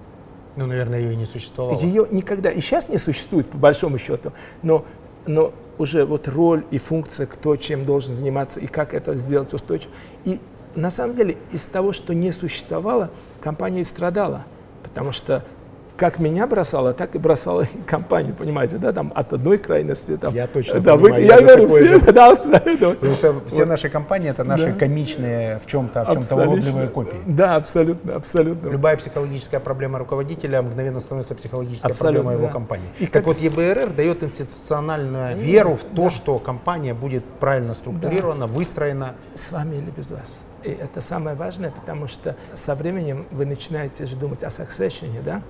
Ну, 0.57 0.67
наверное, 0.67 1.01
ее 1.01 1.13
и 1.13 1.17
не 1.17 1.27
существовало. 1.27 1.81
Ее 1.81 2.07
никогда, 2.11 2.51
и 2.51 2.61
сейчас 2.61 2.89
не 2.89 2.99
существует, 2.99 3.49
по 3.49 3.59
большому 3.59 3.99
счету, 3.99 4.33
но 4.63 4.85
но 5.29 5.53
уже 5.77 6.05
вот 6.05 6.27
роль 6.27 6.65
и 6.71 6.79
функция, 6.79 7.27
кто 7.27 7.55
чем 7.57 7.85
должен 7.85 8.15
заниматься 8.15 8.59
и 8.59 8.67
как 8.67 8.95
это 8.95 9.15
сделать 9.15 9.53
устойчиво. 9.53 9.93
И 10.25 10.41
на 10.75 10.91
самом 10.91 11.15
деле 11.15 11.37
из 11.53 11.65
того, 11.65 11.93
что 11.93 12.15
не 12.15 12.33
существовало, 12.33 13.11
компания 13.41 13.83
и 13.83 13.85
страдала, 13.85 14.45
потому 14.83 15.13
что 15.13 15.45
как 15.99 16.21
меня 16.21 16.47
бросало, 16.47 16.95
так 16.95 17.17
и 17.17 17.19
бросала 17.19 17.63
и 17.63 17.83
компанию, 17.85 18.33
понимаете, 18.33 18.79
да, 18.79 18.93
там 18.93 19.13
от 19.17 19.33
одной 19.33 19.59
крайности. 19.59 20.17
Там, 20.17 20.33
я 20.33 20.47
точно 20.47 20.79
да, 20.79 20.97
понимаю. 20.97 21.15
Вы, 21.15 21.21
я, 21.21 21.37
я 21.37 21.43
говорю, 21.43 21.69
все, 21.69 21.99
же. 21.99 22.13
да, 22.13 22.31
абсолютно. 22.31 22.91
Потому 22.91 23.13
что 23.15 23.41
все 23.49 23.59
вот. 23.59 23.69
наши 23.69 23.89
компании 23.89 24.31
это 24.31 24.45
наши 24.45 24.73
да. 24.73 24.79
комичные 24.79 25.59
в 25.59 25.67
чем-то, 25.67 26.05
в 26.05 26.13
чем-то 26.13 26.37
уродливые 26.37 26.89
копии. 26.89 27.19
Да, 27.27 27.57
абсолютно, 27.57 28.15
абсолютно. 28.15 28.69
Любая 28.69 28.97
психологическая 28.97 29.59
проблема 29.59 29.99
руководителя 29.99 30.63
мгновенно 30.63 31.01
становится 31.01 31.35
психологической 31.35 31.91
абсолютно, 31.91 32.23
проблемой 32.23 32.37
да. 32.37 32.43
его 32.45 32.53
компании. 32.53 32.89
И 33.01 33.07
так 33.07 33.25
как... 33.25 33.27
вот 33.27 33.39
ЕБРР 33.41 33.91
дает 33.91 34.23
институциональную 34.23 35.35
Нет, 35.37 35.45
веру 35.45 35.75
в 35.75 35.83
то, 35.83 36.05
да. 36.05 36.11
что 36.11 36.39
компания 36.39 36.95
будет 36.95 37.25
правильно 37.41 37.75
структурирована, 37.75 38.47
да. 38.47 38.53
выстроена. 38.53 39.15
С 39.35 39.51
вами 39.51 39.77
или 39.77 39.91
без 39.91 40.13
вас. 40.13 40.47
И 40.65 40.71
это 40.71 41.01
самое 41.01 41.37
важное, 41.37 41.71
потому 41.71 42.07
что 42.07 42.37
со 42.55 42.75
временем 42.75 43.27
вы 43.31 43.47
начинаете 43.47 44.07
же 44.07 44.17
думать 44.17 44.43
о 44.43 44.49
succession, 44.49 45.23
да? 45.23 45.43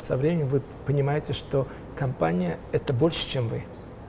Со 0.00 0.16
временем 0.16 0.48
вы 0.48 0.62
понимаете, 0.86 1.32
что 1.32 1.66
компания— 1.96 2.58
это 2.72 2.92
больше, 2.92 3.28
чем 3.28 3.48
вы. 3.48 3.62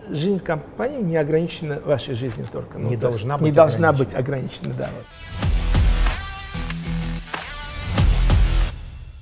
Жизнь 0.10 0.40
компании 0.40 1.02
не 1.02 1.18
ограничена 1.18 1.80
вашей 1.84 2.16
жизнью 2.16 2.46
только. 2.52 2.78
Ну, 2.78 2.90
не 2.90 2.96
должна 2.96 3.38
быть 3.38 3.46
Не 3.46 3.52
должна 3.52 3.92
быть 3.92 4.16
ограничена, 4.16 4.74
да. 4.74 4.90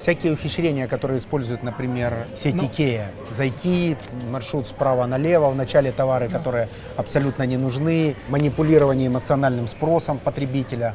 Всякие 0.05 0.33
ухищрения, 0.33 0.85
которые 0.87 1.17
используют, 1.17 1.63
например, 1.63 2.27
сеть 2.37 2.53
ну, 2.53 2.67
Икея. 2.67 3.09
Зайти, 3.31 3.97
маршрут 4.29 4.67
справа 4.67 5.07
налево, 5.07 5.49
вначале 5.49 5.91
товары, 5.91 6.29
да. 6.29 6.37
которые 6.37 6.69
абсолютно 6.95 7.41
не 7.41 7.57
нужны, 7.57 8.15
манипулирование 8.29 9.07
эмоциональным 9.07 9.67
спросом 9.67 10.19
потребителя. 10.19 10.93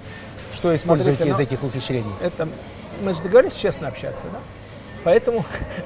Что 0.60 0.74
используете 0.74 1.24
Смотрите, 1.24 1.42
из 1.42 1.46
этих 1.46 1.64
ухищрений? 1.64 2.12
Это, 2.20 2.46
мы 3.02 3.14
же 3.14 3.22
договорились 3.22 3.54
честно 3.54 3.88
общаться, 3.88 4.26
да? 4.30 4.38
Поэтому 5.04 5.42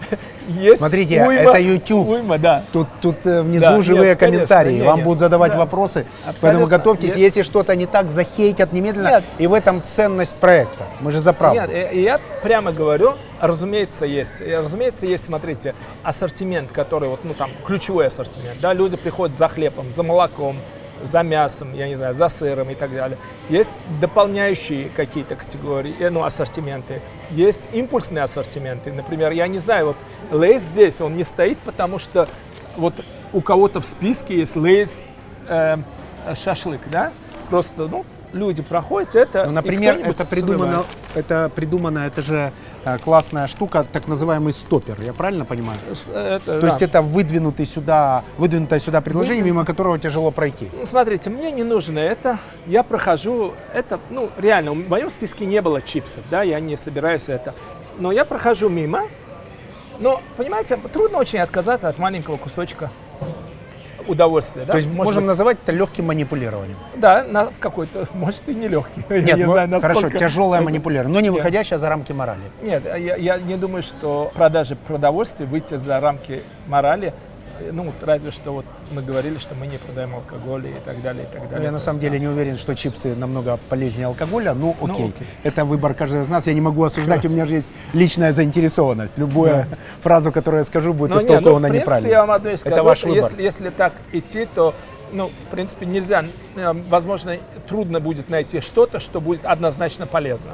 есть 0.49 0.79
Смотрите, 0.79 1.25
уйма, 1.25 1.53
это 1.53 1.59
YouTube. 1.61 2.09
Уйма, 2.09 2.39
да. 2.39 2.64
Тут, 2.72 2.89
тут 3.01 3.14
э, 3.22 3.43
внизу 3.43 3.61
да, 3.61 3.83
живые 3.83 4.11
нет, 4.11 4.18
комментарии. 4.18 4.70
Конечно, 4.70 4.83
нет, 4.83 4.87
Вам 4.87 4.97
нет, 4.97 5.05
будут 5.05 5.18
задавать 5.20 5.53
да. 5.53 5.59
вопросы. 5.59 6.07
Абсолютно. 6.22 6.41
Поэтому 6.43 6.66
готовьтесь, 6.66 7.11
есть. 7.11 7.18
если 7.20 7.43
что-то 7.43 7.77
не 7.77 7.87
так, 7.87 8.11
захейтят 8.11 8.72
немедленно. 8.72 9.11
Нет. 9.11 9.25
И 9.39 9.47
в 9.47 9.55
этом 9.55 9.81
ценность 9.87 10.35
проекта. 10.35 10.87
Мы 11.01 11.12
же 11.12 11.20
за 11.20 11.33
правду. 11.33 11.61
Нет, 11.61 11.70
я, 11.70 11.91
я 11.93 12.20
прямо 12.43 12.72
говорю, 12.72 13.14
разумеется, 13.41 14.07
есть. 14.07 14.41
Разумеется, 14.41 15.07
есть, 15.07 15.25
смотрите, 15.25 15.77
ассортимент, 16.03 16.72
который 16.72 17.09
вот, 17.09 17.20
ну 17.22 17.33
там, 17.35 17.51
ключевой 17.64 18.09
ассортимент. 18.09 18.59
Да, 18.61 18.72
люди 18.72 18.97
приходят 18.97 19.37
за 19.37 19.47
хлебом, 19.47 19.87
за 19.95 20.03
молоком, 20.03 20.57
за 21.05 21.23
мясом, 21.23 21.75
я 21.75 21.89
не 21.89 21.97
знаю, 21.97 22.15
за 22.15 22.29
сыром 22.29 22.71
и 22.71 22.75
так 22.75 22.93
далее. 22.93 23.19
Есть 23.49 23.79
дополняющие 24.01 24.89
какие-то 24.91 25.37
категории, 25.37 25.95
э, 25.99 26.11
ну, 26.11 26.25
ассортименты. 26.25 27.01
Есть 27.31 27.69
импульсные 27.73 28.25
ассортименты. 28.25 28.93
Например, 28.93 29.33
я 29.33 29.47
не 29.47 29.59
знаю, 29.59 29.87
вот 29.89 29.97
Lay's 30.31 30.62
здесь, 30.63 31.01
он 31.01 31.17
не 31.17 31.25
стоит, 31.25 31.59
потому 31.59 31.99
что 31.99 32.29
вот 32.77 32.95
у 33.33 33.41
кого-то 33.41 33.81
в 33.81 33.87
списке 33.87 34.39
есть 34.39 34.57
Lay's 34.57 35.03
э, 35.49 35.77
шашлык, 36.35 36.81
да? 36.91 37.13
Просто, 37.51 37.89
ну, 37.89 38.05
люди 38.33 38.63
проходят 38.63 39.15
это. 39.15 39.45
Ну, 39.47 39.53
например, 39.53 39.99
это 40.05 40.25
придумано, 40.25 40.85
это 41.15 41.51
придумано, 41.55 41.99
это 42.01 42.23
же 42.23 42.53
классная 43.03 43.47
штука, 43.47 43.85
так 43.91 44.09
называемый 44.09 44.53
стоппер. 44.53 45.01
Я 45.01 45.12
правильно 45.12 45.45
понимаю? 45.45 45.78
Это, 45.91 46.41
То 46.45 46.61
да. 46.61 46.66
есть 46.66 46.82
это 46.82 47.03
выдвинутый 47.03 47.66
сюда, 47.66 48.22
выдвинутое 48.39 48.80
сюда 48.80 49.01
предложение, 49.01 49.43
Выдвин... 49.43 49.55
мимо 49.55 49.64
которого 49.64 49.99
тяжело 49.99 50.30
пройти. 50.30 50.68
Ну, 50.72 50.85
смотрите, 50.85 51.30
мне 51.30 51.51
не 51.51 51.64
нужно 51.64 51.99
это. 51.99 52.39
Я 52.66 52.82
прохожу 52.82 53.55
это, 53.72 53.99
ну 54.11 54.30
реально, 54.37 54.72
в 54.72 54.89
моем 54.89 55.11
списке 55.11 55.47
не 55.47 55.61
было 55.61 55.80
чипсов, 55.82 56.24
да, 56.30 56.43
я 56.43 56.61
не 56.61 56.76
собираюсь 56.76 57.28
это. 57.28 57.55
Но 57.99 58.12
я 58.12 58.24
прохожу 58.24 58.68
мимо. 58.68 59.05
Но, 60.01 60.20
понимаете, 60.37 60.76
трудно 60.93 61.18
очень 61.18 61.39
отказаться 61.39 61.89
от 61.89 61.99
маленького 61.99 62.37
кусочка 62.37 62.91
удовольствие. 64.07 64.65
Да? 64.65 64.73
То 64.73 64.79
есть 64.79 64.89
может 64.89 65.07
можем 65.07 65.23
быть... 65.23 65.29
называть 65.29 65.59
это 65.63 65.73
легким 65.73 66.07
манипулированием. 66.07 66.77
Да, 66.97 67.25
на, 67.25 67.47
в 67.47 67.59
какой-то, 67.59 68.07
может 68.15 68.43
и 68.49 68.55
не 68.55 68.69
легкий. 68.69 69.05
Нет, 69.09 69.29
я 69.29 69.37
не 69.37 69.45
ну, 69.45 69.53
знаю, 69.53 69.69
насколько... 69.69 70.01
хорошо, 70.01 70.19
тяжелое 70.19 70.61
манипулирование, 70.61 71.15
но 71.15 71.21
не 71.21 71.31
выходящее 71.31 71.79
за 71.79 71.89
рамки 71.89 72.13
морали. 72.13 72.43
Нет, 72.63 72.83
я, 72.85 73.17
я 73.17 73.39
не 73.39 73.57
думаю, 73.57 73.83
что 73.83 74.31
продажи 74.35 74.77
продовольствия 74.77 75.47
выйти 75.47 75.77
за 75.77 76.01
рамки 76.01 76.43
морали 76.67 77.13
ну, 77.73 77.93
разве 78.03 78.31
что 78.31 78.53
вот 78.53 78.65
мы 78.93 79.03
говорили, 79.03 79.39
что 79.39 79.55
мы 79.55 79.67
не 79.67 79.77
продаем 79.77 80.15
алкоголь 80.15 80.67
и 80.67 80.75
так 80.85 81.01
далее, 81.03 81.25
и 81.25 81.33
так 81.33 81.49
далее. 81.49 81.67
Я 81.67 81.73
на 81.73 81.79
самом 81.79 82.01
деле 82.01 82.19
не 82.19 82.29
уверен, 82.29 82.59
что 82.59 82.75
чипсы 82.75 83.15
намного 83.15 83.59
полезнее 83.69 84.07
алкоголя, 84.07 84.55
ну 84.55 84.77
окей. 84.81 85.05
Ну, 85.05 85.09
окей. 85.09 85.27
Это 85.43 85.65
выбор 85.65 85.95
каждого 85.95 86.23
из 86.23 86.29
нас, 86.29 86.47
я 86.47 86.55
не 86.55 86.61
могу 86.61 86.83
осуждать, 86.83 87.23
Хорошо. 87.23 87.29
у 87.29 87.33
меня 87.33 87.45
же 87.47 87.55
есть 87.55 87.69
личная 87.93 88.33
заинтересованность. 88.33 89.19
Любую 89.19 89.51
да. 89.51 89.67
фразу, 90.03 90.33
которую 90.33 90.61
я 90.61 90.65
скажу, 90.65 90.93
будет 90.93 91.11
Но 91.11 91.17
ну, 91.17 91.23
истолкована 91.23 91.69
ну, 91.69 91.75
неправильно. 91.75 92.09
я 92.09 92.27
вам 92.27 92.43
вещь 92.43 92.61
скажу, 92.61 92.77
Это 92.77 92.85
ваш 92.85 93.05
выбор. 93.05 93.17
Если, 93.17 93.43
если 93.43 93.71
так 93.71 93.93
идти, 94.13 94.47
то 94.55 94.75
ну, 95.13 95.31
в 95.47 95.51
принципе, 95.51 95.87
нельзя, 95.87 96.25
э, 96.57 96.73
возможно, 96.89 97.37
трудно 97.69 98.01
будет 98.01 98.29
найти 98.29 98.61
что-то, 98.61 98.99
что 98.99 99.21
будет 99.21 99.45
однозначно 99.45 100.07
полезно. 100.07 100.51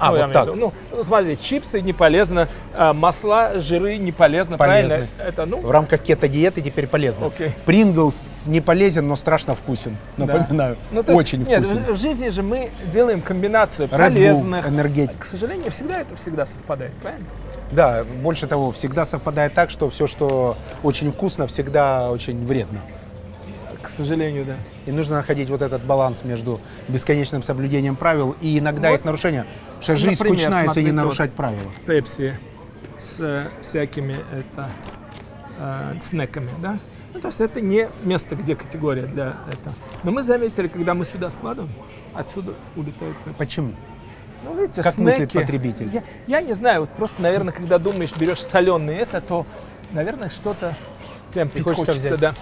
А, 0.00 0.12
ну, 0.12 0.18
вот 0.18 0.32
так. 0.32 0.48
Ну, 0.56 0.72
смотри, 1.02 1.36
чипсы 1.38 1.82
не 1.82 1.92
полезно, 1.92 2.48
а, 2.74 2.94
масла, 2.94 3.60
жиры 3.60 3.98
не 3.98 4.12
полезно, 4.12 4.56
полезны. 4.56 4.88
правильно? 4.88 5.08
Это, 5.18 5.46
ну... 5.46 5.60
В 5.60 5.70
рамках 5.70 6.00
кето-диеты 6.00 6.62
теперь 6.62 6.86
полезно. 6.86 7.26
Okay. 7.26 7.52
Принглс 7.66 8.46
не 8.46 8.62
полезен, 8.62 9.06
но 9.06 9.16
страшно 9.16 9.54
вкусен. 9.54 9.96
Напоминаю, 10.16 10.76
да. 10.90 11.02
ну, 11.06 11.14
очень 11.14 11.44
нет, 11.44 11.66
вкусен. 11.66 11.94
в 11.94 11.98
жизни 11.98 12.30
же 12.30 12.42
мы 12.42 12.70
делаем 12.86 13.20
комбинацию 13.20 13.88
Red 13.88 13.96
полезных. 13.96 14.66
Bull, 14.66 14.70
энергетик. 14.70 15.18
К 15.18 15.24
сожалению, 15.26 15.70
всегда 15.70 16.00
это 16.00 16.16
всегда 16.16 16.46
совпадает, 16.46 16.92
правильно? 16.94 17.26
Да, 17.70 18.04
больше 18.22 18.46
того, 18.46 18.72
всегда 18.72 19.04
совпадает 19.04 19.52
так, 19.52 19.70
что 19.70 19.90
все, 19.90 20.06
что 20.06 20.56
очень 20.82 21.12
вкусно, 21.12 21.46
всегда 21.46 22.10
очень 22.10 22.46
вредно. 22.46 22.80
К 23.82 23.88
сожалению, 23.88 24.44
да. 24.44 24.56
И 24.86 24.92
нужно 24.92 25.16
находить 25.16 25.48
вот 25.48 25.62
этот 25.62 25.82
баланс 25.82 26.24
между 26.24 26.60
бесконечным 26.88 27.42
соблюдением 27.42 27.96
правил 27.96 28.36
и 28.40 28.58
иногда 28.58 28.90
вот. 28.90 28.96
их 28.96 29.04
нарушением. 29.04 29.46
Что 29.80 29.96
жизнь 29.96 30.10
Например, 30.10 30.50
скучна, 30.50 30.62
если 30.64 30.82
не 30.82 30.92
нарушать 30.92 31.30
вот 31.30 31.36
правила. 31.36 31.70
Пепси 31.86 32.36
с 32.98 33.48
всякими 33.62 34.16
это, 34.32 34.68
э, 35.58 35.92
снеками, 36.02 36.50
да? 36.60 36.76
Ну, 37.14 37.20
то 37.20 37.28
есть 37.28 37.40
это 37.40 37.60
не 37.60 37.88
место, 38.04 38.36
где 38.36 38.54
категория 38.54 39.06
для 39.06 39.36
этого. 39.48 39.74
Но 40.04 40.12
мы 40.12 40.22
заметили, 40.22 40.68
когда 40.68 40.94
мы 40.94 41.04
сюда 41.04 41.30
складываем, 41.30 41.72
отсюда 42.14 42.52
улетают 42.76 43.16
пепси. 43.18 43.38
Почему? 43.38 43.74
Ну, 44.44 44.58
видите, 44.60 44.82
как 44.82 44.94
снеки, 44.94 45.10
мыслит 45.10 45.32
потребитель? 45.32 45.90
Я, 45.92 46.02
я 46.26 46.40
не 46.40 46.54
знаю, 46.54 46.82
вот 46.82 46.90
просто, 46.90 47.20
наверное, 47.20 47.52
когда 47.52 47.78
думаешь, 47.78 48.14
берешь 48.16 48.40
соленые 48.40 49.00
это, 49.00 49.20
то, 49.20 49.44
наверное, 49.92 50.30
что-то 50.30 50.74
прям 51.32 51.48
Пить 51.48 51.64
хочется, 51.64 51.92
хочется 51.92 52.16
да. 52.16 52.34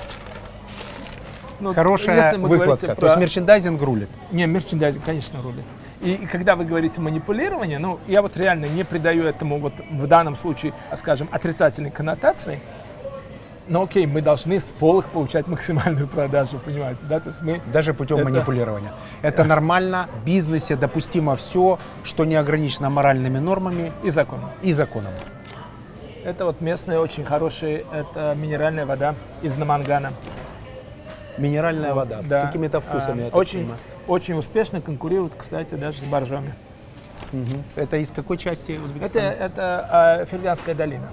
Ну, 1.60 1.74
Хорошая 1.74 2.36
выкладка. 2.36 2.86
Про... 2.88 2.94
То 2.94 3.06
есть 3.06 3.18
мерчендайзинг 3.18 3.82
рулит? 3.82 4.08
Не, 4.30 4.46
мерчендайзинг, 4.46 5.04
конечно, 5.04 5.42
рулит. 5.42 5.64
И, 6.00 6.12
и 6.12 6.26
когда 6.26 6.54
вы 6.54 6.64
говорите 6.64 7.00
манипулирование, 7.00 7.78
ну, 7.78 7.98
я 8.06 8.22
вот 8.22 8.36
реально 8.36 8.66
не 8.66 8.84
придаю 8.84 9.24
этому 9.24 9.58
вот 9.58 9.72
в 9.90 10.06
данном 10.06 10.36
случае, 10.36 10.72
скажем, 10.94 11.28
отрицательной 11.32 11.90
коннотации. 11.90 12.60
Но 13.68 13.82
окей, 13.82 14.06
мы 14.06 14.22
должны 14.22 14.60
с 14.60 14.72
полок 14.72 15.06
получать 15.06 15.46
максимальную 15.46 16.08
продажу, 16.08 16.58
понимаете, 16.58 17.00
да? 17.08 17.20
То 17.20 17.28
есть 17.28 17.42
мы 17.42 17.60
Даже 17.72 17.92
путем 17.92 18.16
это... 18.18 18.28
манипулирования. 18.30 18.92
Это 19.20 19.44
нормально, 19.44 20.08
в 20.14 20.24
бизнесе 20.24 20.74
допустимо 20.74 21.36
все, 21.36 21.78
что 22.02 22.24
не 22.24 22.36
ограничено 22.36 22.88
моральными 22.88 23.38
нормами. 23.38 23.92
И 24.02 24.10
законом. 24.10 24.50
И 24.62 24.72
законом. 24.72 25.12
Это 26.24 26.46
вот 26.46 26.60
местная 26.60 26.98
очень 26.98 27.24
хорошая, 27.24 27.82
это 27.92 28.34
минеральная 28.36 28.86
вода 28.86 29.14
из 29.42 29.56
Намангана. 29.56 30.12
Минеральная 31.36 31.94
вода 31.94 32.22
с 32.22 32.26
да. 32.26 32.46
какими-то 32.46 32.80
вкусами. 32.80 33.30
А, 33.32 33.36
очень, 33.36 33.70
очень 34.08 34.34
успешно 34.34 34.80
конкурирует, 34.80 35.32
кстати, 35.36 35.74
даже 35.74 36.00
с 36.00 36.04
боржоми. 36.04 36.54
Угу. 37.32 37.62
Это 37.76 37.98
из 37.98 38.10
какой 38.10 38.38
части 38.38 38.80
Узбекистана? 38.82 39.22
Это, 39.22 39.44
это 39.44 39.88
а, 39.90 40.24
Ферганская 40.24 40.74
долина. 40.74 41.10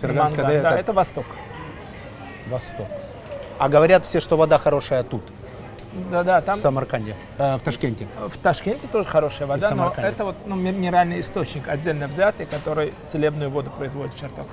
Ферганская 0.00 0.46
долина? 0.46 0.62
Да, 0.62 0.78
это 0.78 0.92
восток. 0.92 1.26
Восток. 2.48 2.86
А 3.58 3.68
говорят 3.68 4.04
все, 4.04 4.20
что 4.20 4.36
вода 4.36 4.58
хорошая 4.58 5.02
тут. 5.02 5.22
Да, 6.10 6.24
да, 6.24 6.40
там. 6.40 6.58
В 6.58 6.60
Самарканде, 6.60 7.14
э, 7.38 7.56
в 7.56 7.60
Ташкенте. 7.60 8.08
В 8.26 8.36
Ташкенте 8.38 8.88
тоже 8.88 9.08
хорошая 9.08 9.46
вода, 9.46 9.70
но 9.74 9.94
это 9.96 10.24
вот 10.24 10.36
ну, 10.44 10.56
минеральный 10.56 11.20
источник 11.20 11.68
отдельно 11.68 12.08
взятый, 12.08 12.46
который 12.46 12.92
целебную 13.08 13.48
воду 13.48 13.70
производит 13.70 14.16
чертов. 14.16 14.46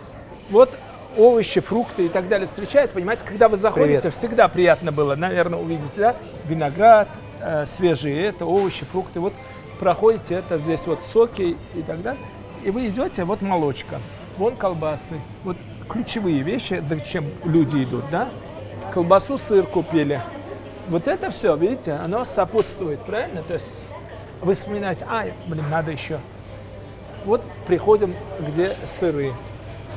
Вот 0.51 0.72
овощи, 1.18 1.59
фрукты 1.59 2.05
и 2.05 2.09
так 2.09 2.28
далее 2.28 2.47
встречают, 2.47 2.91
понимаете, 2.91 3.24
когда 3.26 3.47
вы 3.47 3.57
заходите, 3.57 4.01
Привет. 4.01 4.14
всегда 4.14 4.47
приятно 4.47 4.91
было, 4.91 5.16
наверное, 5.16 5.59
увидеть, 5.59 5.91
да, 5.97 6.16
виноград, 6.47 7.07
э, 7.42 7.66
свежие 7.66 8.26
это, 8.26 8.46
овощи, 8.46 8.86
фрукты, 8.86 9.20
вот 9.20 9.34
проходите 9.80 10.36
это, 10.36 10.58
здесь 10.58 10.86
вот 10.86 11.00
соки 11.04 11.58
и 11.76 11.82
так 11.82 12.02
далее, 12.02 12.22
и 12.64 12.72
вы 12.72 12.88
идете, 12.88 13.24
вот 13.24 13.42
молочка, 13.42 14.00
вон 14.38 14.56
колбасы, 14.56 15.20
вот 15.44 15.58
ключевые 15.89 16.42
вещи, 16.44 16.84
зачем 16.88 17.26
люди 17.44 17.84
идут, 17.84 18.04
да, 18.12 18.30
колбасу, 18.94 19.38
сыр 19.38 19.66
купили. 19.66 20.22
Вот 20.88 21.08
это 21.08 21.32
все, 21.32 21.56
видите, 21.56 21.94
оно 21.94 22.26
сопутствует, 22.26 23.00
правильно? 23.02 23.44
То 23.44 23.54
есть 23.54 23.84
вы 24.42 24.56
вспоминаете, 24.56 25.06
а, 25.10 25.26
блин, 25.48 25.66
надо 25.70 25.92
еще. 25.92 26.20
Вот 27.26 27.42
приходим, 27.68 28.14
где 28.39 28.72
сыры. 28.86 29.34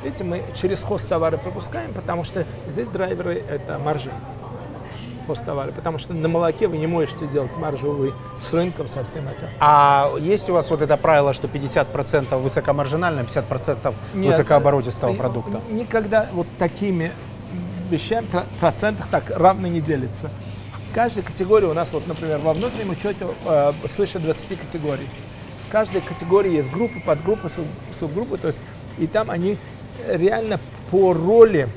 Видите, 0.03 0.25
мы 0.25 0.45
через 0.55 0.83
хост-товары 0.83 1.39
пропускаем, 1.39 1.95
потому 1.95 2.25
что 2.25 2.45
здесь 2.69 2.89
драйверы– 2.89 3.43
это 3.49 3.79
маржи 3.79 4.13
хост-товары, 5.27 5.73
потому 5.73 5.99
что 5.99 6.13
на 6.15 6.29
молоке 6.29 6.69
вы 6.69 6.79
не 6.79 6.87
можете 6.87 7.27
делать 7.27 7.57
маржу, 7.57 7.93
вы 7.93 8.13
с 8.41 8.53
рынком 8.53 8.89
совсем 8.89 9.25
это. 9.29 9.49
А 9.61 10.13
есть 10.21 10.49
у 10.51 10.53
вас 10.53 10.71
вот 10.71 10.81
это 10.83 10.97
правило, 10.97 11.33
что 11.33 11.47
50% 11.49 12.37
высокомаржинально, 12.39 13.21
50% 13.21 13.95
Нет, 14.15 14.27
высокооборотистого 14.33 15.15
продукта? 15.15 15.61
Никогда 15.71 16.29
вот 16.33 16.47
такими 16.59 17.13
вещами 17.91 18.27
про- 18.27 18.45
процентах 18.61 19.07
так 19.11 19.31
равно 19.31 19.69
не 19.69 19.81
делится. 19.81 20.31
В 20.91 20.95
каждой 20.95 21.23
категории 21.23 21.67
у 21.67 21.75
нас, 21.75 21.93
вот, 21.93 22.07
например, 22.07 22.39
во 22.39 22.53
внутреннем 22.53 22.91
учете 22.91 23.27
э, 23.47 23.73
свыше 23.89 24.19
20 24.19 24.61
категорий. 24.61 25.09
В 25.69 25.73
каждой 25.73 26.01
категории 26.01 26.53
есть 26.53 26.71
группы, 26.71 27.01
подгруппы, 27.05 27.49
суб- 27.49 27.67
субгруппы, 27.99 28.37
то 28.37 28.47
есть 28.49 28.61
и 28.99 29.07
там 29.09 29.29
они 29.31 29.57
реально 30.07 30.61
по 30.91 31.13
роли 31.13 31.69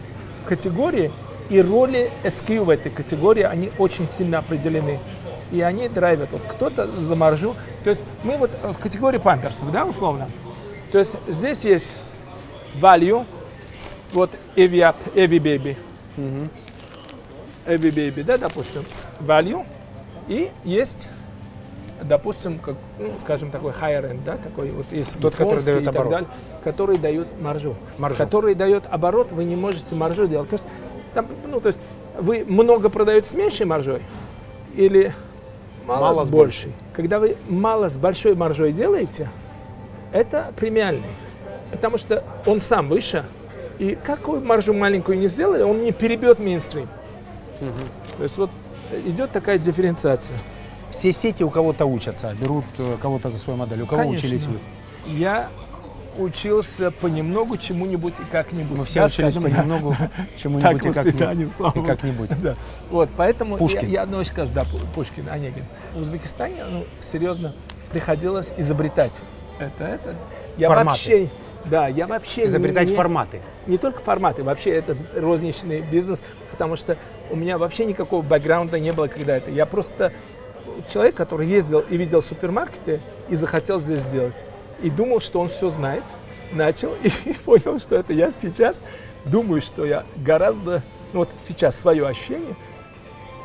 категории 0.45 1.11
и 1.49 1.61
роли 1.61 2.09
SKU 2.23 2.63
в 2.63 2.69
этой 2.69 2.91
категории, 2.91 3.43
они 3.43 3.71
очень 3.77 4.07
сильно 4.17 4.39
определены. 4.39 4.99
И 5.51 5.61
они 5.61 5.87
драйвят. 5.87 6.29
Вот 6.31 6.41
кто-то 6.41 6.87
за 6.99 7.15
маржу. 7.15 7.55
То 7.83 7.89
есть 7.89 8.03
мы 8.23 8.37
вот 8.37 8.51
в 8.63 8.77
категории 8.79 9.17
памперсов, 9.17 9.71
да, 9.71 9.85
условно. 9.85 10.27
То 10.91 10.99
есть 10.99 11.15
здесь 11.27 11.63
есть 11.63 11.93
value, 12.81 13.25
вот 14.13 14.29
Evi 14.55 14.79
Up, 14.79 14.95
Evi 15.15 15.39
Baby. 15.39 15.77
Evi 17.65 17.91
Baby, 17.91 18.23
да, 18.23 18.37
допустим, 18.37 18.85
value. 19.19 19.65
И 20.27 20.51
есть, 20.65 21.07
допустим, 22.01 22.59
как, 22.59 22.75
ну, 22.99 23.11
скажем, 23.21 23.51
такой 23.51 23.71
higher 23.71 24.11
end, 24.11 24.23
да, 24.25 24.37
такой 24.37 24.71
вот 24.71 24.85
есть 24.91 25.17
Тот, 25.19 25.35
который 25.35 25.63
дает 25.63 25.81
и 25.81 25.85
так 25.85 25.95
оборот. 25.95 26.11
далее, 26.11 26.29
который 26.63 26.97
дает 26.97 27.41
маржу. 27.41 27.75
Маржу. 27.97 28.17
Который 28.17 28.55
дает 28.55 28.83
оборот, 28.89 29.31
вы 29.31 29.45
не 29.45 29.55
можете 29.55 29.95
маржу 29.95 30.27
делать. 30.27 30.49
То 30.49 30.55
есть, 30.55 30.65
там, 31.13 31.27
ну, 31.47 31.59
то 31.59 31.67
есть 31.67 31.81
вы 32.19 32.45
много 32.47 32.89
продаете 32.89 33.29
с 33.29 33.33
меньшей 33.33 33.65
маржой 33.65 34.01
или 34.75 35.13
мало, 35.85 36.13
Мало 36.13 36.25
с 36.25 36.29
большей. 36.29 36.73
Когда 36.93 37.19
вы 37.19 37.37
мало 37.47 37.89
с 37.89 37.97
большой 37.97 38.35
маржой 38.35 38.73
делаете, 38.73 39.29
это 40.11 40.51
премиальный. 40.55 41.09
Потому 41.71 41.97
что 41.97 42.23
он 42.45 42.59
сам 42.59 42.87
выше, 42.87 43.25
и 43.79 43.95
какую 43.95 44.43
маржу 44.43 44.73
маленькую 44.73 45.19
не 45.19 45.27
сделали, 45.27 45.63
он 45.63 45.83
не 45.83 45.91
перебьет 45.91 46.39
мейнстрим. 46.39 46.87
То 48.17 48.23
есть 48.23 48.37
вот 48.37 48.49
идет 49.05 49.31
такая 49.31 49.57
дифференциация. 49.57 50.37
Все 50.91 51.11
сети 51.11 51.43
у 51.43 51.49
кого-то 51.49 51.85
учатся, 51.85 52.33
берут 52.39 52.65
э, 52.79 52.95
кого-то 53.01 53.29
за 53.29 53.37
свою 53.37 53.57
модель. 53.57 53.81
У 53.81 53.85
кого 53.85 54.01
Конечно. 54.03 54.27
учились 54.27 54.45
вы? 54.45 54.57
Я 55.05 55.49
учился 56.17 56.91
понемногу 56.91 57.57
чему-нибудь 57.57 58.13
и 58.19 58.23
как-нибудь. 58.31 58.77
Мы 58.79 58.83
все 58.85 58.99
Да, 59.01 59.05
учились 59.05 59.33
скажем, 59.33 59.43
понемногу 59.43 59.95
чему-нибудь 60.37 60.85
и 60.85 60.91
как-нибудь. 60.91 61.75
И 61.75 61.87
как-нибудь. 61.87 62.29
Да. 62.41 62.55
Вот, 62.89 63.09
поэтому 63.15 63.55
я, 63.55 63.57
Пушкин. 63.59 63.87
я 63.89 64.01
одно 64.03 64.23
скажу, 64.23 64.51
да, 64.53 64.63
Пу- 64.63 64.79
Пушкин, 64.95 65.29
Онегин. 65.29 65.65
В 65.93 65.99
Узбекистане, 65.99 66.63
ну, 66.71 66.83
серьезно, 66.99 67.53
приходилось 67.91 68.53
изобретать 68.57 69.21
это, 69.59 69.83
это. 69.83 70.15
Я 70.57 70.69
Форматы. 70.69 70.87
вообще, 70.89 71.29
да, 71.65 71.87
я 71.87 72.07
вообще 72.07 72.47
Изобретать 72.47 72.89
не, 72.89 72.95
форматы. 72.95 73.41
не 73.67 73.77
только 73.77 73.99
форматы, 73.99 74.43
вообще 74.43 74.71
это 74.71 74.95
розничный 75.13 75.81
бизнес, 75.81 76.21
потому 76.51 76.75
что 76.75 76.97
у 77.29 77.35
меня 77.35 77.57
вообще 77.57 77.85
никакого 77.85 78.21
бэкграунда 78.21 78.79
не 78.79 78.91
было 78.91 79.07
когда 79.07 79.37
это. 79.37 79.51
Я 79.51 79.65
просто 79.65 80.11
человек, 80.91 81.15
который 81.15 81.47
ездил 81.47 81.79
и 81.79 81.97
видел 81.97 82.21
супермаркеты 82.21 82.99
и 83.29 83.35
захотел 83.35 83.79
здесь 83.79 84.01
сделать. 84.01 84.45
И 84.81 84.89
думал, 84.89 85.19
что 85.19 85.39
он 85.39 85.49
все 85.49 85.69
знает. 85.69 86.03
Начал 86.53 86.93
и 87.03 87.09
понял, 87.45 87.79
что 87.79 87.95
это 87.95 88.13
я 88.13 88.29
сейчас 88.29 88.81
думаю, 89.25 89.61
что 89.61 89.85
я 89.85 90.05
гораздо, 90.15 90.81
ну 91.13 91.19
вот 91.19 91.29
сейчас 91.47 91.77
свое 91.77 92.07
ощущение, 92.07 92.55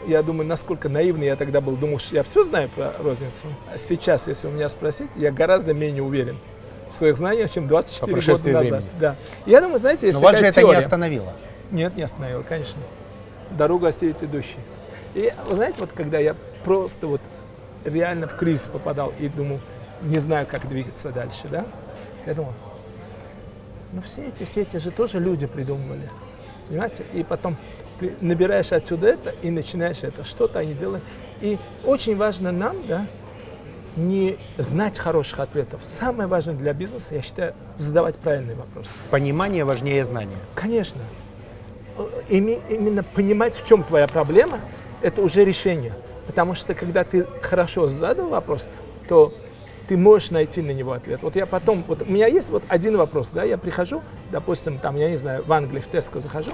я 0.06 0.22
думаю, 0.22 0.46
насколько 0.46 0.88
наивный 0.88 1.26
я 1.26 1.36
тогда 1.36 1.60
был, 1.60 1.76
думал, 1.76 1.98
что 1.98 2.14
я 2.14 2.22
все 2.22 2.44
знаю 2.44 2.68
про 2.68 2.92
розницу. 3.02 3.46
А 3.72 3.78
сейчас, 3.78 4.26
если 4.28 4.48
у 4.48 4.50
меня 4.50 4.68
спросить, 4.68 5.10
я 5.16 5.30
гораздо 5.30 5.74
менее 5.74 6.02
уверен 6.02 6.36
в 6.90 6.94
своих 6.94 7.16
знаниях, 7.16 7.50
чем 7.50 7.68
24 7.68 8.06
По 8.06 8.20
года 8.20 8.48
назад. 8.50 8.70
времени. 8.70 8.88
Да. 9.00 9.16
Я 9.46 9.60
думаю, 9.60 9.78
знаете, 9.78 10.06
есть 10.06 10.18
Но 10.18 10.22
вас 10.24 10.38
же 10.38 10.44
это 10.46 10.60
теория. 10.60 10.78
не 10.78 10.84
остановило. 10.84 11.32
Нет, 11.70 11.96
не 11.96 12.02
остановил, 12.02 12.44
конечно. 12.48 12.80
Дорогу 13.50 13.86
остерит 13.86 14.22
идущий. 14.22 14.58
И 15.14 15.32
вы 15.48 15.56
знаете, 15.56 15.76
вот 15.80 15.90
когда 15.94 16.18
я 16.18 16.34
просто 16.64 17.06
вот 17.06 17.20
реально 17.84 18.28
в 18.28 18.36
кризис 18.36 18.66
попадал 18.66 19.12
и 19.18 19.28
думал, 19.28 19.60
не 20.02 20.18
знаю, 20.18 20.46
как 20.50 20.68
двигаться 20.68 21.12
дальше, 21.12 21.48
да, 21.50 21.66
я 22.26 22.34
думал, 22.34 22.52
ну 23.92 24.00
все 24.02 24.26
эти 24.26 24.44
сети 24.44 24.78
же 24.78 24.90
тоже 24.90 25.18
люди 25.18 25.46
придумывали, 25.46 26.08
понимаете? 26.68 27.04
И 27.12 27.22
потом 27.22 27.56
ты 28.00 28.12
набираешь 28.20 28.72
отсюда 28.72 29.08
это 29.08 29.34
и 29.42 29.50
начинаешь 29.50 30.02
это, 30.02 30.24
что-то 30.24 30.58
они 30.58 30.74
делают. 30.74 31.04
И 31.40 31.58
очень 31.84 32.16
важно 32.16 32.52
нам, 32.52 32.86
да, 32.86 33.06
не 33.96 34.38
знать 34.56 34.98
хороших 34.98 35.40
ответов. 35.40 35.80
Самое 35.84 36.28
важное 36.28 36.54
для 36.54 36.72
бизнеса, 36.72 37.14
я 37.14 37.22
считаю, 37.22 37.54
задавать 37.76 38.16
правильные 38.16 38.56
вопросы. 38.56 38.90
Понимание 39.10 39.64
важнее 39.64 40.04
знания. 40.04 40.38
Конечно. 40.54 41.02
Име- 42.28 42.62
именно 42.70 43.02
понимать, 43.02 43.54
в 43.54 43.66
чем 43.66 43.84
твоя 43.84 44.06
проблема, 44.08 44.60
это 45.02 45.20
уже 45.20 45.44
решение. 45.44 45.92
Потому 46.26 46.54
что 46.54 46.74
когда 46.74 47.04
ты 47.04 47.24
хорошо 47.42 47.88
задал 47.88 48.28
вопрос, 48.28 48.68
то 49.08 49.30
ты 49.88 49.96
можешь 49.96 50.30
найти 50.30 50.62
на 50.62 50.70
него 50.70 50.92
ответ. 50.92 51.22
Вот 51.22 51.36
я 51.36 51.46
потом, 51.46 51.84
вот 51.86 52.02
у 52.02 52.10
меня 52.10 52.26
есть 52.26 52.50
вот 52.50 52.62
один 52.68 52.96
вопрос, 52.96 53.30
да, 53.30 53.44
я 53.44 53.58
прихожу, 53.58 54.02
допустим, 54.30 54.78
там, 54.78 54.96
я 54.96 55.10
не 55.10 55.16
знаю, 55.16 55.42
в 55.46 55.52
Англии, 55.52 55.80
в 55.80 55.86
Теско 55.86 56.20
захожу, 56.20 56.52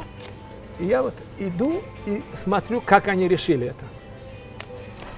и 0.79 0.85
я 0.85 1.03
вот 1.03 1.14
иду 1.39 1.83
и 2.07 2.22
смотрю, 2.33 2.81
как 2.81 3.09
они 3.09 3.29
решили 3.29 3.68
это. 3.68 3.85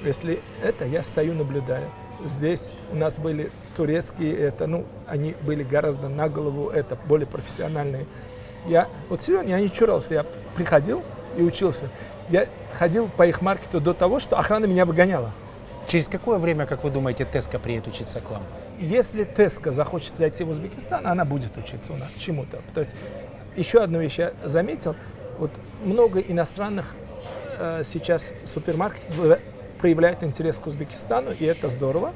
Если 0.04 0.40
это, 0.62 0.86
я 0.86 1.02
стою, 1.02 1.34
наблюдаю. 1.34 1.84
Здесь 2.24 2.72
у 2.92 2.96
нас 2.96 3.16
были 3.16 3.50
турецкие, 3.76 4.36
это, 4.36 4.66
ну, 4.66 4.84
они 5.06 5.34
были 5.42 5.62
гораздо 5.62 6.08
на 6.08 6.28
голову, 6.28 6.70
это, 6.70 6.96
более 7.06 7.26
профессиональные. 7.26 8.06
Я, 8.66 8.88
вот 9.08 9.22
серьезно, 9.22 9.48
я 9.48 9.60
не 9.60 9.70
чурался, 9.70 10.14
я 10.14 10.26
приходил 10.54 11.02
и 11.36 11.42
учился. 11.42 11.88
Я 12.28 12.46
ходил 12.78 13.08
по 13.16 13.26
их 13.26 13.42
маркету 13.42 13.80
до 13.80 13.94
того, 13.94 14.20
что 14.20 14.38
охрана 14.38 14.66
меня 14.66 14.84
выгоняла. 14.84 15.32
Через 15.88 16.08
какое 16.08 16.38
время, 16.38 16.66
как 16.66 16.84
вы 16.84 16.90
думаете, 16.90 17.26
Теска 17.30 17.58
приедет 17.58 17.88
учиться 17.88 18.20
к 18.20 18.30
вам? 18.30 18.42
Если 18.78 19.24
Теска 19.24 19.72
захочет 19.72 20.16
зайти 20.16 20.44
в 20.44 20.50
Узбекистан, 20.50 21.06
она 21.06 21.24
будет 21.24 21.56
учиться 21.56 21.92
у 21.92 21.96
нас 21.96 22.14
чему-то. 22.14 22.60
То 22.74 22.80
есть 22.80 22.94
еще 23.56 23.82
одну 23.82 24.00
вещь 24.00 24.18
я 24.18 24.32
заметил. 24.44 24.94
Вот 25.38 25.50
много 25.84 26.20
иностранных 26.20 26.94
э, 27.58 27.82
сейчас 27.84 28.34
супермаркетов 28.44 29.38
проявляют 29.80 30.22
интерес 30.22 30.58
к 30.58 30.66
Узбекистану, 30.66 31.32
и 31.32 31.44
это 31.44 31.68
здорово. 31.68 32.12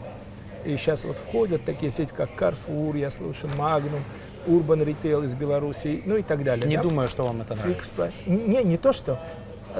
И 0.65 0.77
сейчас 0.77 1.05
вот 1.05 1.17
входят 1.17 1.65
такие 1.65 1.91
сети, 1.91 2.13
как 2.17 2.31
Carrefour, 2.39 2.97
я 2.97 3.11
слышу, 3.11 3.47
Magnum, 3.49 4.01
Urban 4.47 4.85
Retail 4.85 5.25
из 5.25 5.35
Беларуси, 5.35 6.03
ну 6.07 6.17
и 6.17 6.23
так 6.23 6.43
далее. 6.43 6.67
Не 6.67 6.77
да? 6.77 6.83
думаю, 6.83 7.09
что 7.09 7.25
вам 7.25 7.43
это 7.43 7.55
нравится. 7.55 7.73
Не, 8.27 8.63
не 8.65 8.79
то, 8.79 8.93
что. 8.93 9.19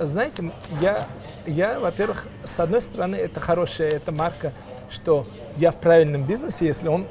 Знаете, 0.03 0.51
я, 0.81 1.07
я, 1.47 1.79
во-первых, 1.79 2.27
с 2.45 2.59
одной 2.59 2.83
стороны, 2.83 3.17
это 3.17 3.41
хорошая 3.41 3.91
эта 3.91 4.11
марка, 4.13 4.53
что 4.91 5.27
я 5.57 5.71
в 5.71 5.77
правильном 5.77 6.25
бизнесе, 6.25 6.67
если 6.67 6.89
он 6.89 7.07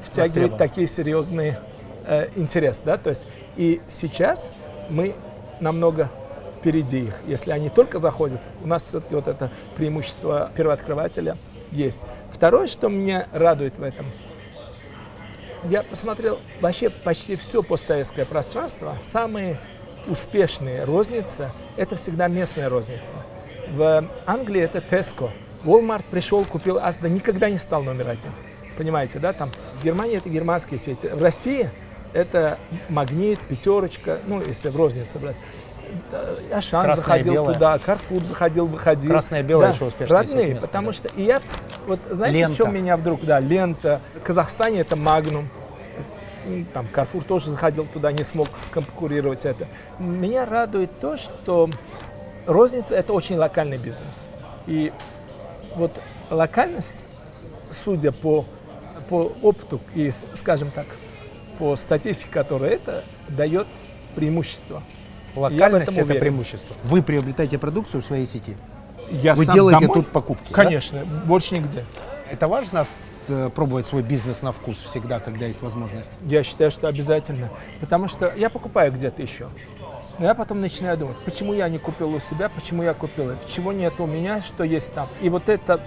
втягивает 0.00 0.52
Востребован. 0.52 0.58
такие 0.58 0.86
серьезные 0.86 1.58
э, 2.06 2.28
интересы, 2.36 2.80
да, 2.84 2.96
то 2.96 3.10
есть 3.10 3.26
и 3.56 3.80
сейчас 3.88 4.52
мы 4.88 5.14
намного 5.60 6.10
впереди 6.58 7.00
их. 7.00 7.14
Если 7.26 7.50
они 7.50 7.68
только 7.68 7.98
заходят, 7.98 8.40
у 8.62 8.66
нас 8.66 8.84
все-таки 8.84 9.14
вот 9.14 9.28
это 9.28 9.50
преимущество 9.76 10.50
первооткрывателя 10.56 11.36
есть. 11.70 12.04
Второе, 12.32 12.66
что 12.66 12.88
меня 12.88 13.28
радует 13.32 13.78
в 13.78 13.82
этом, 13.82 14.06
я 15.64 15.82
посмотрел 15.82 16.38
вообще 16.60 16.90
почти 16.90 17.36
все 17.36 17.62
постсоветское 17.62 18.24
пространство. 18.24 18.96
Самые 19.02 19.58
успешные 20.08 20.84
розницы– 20.84 21.50
это 21.76 21.96
всегда 21.96 22.28
местная 22.28 22.68
розница. 22.68 23.14
В 23.70 24.04
Англии 24.26 24.60
это 24.62 24.78
Tesco. 24.78 25.30
Walmart 25.64 26.04
пришел, 26.10 26.44
купил 26.44 26.76
Asda, 26.78 27.08
никогда 27.08 27.48
не 27.48 27.58
стал 27.58 27.82
номер 27.82 28.10
один. 28.10 28.30
Понимаете, 28.76 29.18
да? 29.18 29.32
Там 29.32 29.50
в 29.80 29.84
Германии 29.84 30.16
это 30.16 30.28
германские 30.28 30.78
сети. 30.78 31.06
В 31.06 31.22
России 31.22 31.70
это 32.12 32.58
Магнит, 32.88 33.38
Пятерочка, 33.40 34.18
ну, 34.26 34.42
если 34.42 34.68
в 34.68 34.76
рознице 34.76 35.18
брать. 35.18 35.36
Да, 36.10 36.34
Ашан 36.56 36.84
Красное, 36.84 37.04
заходил 37.04 37.32
белое. 37.34 37.54
туда, 37.54 37.78
Карфур 37.78 38.22
заходил, 38.24 38.66
выходил. 38.66 39.10
Красное, 39.10 39.42
белое 39.42 39.72
еще 39.72 39.84
успешные 39.84 40.18
Родные, 40.20 40.56
потому 40.56 40.92
что 40.92 41.08
и 41.14 41.22
я, 41.22 41.40
вот 41.86 42.00
знаете, 42.10 42.38
Лента. 42.38 42.54
в 42.54 42.56
чем 42.56 42.74
меня 42.74 42.96
вдруг, 42.96 43.24
да, 43.24 43.38
лента. 43.38 44.00
В 44.16 44.22
Казахстане 44.22 44.80
это 44.80 44.96
Магнум. 44.96 45.48
Там 46.72 46.86
Карфур 46.88 47.24
тоже 47.24 47.50
заходил 47.50 47.86
туда, 47.86 48.12
не 48.12 48.24
смог 48.24 48.48
конкурировать 48.70 49.44
это. 49.44 49.66
Меня 49.98 50.44
радует 50.44 50.90
то, 51.00 51.16
что 51.16 51.70
розница 52.46 52.94
это 52.94 53.12
очень 53.12 53.36
локальный 53.36 53.78
бизнес. 53.78 54.26
И 54.66 54.92
вот 55.76 55.92
локальность, 56.30 57.04
судя 57.70 58.12
по, 58.12 58.44
по 59.08 59.32
опыту 59.42 59.80
и, 59.94 60.12
скажем 60.34 60.70
так, 60.70 60.86
по 61.58 61.76
статистике, 61.76 62.30
которая 62.30 62.72
это 62.72 63.04
дает 63.28 63.66
преимущество. 64.14 64.82
Локальность 65.34 65.90
это 65.92 66.02
уверен. 66.02 66.20
преимущество. 66.20 66.76
Вы 66.84 67.02
приобретаете 67.02 67.58
продукцию 67.58 68.02
в 68.02 68.06
своей 68.06 68.26
сети. 68.26 68.56
Я 69.10 69.34
Вы 69.34 69.44
сам 69.44 69.54
делаете 69.54 69.80
домой- 69.80 69.94
тут 70.02 70.08
покупки. 70.12 70.48
да? 70.48 70.54
Конечно, 70.54 71.00
больше 71.26 71.54
нигде. 71.54 71.84
Это 72.30 72.48
важно 72.48 72.86
э, 73.28 73.50
пробовать 73.54 73.86
свой 73.86 74.02
бизнес 74.02 74.42
на 74.42 74.52
вкус 74.52 74.76
всегда, 74.76 75.20
когда 75.20 75.46
есть 75.46 75.62
возможность. 75.62 76.10
Я 76.26 76.42
считаю, 76.42 76.70
что 76.70 76.88
обязательно. 76.88 77.50
Потому 77.80 78.08
что 78.08 78.32
я 78.36 78.50
покупаю 78.50 78.92
где-то 78.92 79.22
еще. 79.22 79.48
Но 80.18 80.26
я 80.26 80.34
потом 80.34 80.60
начинаю 80.60 80.96
думать, 80.96 81.16
почему 81.24 81.54
я 81.54 81.68
не 81.68 81.78
купил 81.78 82.14
у 82.14 82.20
себя, 82.20 82.48
почему 82.48 82.82
я 82.82 82.94
купил 82.94 83.30
это, 83.30 83.50
чего 83.50 83.72
нет 83.72 83.94
у 83.98 84.06
меня, 84.06 84.42
что 84.42 84.64
есть 84.64 84.92
там. 84.92 85.08
И 85.20 85.28
вот 85.28 85.48
это 85.48 85.80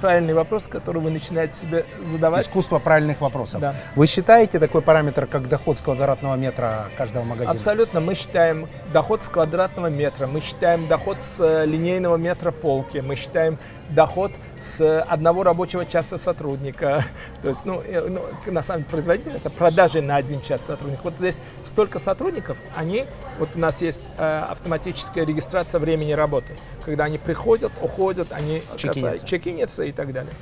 правильный 0.00 0.34
вопрос, 0.34 0.66
который 0.66 1.00
вы 1.00 1.10
начинаете 1.10 1.54
себе 1.54 1.84
задавать. 2.02 2.46
Искусство 2.46 2.78
правильных 2.78 3.20
вопросов. 3.20 3.60
Да. 3.60 3.74
Вы 3.94 4.06
считаете 4.06 4.58
такой 4.58 4.82
параметр, 4.82 5.26
как 5.26 5.48
доход 5.48 5.78
с 5.78 5.80
квадратного 5.80 6.34
метра 6.36 6.86
каждого 6.96 7.24
магазина? 7.24 7.52
Абсолютно. 7.52 8.00
Мы 8.00 8.14
считаем 8.14 8.68
доход 8.92 9.22
с 9.24 9.28
квадратного 9.28 9.88
метра, 9.88 10.26
мы 10.26 10.40
считаем 10.40 10.86
доход 10.86 11.22
с 11.22 11.40
э, 11.40 11.66
линейного 11.66 12.16
метра 12.16 12.50
полки, 12.50 12.98
мы 12.98 13.16
считаем 13.16 13.58
доход 13.90 14.32
с 14.60 15.00
одного 15.02 15.42
рабочего 15.42 15.86
часа 15.86 16.18
сотрудника. 16.18 17.04
То 17.42 17.48
есть, 17.50 17.64
ну, 17.64 17.82
э, 17.82 18.08
ну, 18.08 18.20
на 18.50 18.62
самом 18.62 18.80
деле, 18.80 18.90
производитель 18.90 19.32
это 19.36 19.50
продажи 19.50 20.00
на 20.00 20.16
один 20.16 20.40
час 20.40 20.64
сотрудника. 20.64 21.02
Вот 21.04 21.14
здесь 21.18 21.38
столько 21.64 21.98
сотрудников, 21.98 22.56
они, 22.74 23.04
вот 23.38 23.50
у 23.54 23.58
нас 23.58 23.80
есть 23.82 24.08
э, 24.18 24.38
автоматическая 24.50 25.24
регистрация 25.24 25.78
времени 25.78 26.12
работы, 26.12 26.56
когда 26.84 27.04
они 27.04 27.18
приходят, 27.18 27.72
уходят, 27.82 28.32
они 28.32 28.62
Чекинятся. 28.76 29.84
и 29.84 29.92
так 29.92 30.12
далее. 30.12 30.32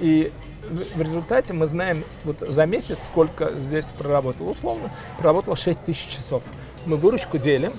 И 0.00 0.32
в 0.68 0.96
в 0.96 1.02
результате 1.02 1.54
мы 1.54 1.66
знаем 1.66 2.04
вот 2.24 2.38
за 2.40 2.66
месяц, 2.66 3.04
сколько 3.04 3.52
здесь 3.56 3.86
проработал. 3.86 4.48
Условно, 4.48 4.90
проработал 5.18 5.54
6 5.54 5.84
тысяч 5.84 6.08
часов. 6.08 6.42
Мы 6.86 6.96
выручку 6.96 7.38
делим 7.38 7.72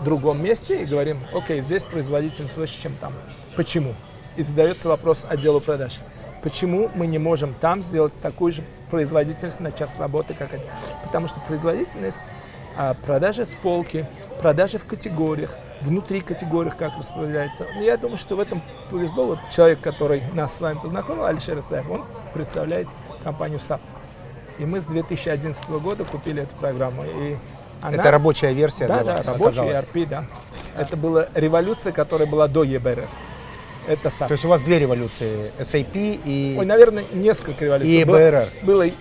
в 0.00 0.04
другом 0.04 0.42
месте 0.42 0.82
и 0.82 0.84
говорим, 0.84 1.20
окей, 1.32 1.62
здесь 1.62 1.84
производительность 1.84 2.56
выше, 2.56 2.80
чем 2.80 2.94
там. 3.00 3.12
Почему? 3.56 3.94
И 4.36 4.42
задается 4.42 4.88
вопрос 4.88 5.26
отделу 5.28 5.60
продаж. 5.60 6.00
Почему 6.42 6.90
мы 6.94 7.06
не 7.06 7.18
можем 7.18 7.54
там 7.54 7.82
сделать 7.82 8.12
такую 8.20 8.52
же 8.52 8.62
производительность 8.90 9.60
на 9.60 9.70
час 9.70 9.98
работы, 9.98 10.34
как 10.34 10.52
они? 10.54 10.64
Потому 11.04 11.28
что 11.28 11.40
производительность 11.40 12.32
а, 12.76 12.94
продажи 12.94 13.44
с 13.44 13.54
полки, 13.54 14.06
продажи 14.40 14.78
в 14.78 14.86
категориях, 14.86 15.56
внутри 15.82 16.20
категориях 16.20 16.76
как 16.76 16.96
распределяется. 16.96 17.66
Ну, 17.74 17.82
Я 17.82 17.96
думаю, 17.96 18.16
что 18.16 18.36
в 18.36 18.40
этом 18.40 18.62
повезло. 18.90 19.26
Вот 19.26 19.38
человек, 19.50 19.80
который 19.80 20.22
нас 20.32 20.56
с 20.56 20.60
вами 20.60 20.78
познакомил, 20.78 21.26
Алишер 21.26 21.58
Исаев, 21.58 21.88
он 21.90 22.04
представляет 22.34 22.88
компанию 23.22 23.58
SAP. 23.58 23.80
И 24.58 24.64
мы 24.64 24.80
с 24.80 24.84
2011 24.86 25.68
года 25.70 26.04
купили 26.04 26.42
эту 26.42 26.54
программу. 26.56 27.04
И 27.04 27.36
она... 27.80 27.96
Это 27.96 28.10
рабочая 28.10 28.52
версия 28.52 28.86
Да, 28.86 29.02
для 29.02 29.04
да, 29.04 29.16
вас 29.16 29.26
рабочий 29.26 29.60
оказалась? 29.60 29.86
ERP, 29.86 30.06
да. 30.08 30.24
Это 30.76 30.96
была 30.96 31.28
революция, 31.34 31.92
которая 31.92 32.28
была 32.28 32.48
до 32.48 32.64
ERP. 32.64 33.06
Это 33.86 34.10
SAP. 34.10 34.28
То 34.28 34.32
есть 34.32 34.44
у 34.44 34.48
вас 34.48 34.60
две 34.60 34.78
революции, 34.78 35.44
SAP 35.58 36.20
и... 36.24 36.56
Ой, 36.58 36.64
наверное, 36.66 37.04
несколько 37.12 37.64
революций. 37.64 37.92
И 37.92 38.04
Было- 38.04 38.16
БРР. 38.30 38.48
Было, 38.62 38.82
и- 38.86 38.92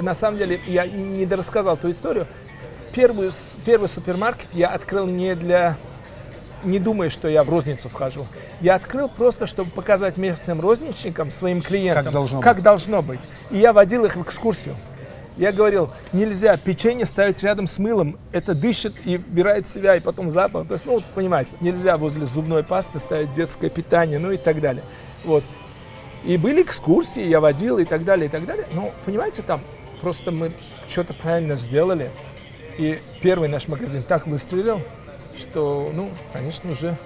на 0.00 0.14
самом 0.14 0.38
деле, 0.38 0.60
я 0.66 0.86
не 0.86 1.26
дорассказал 1.26 1.76
ту 1.76 1.90
историю. 1.90 2.26
Первый, 2.92 3.30
первый 3.64 3.88
супермаркет 3.88 4.48
я 4.52 4.68
открыл 4.68 5.06
не 5.06 5.34
для... 5.34 5.76
Не 6.62 6.78
думая, 6.78 7.08
что 7.08 7.26
я 7.26 7.42
в 7.42 7.48
розницу 7.48 7.88
вхожу. 7.88 8.26
Я 8.60 8.74
открыл 8.74 9.08
просто, 9.08 9.46
чтобы 9.46 9.70
показать 9.70 10.18
местным 10.18 10.60
розничникам, 10.60 11.30
своим 11.30 11.62
клиентам, 11.62 12.04
Как 12.04 12.12
должно 12.12 12.40
как 12.42 12.62
должно 12.62 13.00
быть. 13.00 13.20
И 13.50 13.56
я 13.56 13.72
водил 13.72 14.04
их 14.04 14.14
в 14.16 14.22
экскурсию. 14.22 14.76
Я 15.36 15.52
говорил, 15.52 15.90
нельзя 16.12 16.56
печенье 16.56 17.06
ставить 17.06 17.42
рядом 17.42 17.66
с 17.66 17.78
мылом, 17.78 18.18
это 18.32 18.54
дышит 18.54 18.94
и 19.04 19.16
вбирает 19.16 19.66
в 19.66 19.72
себя, 19.72 19.96
и 19.96 20.00
потом 20.00 20.28
запах. 20.28 20.66
То 20.66 20.74
есть, 20.74 20.86
ну, 20.86 20.92
вот, 20.92 21.04
понимаете, 21.14 21.50
нельзя 21.60 21.96
возле 21.96 22.26
зубной 22.26 22.62
пасты 22.62 22.98
ставить 22.98 23.32
детское 23.32 23.70
питание, 23.70 24.18
ну 24.18 24.32
и 24.32 24.36
так 24.36 24.60
далее. 24.60 24.82
Вот. 25.24 25.44
И 26.24 26.36
были 26.36 26.62
экскурсии, 26.62 27.24
я 27.24 27.40
водил 27.40 27.78
и 27.78 27.84
так 27.84 28.04
далее, 28.04 28.26
и 28.26 28.28
так 28.28 28.44
далее. 28.44 28.66
Но, 28.72 28.92
понимаете, 29.06 29.42
там 29.42 29.62
просто 30.02 30.30
мы 30.30 30.52
что-то 30.88 31.14
правильно 31.14 31.54
сделали. 31.54 32.10
И 32.76 32.98
первый 33.22 33.48
наш 33.48 33.68
магазин 33.68 34.02
так 34.02 34.26
выстрелил, 34.26 34.82
что, 35.38 35.90
ну, 35.94 36.10
конечно, 36.32 36.70
уже 36.72 36.96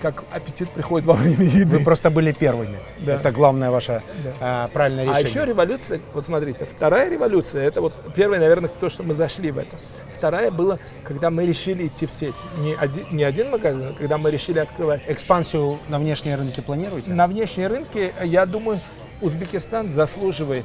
как 0.00 0.22
аппетит 0.30 0.70
приходит 0.70 1.06
во 1.06 1.14
время 1.14 1.44
еды. 1.44 1.78
Вы 1.78 1.84
просто 1.84 2.10
были 2.10 2.32
первыми. 2.32 2.78
Да. 3.00 3.16
Это 3.16 3.32
главное 3.32 3.70
ваше 3.70 4.02
Да. 4.24 4.32
а, 4.40 4.68
правильное 4.68 5.04
А 5.04 5.06
решение. 5.20 5.28
еще 5.30 5.44
революция, 5.44 6.00
вот 6.14 6.24
смотрите, 6.24 6.66
вторая 6.66 7.10
революция, 7.10 7.64
это 7.64 7.80
вот 7.80 7.92
первая, 8.14 8.40
наверное, 8.40 8.70
то, 8.80 8.88
что 8.88 9.02
мы 9.02 9.14
зашли 9.14 9.50
в 9.50 9.58
это. 9.58 9.76
Вторая 10.16 10.50
была, 10.50 10.78
когда 11.04 11.30
мы 11.30 11.44
решили 11.44 11.86
идти 11.86 12.06
в 12.06 12.10
сеть. 12.10 12.34
Не 12.58 12.74
один, 12.74 13.04
не 13.10 13.24
один 13.24 13.50
магазин, 13.50 13.88
а 13.90 13.94
когда 13.98 14.18
мы 14.18 14.30
решили 14.30 14.58
открывать. 14.58 15.02
Экспансию 15.06 15.78
на 15.88 15.98
внешние 15.98 16.36
рынки 16.36 16.60
планируете? 16.60 17.10
На 17.10 17.26
внешние 17.26 17.68
рынки, 17.68 18.12
я 18.24 18.46
думаю, 18.46 18.78
Узбекистан 19.20 19.88
заслуживает 19.88 20.64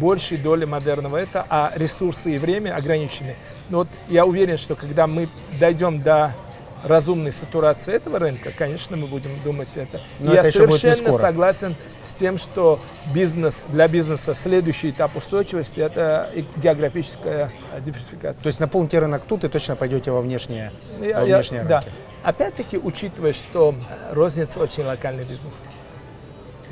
большей 0.00 0.36
доли 0.38 0.64
модерного 0.64 1.16
это, 1.16 1.44
а 1.48 1.72
ресурсы 1.76 2.34
и 2.34 2.38
время 2.38 2.74
ограничены. 2.74 3.36
Но 3.68 3.78
вот 3.78 3.88
я 4.08 4.24
уверен, 4.26 4.56
что 4.58 4.74
когда 4.74 5.06
мы 5.06 5.28
дойдем 5.58 6.00
до 6.00 6.34
разумной 6.82 7.32
сатурации 7.32 7.94
этого 7.94 8.18
рынка, 8.18 8.50
конечно, 8.56 8.96
мы 8.96 9.06
будем 9.06 9.30
думать 9.44 9.68
это. 9.76 10.00
Но 10.20 10.32
я 10.34 10.40
это 10.40 10.50
совершенно 10.50 11.12
согласен 11.12 11.74
с 12.02 12.12
тем, 12.12 12.38
что 12.38 12.80
бизнес 13.14 13.66
для 13.68 13.88
бизнеса 13.88 14.34
следующий 14.34 14.90
этап 14.90 15.16
устойчивости 15.16 15.80
это 15.80 16.28
географическая 16.56 17.50
диверсификация. 17.80 18.42
То 18.42 18.46
есть 18.48 18.60
наполните 18.60 18.98
рынок 18.98 19.22
тут 19.26 19.44
и 19.44 19.48
точно 19.48 19.76
пойдете 19.76 20.10
во 20.10 20.20
внешние, 20.20 20.72
Я- 21.00 21.20
во 21.20 21.26
я- 21.26 21.36
внешние 21.36 21.64
да. 21.64 21.80
рынки. 21.80 21.92
Опять-таки, 22.22 22.78
учитывая, 22.78 23.32
что 23.32 23.74
розница 24.12 24.60
очень 24.60 24.84
локальный 24.84 25.24
бизнес. 25.24 25.64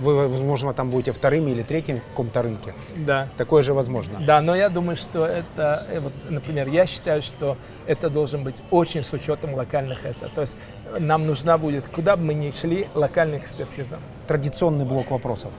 Вы, 0.01 0.29
возможно, 0.29 0.73
там 0.73 0.91
будете 0.91 1.13
вторым 1.13 1.47
или 1.49 1.63
третьим 1.63 1.99
в 2.01 2.11
каком-то 2.11 2.43
рынке. 2.43 2.73
Да. 2.97 3.29
Такое 3.37 3.63
же 3.63 3.75
возможно. 3.75 4.19
Да, 4.21 4.41
но 4.41 4.55
я 4.55 4.69
думаю, 4.69 4.97
что 4.97 5.27
это, 5.27 5.83
э, 5.91 6.01
вот, 6.01 6.13
например, 6.29 6.69
я 6.69 6.87
считаю, 6.87 7.23
что 7.23 7.57
это 7.87 8.09
должен 8.09 8.43
быть 8.43 8.57
очень 8.71 9.03
с 9.03 9.13
учетом 9.13 9.55
локальных 9.55 10.05
это. 10.07 10.29
То 10.35 10.41
есть 10.41 10.57
нам 10.99 11.27
нужна 11.27 11.59
будет, 11.59 11.87
куда 11.87 12.17
бы 12.17 12.25
мы 12.25 12.35
ни 12.35 12.51
шли, 12.51 12.89
локальная 12.95 13.39
экспертиза. 13.39 13.99
Традиционный 14.27 14.87
блок 14.87 15.11
вопросов. 15.11 15.51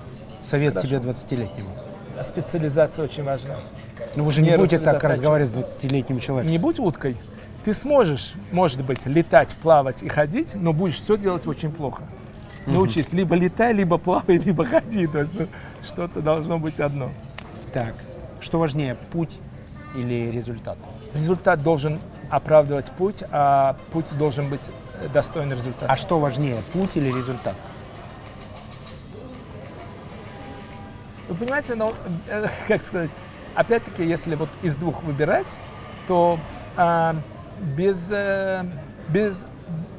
Совет 0.43 0.73
Хорошо. 0.73 0.87
себе 0.87 1.11
20-летнему. 1.11 1.69
А 2.17 2.23
Специализация 2.23 3.05
очень 3.05 3.23
важна. 3.23 3.57
Ну 4.15 4.23
вы 4.23 4.31
же 4.31 4.41
не, 4.41 4.49
Не 4.49 4.57
будете 4.57 4.79
так 4.79 5.03
разговаривать 5.03 5.49
с 5.49 5.53
20-летним 5.53 6.19
человеком. 6.19 6.51
Не 6.51 6.57
будь 6.57 6.79
уткой. 6.79 7.17
Ты 7.63 7.75
сможешь, 7.75 8.33
может 8.51 8.83
быть, 8.83 9.05
летать, 9.05 9.55
плавать 9.61 10.01
и 10.01 10.09
ходить, 10.09 10.55
но 10.55 10.73
будешь 10.73 10.95
все 10.95 11.15
делать 11.15 11.45
очень 11.45 11.71
плохо. 11.71 12.03
Научись, 12.67 13.13
либо 13.13 13.35
летай, 13.35 13.73
либо 13.73 13.97
плавай, 13.97 14.37
либо 14.37 14.65
ходи. 14.65 15.07
То 15.07 15.19
есть 15.19 15.39
ну, 15.39 15.47
что-то 15.83 16.21
должно 16.21 16.59
быть 16.59 16.79
одно. 16.79 17.11
Так, 17.73 17.95
что 18.39 18.59
важнее, 18.59 18.95
путь 19.11 19.37
или 19.95 20.31
результат? 20.31 20.77
Результат 21.13 21.61
должен 21.63 21.99
оправдывать 22.29 22.91
путь, 22.91 23.23
а 23.31 23.75
путь 23.91 24.05
должен 24.17 24.49
быть 24.49 24.61
э, 25.01 25.07
достойный 25.13 25.55
результата. 25.55 25.91
А 25.91 25.97
что 25.97 26.19
важнее, 26.19 26.57
путь 26.73 26.91
или 26.95 27.07
результат? 27.07 27.55
Вы 31.27 31.35
понимаете, 31.35 31.75
ну, 31.75 31.91
э, 32.29 32.47
как 32.67 32.83
сказать, 32.83 33.09
опять-таки, 33.55 34.05
если 34.05 34.35
вот 34.35 34.49
из 34.61 34.75
двух 34.75 35.03
выбирать, 35.03 35.57
то 36.07 36.39
а, 36.77 37.15
без, 37.59 38.09
э, 38.11 38.65
без, 39.09 39.45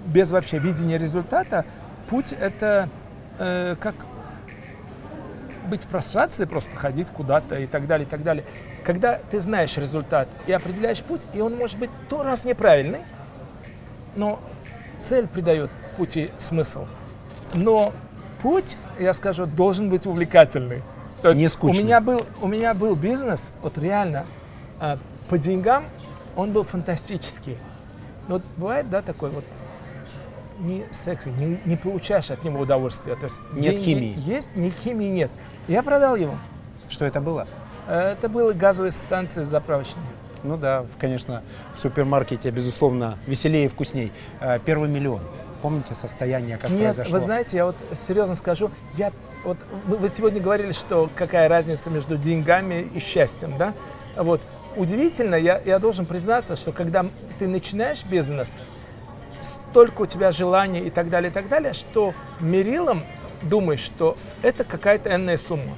без 0.07 0.31
вообще 0.31 0.59
видения 0.59 0.99
результата 0.99 1.65
путь 2.09 2.33
это 2.33 2.89
э, 3.39 3.77
как 3.81 3.95
быть 5.69 5.83
в 5.83 5.87
прострации, 5.87 6.45
просто 6.45 6.75
ходить 6.77 7.09
куда-то 7.09 7.57
и 7.57 7.67
так 7.67 7.87
далее, 7.87 8.07
и 8.07 8.11
так 8.11 8.23
далее. 8.23 8.45
Когда 8.85 9.19
ты 9.31 9.41
знаешь 9.41 9.77
результат 9.77 10.29
и 10.47 10.53
определяешь 10.53 11.03
путь, 11.03 11.23
и 11.33 11.41
он 11.41 11.57
может 11.57 11.79
быть 11.79 11.91
сто 11.93 12.23
раз 12.23 12.45
неправильный, 12.45 13.01
но 14.17 14.41
цель 14.99 15.27
придает 15.27 15.71
пути 15.97 16.31
смысл. 16.39 16.87
Но 17.55 17.93
путь, 18.43 18.77
я 18.99 19.13
скажу, 19.13 19.47
должен 19.47 19.89
быть 19.89 20.07
увлекательный. 20.07 20.83
То 21.23 21.29
есть 21.29 21.41
Не 21.41 21.47
у 21.47 21.51
скучный. 21.51 21.85
меня 21.85 22.01
был 22.01 22.21
у 22.41 22.49
меня 22.49 22.75
был 22.75 22.97
бизнес, 22.97 23.53
вот 23.63 23.79
реально 23.79 24.27
а, 24.81 24.99
по 25.29 25.39
деньгам 25.39 25.85
он 26.37 26.53
был 26.53 26.65
фантастический. 26.65 27.57
Но 28.27 28.35
вот 28.35 28.43
бывает, 28.57 28.91
да, 28.91 29.03
такой 29.03 29.31
вот 29.31 29.45
не 30.63 30.85
секси, 30.91 31.29
не, 31.29 31.61
не 31.65 31.77
получаешь 31.77 32.31
от 32.31 32.45
него 32.45 32.61
удовольствия. 32.61 33.17
То 33.17 33.25
есть 33.25 33.43
Нет 33.53 33.77
химии. 33.77 34.15
Есть, 34.19 34.57
ни 34.57 34.71
химии 34.71 35.09
нет. 35.09 35.31
Я 35.69 35.83
продал 35.83 36.17
его. 36.17 36.35
Что 36.89 37.05
это 37.05 37.21
было? 37.21 37.47
Это 37.89 38.29
были 38.29 38.53
газовые 38.53 38.93
станции 38.93 39.43
заправочные. 39.43 40.05
Ну 40.45 40.57
да, 40.57 40.87
конечно, 40.99 41.43
в 41.75 41.79
супермаркете, 41.81 42.51
безусловно, 42.51 43.19
веселее 43.27 43.67
и 43.67 43.69
вкусней. 43.69 44.13
Э, 44.41 44.59
Первый 44.65 44.89
миллион. 44.89 45.21
помните 45.63 45.95
состояние, 45.95 46.59
как 46.59 46.71
Нет, 46.71 46.95
произошло? 46.95 47.13
вы 47.13 47.21
знаете, 47.21 47.57
я 47.59 47.67
вот 47.67 47.77
серьезно 48.09 48.35
скажу, 48.35 48.71
я 48.97 49.13
вот 49.45 49.57
вы 49.87 50.09
сегодня 50.09 50.41
говорили, 50.41 50.73
что 50.73 51.09
какая 51.15 51.49
разница 51.49 51.91
между 51.91 52.17
деньгами 52.17 52.89
и 52.95 52.99
счастьем, 52.99 53.57
да? 53.59 53.75
Вот 54.17 54.41
удивительно, 54.77 55.35
я, 55.37 55.61
я 55.65 55.79
должен 55.79 56.05
признаться, 56.05 56.57
что 56.57 56.73
когда 56.73 57.05
ты 57.39 57.47
начинаешь 57.47 58.05
бизнес, 58.05 58.65
столько 59.43 60.03
у 60.03 60.07
тебя 60.07 60.33
желаний 60.33 60.81
и 60.81 60.91
так 60.91 61.11
далее, 61.11 61.31
и 61.31 61.33
так 61.33 61.49
далее, 61.49 61.73
что 61.73 62.15
мерилом 62.41 63.03
думаешь, 63.43 63.81
что 63.81 64.17
это 64.43 64.65
какая-то 64.65 65.15
энная 65.15 65.37
сумма. 65.37 65.75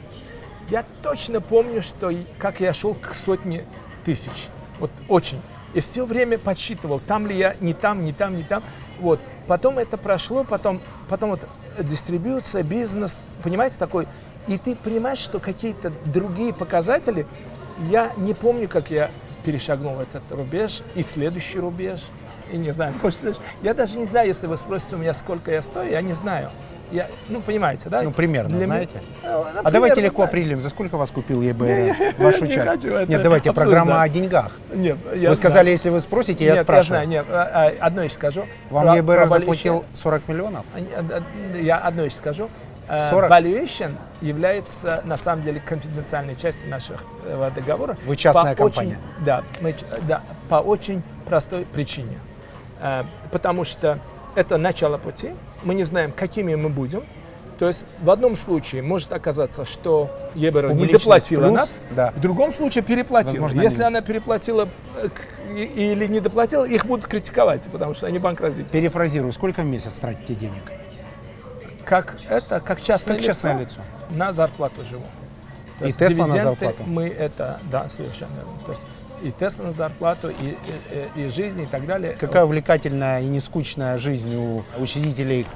Я 0.70 0.84
точно 1.02 1.40
помню, 1.40 1.82
что 1.82 2.10
как 2.38 2.60
я 2.60 2.72
шел 2.72 2.94
к 2.94 3.14
сотне 3.14 3.64
тысяч. 4.04 4.48
Вот 4.78 4.90
очень. 5.08 5.40
И 5.74 5.80
все 5.80 6.04
время 6.04 6.38
подсчитывал, 6.38 7.00
там 7.00 7.26
ли 7.26 7.36
я, 7.36 7.56
не 7.60 7.74
там, 7.74 8.04
не 8.04 8.12
там, 8.12 8.36
не 8.36 8.44
там. 8.44 8.62
Вот. 9.00 9.20
Потом 9.46 9.78
это 9.78 9.96
прошло, 9.96 10.44
потом, 10.44 10.80
потом 11.08 11.30
вот 11.30 11.40
дистрибьюция, 11.78 12.62
бизнес, 12.62 13.24
понимаете, 13.42 13.76
такой. 13.78 14.06
И 14.46 14.56
ты 14.58 14.76
понимаешь, 14.76 15.18
что 15.18 15.40
какие-то 15.40 15.92
другие 16.06 16.52
показатели, 16.52 17.26
я 17.90 18.12
не 18.16 18.34
помню, 18.34 18.68
как 18.68 18.90
я 18.90 19.10
перешагнул 19.44 19.98
этот 20.00 20.22
рубеж 20.30 20.82
и 20.94 21.02
следующий 21.02 21.58
рубеж. 21.58 22.00
И 22.55 22.57
не 22.57 22.70
даже- 22.70 23.36
я 23.62 23.74
даже 23.74 23.98
не 23.98 24.05
знаю, 24.07 24.28
если 24.28 24.46
вы 24.46 24.57
спросите 24.57 24.94
у 24.94 24.98
меня, 24.98 25.12
сколько 25.12 25.50
я 25.50 25.61
стою, 25.61 25.90
я 25.90 26.00
не 26.02 26.12
знаю. 26.12 26.50
Я, 26.92 27.09
ну, 27.28 27.40
понимаете, 27.40 27.88
да? 27.88 28.02
Ну, 28.02 28.12
примерно, 28.12 28.50
Для 28.50 28.59
меня- 28.59 28.66
знаете? 28.66 29.02
Ну, 29.24 29.28
А 29.28 29.42
примерно 29.42 29.70
давайте 29.72 30.00
легко 30.00 30.16
знаю. 30.18 30.28
определим, 30.28 30.62
за 30.62 30.68
сколько 30.68 30.96
вас 30.96 31.11
купил 31.11 31.42
ЕБР 31.42 31.96
вашу 32.18 32.46
часть? 32.46 32.68
хочу 32.68 33.07
Нет, 33.09 33.22
давайте, 33.22 33.52
программа 33.52 34.02
о 34.02 34.09
деньгах. 34.09 34.52
Нет, 34.72 34.98
я 35.16 35.30
Вы 35.30 35.34
сказали, 35.34 35.70
если 35.70 35.90
вы 35.90 36.00
спросите, 36.00 36.44
я 36.44 36.52
нет, 36.55 36.62
спрашиваю. 36.62 37.00
я 37.00 37.07
знаю, 37.07 37.09
нет, 37.09 37.26
а, 37.28 37.72
а, 37.80 37.86
одно 37.86 38.02
еще 38.05 38.14
скажу. 38.14 38.44
Вам 38.70 38.94
ЕБР 38.96 39.28
заплатил 39.28 39.78
valuation. 39.78 39.84
40 39.94 40.28
миллионов? 40.28 40.64
А, 40.72 40.78
а, 40.78 41.22
а, 41.55 41.57
Я 41.59 41.78
одно 41.78 42.05
еще 42.05 42.16
скажу. 42.16 42.48
Э, 42.86 43.11
40? 43.11 43.30
Valuation 43.30 43.92
является 44.20 45.00
на 45.05 45.16
самом 45.16 45.42
деле 45.42 45.61
конфиденциальной 45.64 46.36
частью 46.36 46.70
нашего 46.70 46.98
э, 47.24 47.50
договора. 47.55 47.96
Вы 48.07 48.14
частная 48.14 48.55
По 48.55 48.64
компания. 48.64 48.98
Очень, 49.16 49.24
да, 49.24 49.42
мы 49.62 49.74
да, 50.02 50.20
по 50.50 50.57
очень 50.57 51.02
простой 51.26 51.64
причине. 51.64 52.18
Э, 52.85 53.03
Потому 53.32 53.64
что 53.64 53.99
это 54.37 54.59
начало 54.59 54.99
пути, 54.99 55.30
мы 55.64 55.74
не 55.74 55.85
знаем, 55.85 56.12
какими 56.12 56.55
мы 56.55 56.68
будем. 56.68 57.03
То 57.59 57.68
есть 57.68 57.85
в 58.03 58.11
одном 58.11 58.37
случае 58.37 58.82
может 58.82 59.12
оказаться, 59.12 59.64
что 59.64 60.11
ЕБР 60.35 60.74
не 60.74 60.87
доплатила 60.87 61.45
плюс, 61.45 61.55
нас, 61.55 61.82
да. 61.93 62.12
в 62.14 62.20
другом 62.20 62.53
случае 62.53 62.82
переплатила. 62.82 63.43
Возможно, 63.43 63.61
Если 63.62 63.78
минус. 63.78 63.89
она 63.89 64.01
переплатила 64.03 64.68
э, 65.03 65.09
или 65.57 66.07
не 66.09 66.20
доплатила, 66.20 66.64
их 66.64 66.85
будут 66.85 67.07
критиковать, 67.07 67.62
потому 67.70 67.95
что 67.95 68.07
они 68.07 68.18
банк 68.18 68.41
развития. 68.41 68.70
Перефразирую, 68.70 69.32
сколько 69.32 69.62
в 69.62 69.66
месяц 69.66 69.93
тратите 69.95 70.35
денег? 70.35 70.62
Как 71.85 72.16
это, 72.28 72.61
как 72.61 72.82
частное, 72.82 73.16
Как 73.16 73.24
частное 73.24 73.59
лицо. 73.59 73.80
на 74.11 74.32
зарплату 74.32 74.85
живу. 74.85 75.05
То 75.78 75.85
И 75.85 75.89
есть 75.89 75.99
Тесла 75.99 76.26
на 76.26 76.43
зарплату? 76.43 76.82
Мы 76.87 77.09
это, 77.09 77.61
да, 77.70 77.89
совершенно 77.89 78.35
верно. 78.35 78.53
То 78.66 78.72
есть 78.72 78.85
и 79.25 79.31
Тесла 79.33 79.66
на 79.66 79.72
зарплату, 79.72 80.29
и, 80.29 80.57
и, 81.16 81.27
и- 81.27 81.31
жизнь, 81.31 81.62
и 81.62 81.66
так 81.66 81.87
далее. 81.87 82.16
Какая 82.20 82.45
увлекательная 82.45 83.20
и 83.22 83.27
не 83.27 83.41
скучная 83.41 83.97
жизнь 83.99 84.35
у 84.37 84.62
учредителей 84.79 85.47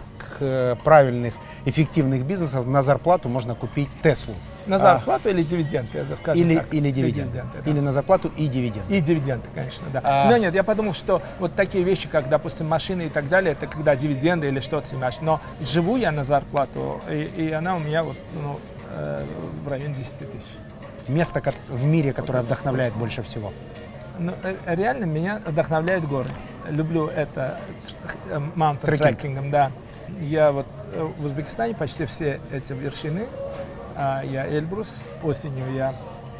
э, 0.41 0.75
правильных, 0.83 1.35
эффективных 1.65 2.25
бизнесов. 2.25 2.67
На 2.67 2.83
зарплату 2.83 3.29
можно 3.29 3.55
купить 3.55 3.89
Теслу. 4.03 4.35
На 4.67 4.77
А, 4.77 4.79
зарплату 4.79 5.29
или 5.29 5.43
дивиденды, 5.43 5.99
это 5.99 6.17
скажем 6.17 6.43
Или, 6.45 6.57
так. 6.57 6.73
или 6.73 6.91
дивиденды. 6.91 7.43
да. 7.65 7.71
Или 7.71 7.81
на 7.81 7.93
зарплату 7.93 8.31
и 8.37 8.47
дивиденды. 8.47 8.95
И 8.97 9.01
дивиденды, 9.01 9.47
конечно, 9.55 9.87
да. 9.93 10.01
А- 10.05 10.31
Но 10.31 10.37
нет, 10.39 10.55
я 10.55 10.63
подумал, 10.63 10.95
что 10.95 11.21
вот 11.39 11.55
такие 11.55 11.85
вещи, 11.85 12.07
как, 12.09 12.29
допустим, 12.29 12.69
машины 12.69 13.07
и 13.07 13.09
так 13.11 13.29
далее, 13.29 13.53
это 13.53 13.67
когда 13.67 13.97
дивиденды 13.97 14.49
или 14.49 14.61
что-то 14.61 14.87
снимаешь. 14.89 15.17
Но 15.21 15.41
живу 15.61 15.97
я 15.97 16.13
на 16.13 16.25
зарплату, 16.25 17.01
и, 17.11 17.31
и 17.37 17.51
она 17.51 17.77
у 17.77 17.81
меня 17.81 18.03
вот, 18.03 18.17
ну, 18.35 18.59
э, 18.91 19.25
в 19.65 19.69
районе 19.69 19.95
10 19.95 20.19
тысяч. 20.31 20.47
Место 21.09 21.43
в 21.69 21.85
мире, 21.85 22.13
которое 22.13 22.43
вдохновляет 22.43 22.95
больше 22.95 23.23
всего. 23.23 23.53
Ну, 24.19 24.33
э, 24.43 24.55
реально 24.67 25.05
меня 25.05 25.41
вдохновляют 25.47 26.05
горы. 26.07 26.29
Люблю 26.69 27.07
это 27.07 27.59
э, 28.31 28.41
mountain 28.57 28.81
Трекинг. 28.81 29.19
трекингом, 29.19 29.51
да. 29.51 29.71
Я 30.21 30.53
вот 30.53 30.67
э, 30.93 31.09
в 31.19 31.25
Узбекистане 31.25 31.75
почти 31.75 32.05
все 32.05 32.41
эти 32.53 32.73
вершины. 32.73 33.27
А, 33.95 34.23
Я 34.23 34.47
Эльбрус, 34.47 35.05
осенью 35.23 35.73
я 35.75 35.93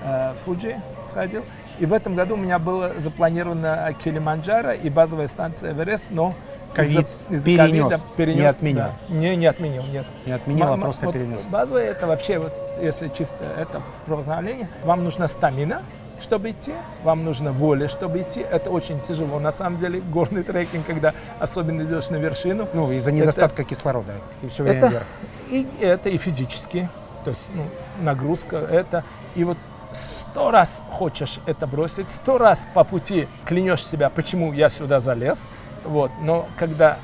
э, 0.03 0.35
Фуджи 0.45 0.81
сходил. 1.07 1.45
И 1.79 1.87
в 1.87 1.93
этом 1.93 2.15
году 2.15 2.35
у 2.35 2.39
меня 2.39 2.59
было 2.59 2.91
запланировано 2.99 3.95
Килиманджаро 4.03 4.73
и 4.73 4.91
базовая 4.91 5.29
станция 5.29 5.73
Эверест, 5.73 6.07
но 6.11 6.35
Ковид 6.75 7.07
перенес, 7.29 7.57
ковида 7.89 8.01
перенес. 8.17 8.39
не 8.39 8.47
отменил. 8.47 8.77
да. 9.09 9.15
Не, 9.15 9.37
не 9.37 9.47
отменил, 9.47 9.83
нет. 9.93 10.07
Не 10.27 10.33
отменил, 10.33 10.73
а 10.73 10.77
просто 10.77 11.07
вот 11.07 11.15
перенес. 11.15 11.43
Базовая 11.43 11.91
это 11.91 12.07
вообще, 12.07 12.39
вот, 12.39 12.53
если 12.81 13.09
чисто 13.09 13.37
это 13.57 13.83
вдохновление, 14.07 14.69
вам 14.85 15.03
нужна 15.05 15.27
стамина, 15.29 15.83
чтобы 16.21 16.51
идти, 16.51 16.73
вам 17.05 17.25
нужна 17.25 17.53
воля, 17.53 17.89
чтобы 17.89 18.21
идти. 18.23 18.41
Это 18.41 18.71
очень 18.71 19.01
тяжело. 19.01 19.39
На 19.41 19.53
самом 19.53 19.79
деле 19.79 20.01
горный 20.01 20.43
трекинг, 20.43 20.85
когда 20.87 21.15
особенно 21.39 21.83
идешь 21.83 22.09
на 22.11 22.17
вершину, 22.17 22.69
Ну, 22.75 22.91
из-за 22.93 23.11
Это- 23.11 23.19
недостатка 23.19 23.65
кислорода. 23.65 24.13
И 24.43 24.49
все 24.49 24.63
время 24.63 24.79
это 24.79 24.87
вверх. 24.89 25.05
и 25.51 25.67
это 25.81 26.09
и 26.09 26.17
физически, 26.19 26.89
то 27.25 27.31
есть 27.31 27.47
ну, 27.55 27.65
нагрузка, 28.03 28.57
это 28.57 29.05
и 29.35 29.45
вот 29.45 29.57
сто 29.93 30.51
раз 30.51 30.83
хочешь 30.91 31.41
это 31.47 31.67
бросить, 31.67 32.11
сто 32.11 32.37
раз 32.37 32.67
по 32.75 32.85
пути 32.85 33.27
клянешь 33.47 33.87
себя, 33.87 34.11
почему 34.11 34.53
я 34.53 34.69
сюда 34.69 35.01
залез, 35.01 35.49
вот. 35.85 36.11
Но 36.21 36.49
когда 36.57 36.99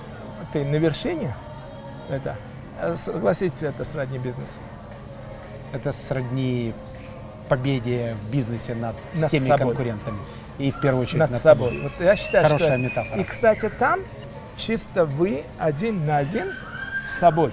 ты 0.52 0.64
на 0.64 0.76
вершине, 0.76 1.34
это 2.08 2.36
э, 2.80 2.96
согласитесь, 2.96 3.62
это 3.62 3.84
сродни 3.84 4.18
бизнес. 4.18 4.60
Это 5.72 5.92
сродни 5.92 6.72
победе 7.48 8.16
в 8.22 8.30
бизнесе 8.30 8.74
над, 8.74 8.96
Над 9.14 9.28
всеми 9.28 9.48
собой. 9.48 9.74
конкурентами. 9.74 10.16
И 10.58 10.70
в 10.70 10.80
первую 10.80 11.02
очередь 11.02 11.18
над, 11.18 11.30
над, 11.30 11.40
собой. 11.40 11.80
Вот 11.82 11.92
я 11.98 12.16
считаю, 12.16 12.44
Хорошая 12.44 12.74
что... 12.74 12.78
метафора. 12.78 13.20
И, 13.20 13.24
кстати, 13.24 13.68
там 13.68 14.00
чисто 14.56 15.04
вы 15.04 15.44
один 15.58 16.06
на 16.06 16.18
один 16.18 16.52
с 17.04 17.10
собой. 17.10 17.50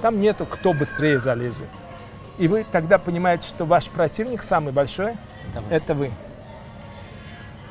Там 0.00 0.18
нету, 0.18 0.46
кто 0.46 0.72
быстрее 0.72 1.18
залезет. 1.18 1.68
И 2.38 2.48
вы 2.48 2.64
тогда 2.70 2.98
понимаете, 2.98 3.48
что 3.48 3.64
ваш 3.64 3.88
противник 3.88 4.42
самый 4.42 4.72
большой– 4.72 5.14
это 5.70 5.94
вы. 5.94 6.10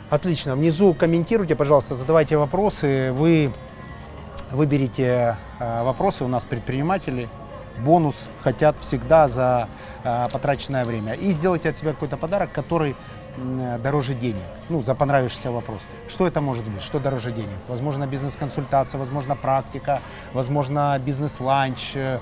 Отлично. 0.10 0.56
Внизу 0.56 0.94
комментируйте, 0.94 1.56
пожалуйста, 1.56 1.96
задавайте 1.96 2.38
вопросы. 2.38 3.12
Вы 3.12 3.52
выберите 4.52 5.36
э, 5.60 5.84
вопросы. 5.84 6.24
У 6.24 6.30
нас 6.30 6.46
предприниматели. 6.46 7.28
Бонус 7.84 8.16
хотят 8.42 8.78
всегда 8.80 9.28
за 9.28 9.68
э, 10.06 10.28
потраченное 10.32 10.86
время. 10.86 11.14
И 11.14 11.34
сделайте 11.34 11.70
от 11.70 11.76
себя 11.76 11.92
какой-то 11.92 12.16
подарок, 12.16 12.54
который 12.54 12.96
дороже 13.84 14.16
денег. 14.16 14.42
Ну, 14.70 14.82
за 14.82 14.96
понравившийся 14.96 15.52
вопрос. 15.52 15.80
Что 16.08 16.26
это 16.26 16.42
может 16.42 16.66
быть? 16.66 16.82
Что 16.82 17.00
дороже 17.00 17.32
денег? 17.32 17.60
Возможно, 17.68 18.08
бизнес-консультация, 18.08 18.98
возможно, 18.98 19.36
практика, 19.36 20.00
возможно, 20.34 21.00
бизнес-ланч, 21.06 21.92
э, 21.96 22.20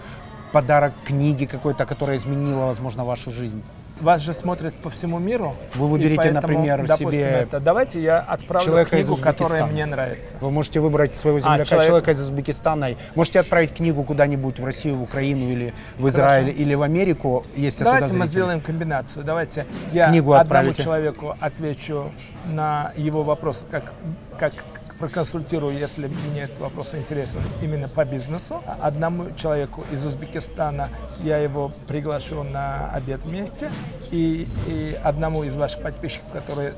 подарок 0.51 0.93
книги 1.05 1.45
какой-то, 1.45 1.85
которая 1.85 2.17
изменила, 2.17 2.65
возможно, 2.65 3.05
вашу 3.05 3.31
жизнь. 3.31 3.63
Вас 4.01 4.21
же 4.21 4.33
смотрят 4.33 4.73
по 4.75 4.89
всему 4.89 5.19
миру. 5.19 5.55
Вы 5.75 5.87
выберите, 5.87 6.15
поэтому, 6.17 6.41
например, 6.41 6.79
допустим, 6.85 7.11
себе 7.11 7.23
это. 7.23 7.59
Давайте 7.63 8.01
я 8.01 8.19
отправлю 8.19 8.65
человека 8.65 8.89
книгу, 8.91 9.15
которая 9.15 9.65
мне 9.65 9.85
нравится. 9.85 10.35
Вы 10.41 10.51
можете 10.51 10.79
выбрать 10.81 11.15
своего 11.15 11.39
земляка, 11.39 11.65
человек- 11.65 11.87
человека 11.87 12.11
из 12.11 12.19
Узбекистана. 12.19 12.89
Можете 13.15 13.39
отправить 13.39 13.73
книгу 13.73 14.03
куда-нибудь 14.03 14.59
в 14.59 14.65
Россию, 14.65 14.97
в 14.97 15.03
Украину 15.03 15.49
или 15.49 15.73
в 15.97 16.07
Израиль, 16.09 16.49
или 16.49 16.73
в 16.75 16.81
Америку. 16.81 17.45
Оттуда 17.55 17.83
Давайте 17.83 18.13
мы 18.15 18.25
сделаем 18.25 18.59
комбинацию. 18.61 19.23
Давайте 19.23 19.65
я 19.93 20.09
Книгу 20.09 20.33
одному 20.33 20.41
отправите. 20.41 20.83
человеку 20.83 21.33
отвечу 21.39 22.11
на 22.51 22.91
его 22.97 23.23
вопрос, 23.23 23.65
как, 23.71 23.93
как 24.37 24.53
проконсультирую, 24.99 25.77
если 25.77 26.07
мне 26.07 26.43
этот 26.43 26.59
вопрос 26.59 26.95
интересен 26.95 27.39
именно 27.61 27.87
по 27.87 28.05
бизнесу. 28.05 28.61
Одному 28.81 29.25
человеку 29.37 29.83
из 29.91 30.05
Узбекистана 30.05 30.87
я 31.23 31.37
его 31.37 31.71
приглашу 31.87 32.43
на 32.43 32.89
обед 32.91 33.23
вместе. 33.23 33.71
И, 34.11 34.47
и 34.67 34.97
одному 35.03 35.43
из 35.43 35.55
ваших 35.55 35.81
подписчиков, 35.81 36.31
который 36.31 36.73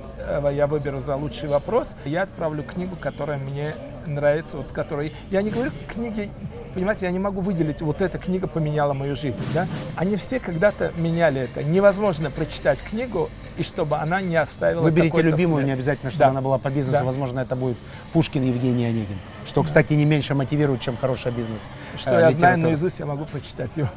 я 0.54 0.68
выберу 0.68 1.00
за 1.00 1.16
лучший 1.16 1.50
вопрос, 1.50 1.96
я 2.06 2.24
отправлю 2.24 2.64
книгу, 2.64 2.96
которая 3.00 3.38
мне 3.38 3.74
нравится, 4.06 4.58
вот 4.58 4.70
которой... 4.70 5.14
Я 5.30 5.42
не 5.42 5.50
говорю 5.50 5.72
книги 5.88 6.32
Понимаете, 6.78 7.08
я 7.08 7.12
не 7.12 7.18
могу 7.18 7.42
выделить, 7.42 7.82
вот 7.82 8.02
эта 8.02 8.20
книга 8.20 8.46
поменяла 8.46 8.94
мою 8.94 9.16
жизнь, 9.16 9.42
да? 9.52 9.66
Они 9.96 10.16
все 10.16 10.40
когда-то 10.40 10.92
меняли 10.96 11.42
это. 11.42 11.64
Невозможно 11.64 12.30
прочитать 12.30 12.84
книгу, 12.84 13.32
и 13.58 13.64
чтобы 13.64 13.96
она 13.98 14.22
не 14.22 14.36
оставила 14.36 14.82
Выберите 14.84 15.24
любимую, 15.24 15.62
след. 15.64 15.66
не 15.66 15.72
обязательно, 15.72 16.12
чтобы 16.12 16.26
Да. 16.26 16.30
она 16.30 16.42
была 16.42 16.60
по 16.60 16.70
бизнесу. 16.70 16.92
Да. 17.00 17.04
Возможно, 17.04 17.40
это 17.40 17.56
будет 17.56 17.78
Пушкин 18.14 18.44
Евгений 18.44 18.86
Онегин. 18.86 19.18
Что, 19.48 19.64
кстати, 19.64 19.94
не 19.94 20.06
меньше 20.06 20.36
мотивирует, 20.36 20.82
чем 20.82 20.96
хороший 20.98 21.32
бизнес. 21.32 21.62
Что 21.96 22.12
э, 22.12 22.22
я 22.22 22.32
знаю 22.32 22.60
наизусть, 22.60 23.00
я 23.00 23.08
могу 23.08 23.26
прочитать 23.26 23.72
его. 23.76 23.90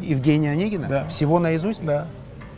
Евгения 0.00 0.50
Онегина? 0.50 0.88
Да. 0.88 1.08
Всего 1.08 1.38
наизусть? 1.38 1.84
Да. 1.84 2.08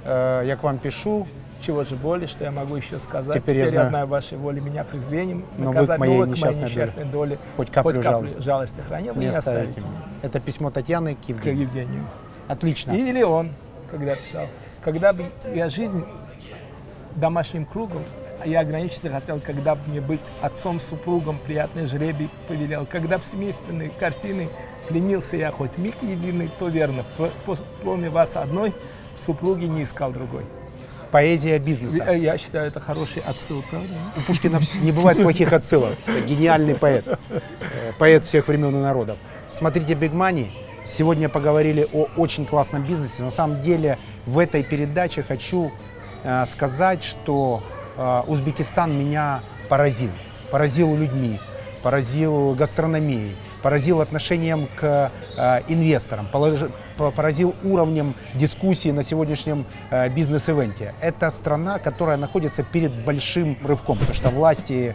Э, 0.05 0.43
Я 0.47 0.57
к 0.57 0.62
вам 0.62 0.79
пишу. 0.79 1.27
Чего 1.67 1.83
же 1.83 1.97
более, 1.97 2.29
что 2.29 2.45
я 2.45 2.53
могу 2.53 2.77
еще 2.77 2.99
сказать. 2.99 3.43
Теперь 3.43 3.59
я 3.59 3.89
знаю. 3.89 4.07
вашей 4.07 4.39
воли 4.39 4.61
меня 4.61 4.85
презрением 4.85 5.45
Но 5.59 5.71
вы 5.71 5.75
наказать, 5.75 5.97
к 5.97 6.01
моей 6.01 6.19
вы 6.19 6.25
к 6.25 6.29
моей 6.29 6.33
несчастной 6.37 6.64
несчастной 6.64 7.05
доле 7.07 7.39
Хоть 7.57 7.71
каплю 7.71 7.93
хоть 7.93 8.03
жалости. 8.03 8.35
каплю 8.35 8.43
жалости 8.43 8.81
хранил, 8.81 9.14
вы 9.14 9.21
Не 9.21 9.27
не 9.27 9.37
оставите 9.37 9.71
оставите 9.71 9.87
меня. 9.87 10.03
Это 10.23 10.41
письмо 10.41 10.71
Татьяны 10.71 11.14
к 11.17 11.27
К 11.27 11.29
Евгению. 11.29 11.62
Евгению. 11.62 12.05
Отлично. 12.47 12.93
Или 12.93 13.23
он, 13.23 13.51
когда 13.91 14.14
писал, 14.14 14.47
когда 14.85 15.12
бы 15.12 15.25
я 15.53 15.69
жизнь 15.69 16.05
домашним 17.17 17.67
кругом, 17.67 18.03
а 18.41 18.47
я 18.47 18.61
ограничиться 18.61 19.09
хотел, 19.09 19.41
когда 19.41 19.75
бы 19.75 19.81
мне 19.89 20.01
быть 20.01 20.21
отцом, 20.43 20.79
супругом, 20.79 21.39
приятный 21.45 21.87
жребий 21.87 22.31
повелел, 22.47 22.87
когда 22.87 23.19
бы 23.19 23.25
семейственной 23.25 23.89
картины 23.89 24.49
пленился 24.87 25.37
я 25.37 25.51
хоть 25.51 25.79
миг 25.79 25.97
единый, 26.03 26.49
то 26.59 26.69
верно, 26.69 27.03
кроме 27.83 28.09
вас 28.09 28.37
одной, 28.37 28.73
супруги 29.17 29.64
не 29.64 29.83
искал 29.83 30.12
другой. 30.12 30.45
Поэзия 31.11 31.59
бизнеса. 31.59 32.11
Я, 32.13 32.37
считаю, 32.39 32.69
это 32.69 32.81
хороший 32.81 33.23
отсыл, 33.23 33.63
правда? 33.71 33.89
У 34.17 34.21
Пушкина 34.21 34.61
не 34.81 34.93
бывает 34.93 35.23
плохих 35.23 35.53
отсылок. 35.53 35.95
Гениальный 36.27 36.75
поэт. 36.75 37.07
Э, 37.07 37.93
Поэт 37.99 38.25
всех 38.25 38.49
времен 38.49 38.75
и 38.77 38.81
народов. 38.81 39.17
Смотрите 39.53 39.95
Big 39.95 40.13
Money. 40.13 40.49
Сегодня 40.87 41.29
поговорили 41.29 41.87
о 41.93 42.07
очень 42.17 42.47
классном 42.47 42.83
бизнесе. 42.85 43.23
На 43.23 43.31
самом 43.31 43.63
деле 43.63 43.99
в 44.27 44.39
этой 44.39 44.63
передаче 44.63 45.23
хочу 45.23 45.71
э, 46.23 46.45
сказать, 46.47 47.03
что 47.03 47.63
э, 47.97 48.23
Узбекистан 48.27 48.97
меня 48.99 49.41
поразил. 49.69 50.11
Поразил 50.51 50.95
людьми, 50.97 51.39
поразил 51.83 52.55
гастрономией, 52.55 53.35
поразил 53.63 54.01
отношением 54.01 54.69
к 54.77 55.11
инвесторам, 55.68 56.26
положи- 56.32 56.70
по- 56.97 57.11
поразил 57.11 57.55
уровнем 57.64 58.14
дискуссии 58.34 58.91
на 58.91 59.03
сегодняшнем 59.03 59.66
э, 59.91 60.09
бизнес-ивенте. 60.09 60.95
Это 61.01 61.30
страна, 61.30 61.78
которая 61.78 62.16
находится 62.16 62.62
перед 62.62 62.93
большим 63.05 63.59
рывком, 63.64 63.99
потому 63.99 64.14
что 64.14 64.30
власти 64.30 64.95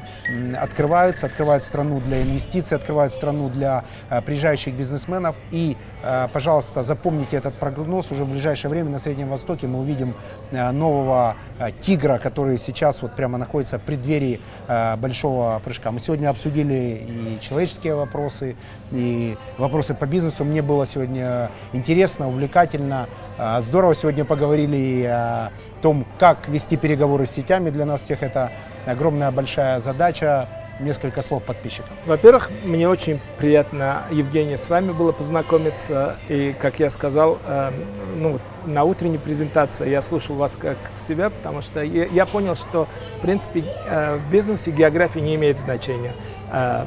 открываются, 0.60 1.28
открывают 1.28 1.64
страну 1.64 2.00
для 2.00 2.22
инвестиций, 2.24 2.78
открывают 2.78 3.14
страну 3.14 3.50
для 3.50 3.84
э, 4.10 4.22
приезжающих 4.22 4.74
бизнесменов. 4.74 5.36
И, 5.52 5.78
э, 6.04 6.28
пожалуйста, 6.34 6.84
запомните 6.84 7.38
этот 7.38 7.54
прогноз. 7.54 8.12
Уже 8.12 8.24
в 8.24 8.32
ближайшее 8.32 8.70
время 8.72 8.90
на 8.90 9.00
Среднем 9.00 9.30
Востоке 9.30 9.68
мы 9.68 9.80
увидим 9.80 10.16
э, 10.52 10.72
нового 10.72 11.36
э, 11.60 11.70
тигра, 11.82 12.18
который 12.18 12.58
сейчас 12.58 13.02
вот 13.02 13.16
прямо 13.16 13.38
находится 13.38 13.78
в 13.78 13.82
преддверии 13.82 14.40
э, 14.68 14.96
большого 14.98 15.62
прыжка. 15.64 15.92
Мы 15.92 16.00
сегодня 16.00 16.30
обсудили 16.30 17.06
и 17.08 17.40
человеческие 17.42 17.96
вопросы, 17.96 18.56
и 18.92 19.38
вопросы 19.58 19.94
по 19.94 20.06
бизнесу. 20.06 20.31
Мне 20.40 20.62
было 20.62 20.88
сегодня 20.88 21.52
интересно, 21.74 22.28
увлекательно. 22.28 23.08
Э, 23.38 23.62
Здорово 23.62 23.94
сегодня 23.96 24.26
поговорили 24.26 25.04
о 25.04 25.52
том, 25.82 26.06
как 26.20 26.48
вести 26.48 26.78
переговоры 26.78 27.26
с 27.26 27.32
сетями. 27.32 27.70
Для 27.70 27.86
нас 27.86 28.02
всех 28.02 28.24
это 28.24 28.52
огромная 28.86 29.32
большая 29.32 29.80
задача. 29.80 30.48
Несколько 30.80 31.22
слов 31.22 31.44
подписчикам. 31.44 31.92
Во-первых, 32.08 32.50
мне 32.64 32.90
очень 32.90 33.20
приятно, 33.38 34.02
Евгений, 34.10 34.58
с 34.58 34.68
вами 34.68 34.92
было 34.92 35.12
познакомиться. 35.12 36.16
И, 36.28 36.56
как 36.60 36.80
я 36.80 36.90
сказал, 36.90 37.38
э, 37.46 37.72
ну, 38.16 38.40
на 38.66 38.84
утренней 38.84 39.20
презентации 39.20 39.88
я 39.90 40.02
слушал 40.02 40.36
вас 40.38 40.56
как 40.60 40.78
себя, 40.96 41.30
потому 41.30 41.62
что 41.62 41.84
я, 41.84 42.06
я 42.06 42.26
понял, 42.26 42.56
что, 42.56 42.88
в 43.18 43.22
принципе, 43.22 43.64
э, 43.88 44.18
в 44.18 44.32
бизнесе 44.32 44.72
география 44.72 45.22
не 45.22 45.36
имеет 45.36 45.60
значения, 45.60 46.14
э, 46.52 46.86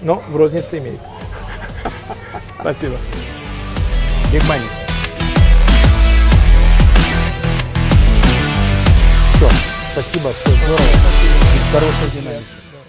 но 0.00 0.22
в 0.28 0.36
рознице 0.36 0.78
имеет. 0.78 1.00
Спасибо. 2.60 2.96
Money. 4.32 4.68
Все, 9.36 9.48
спасибо, 9.92 10.32
все 10.32 10.50
здорово. 10.50 10.82
И 11.54 11.72
хорошей 11.72 12.10
динамики. 12.20 12.33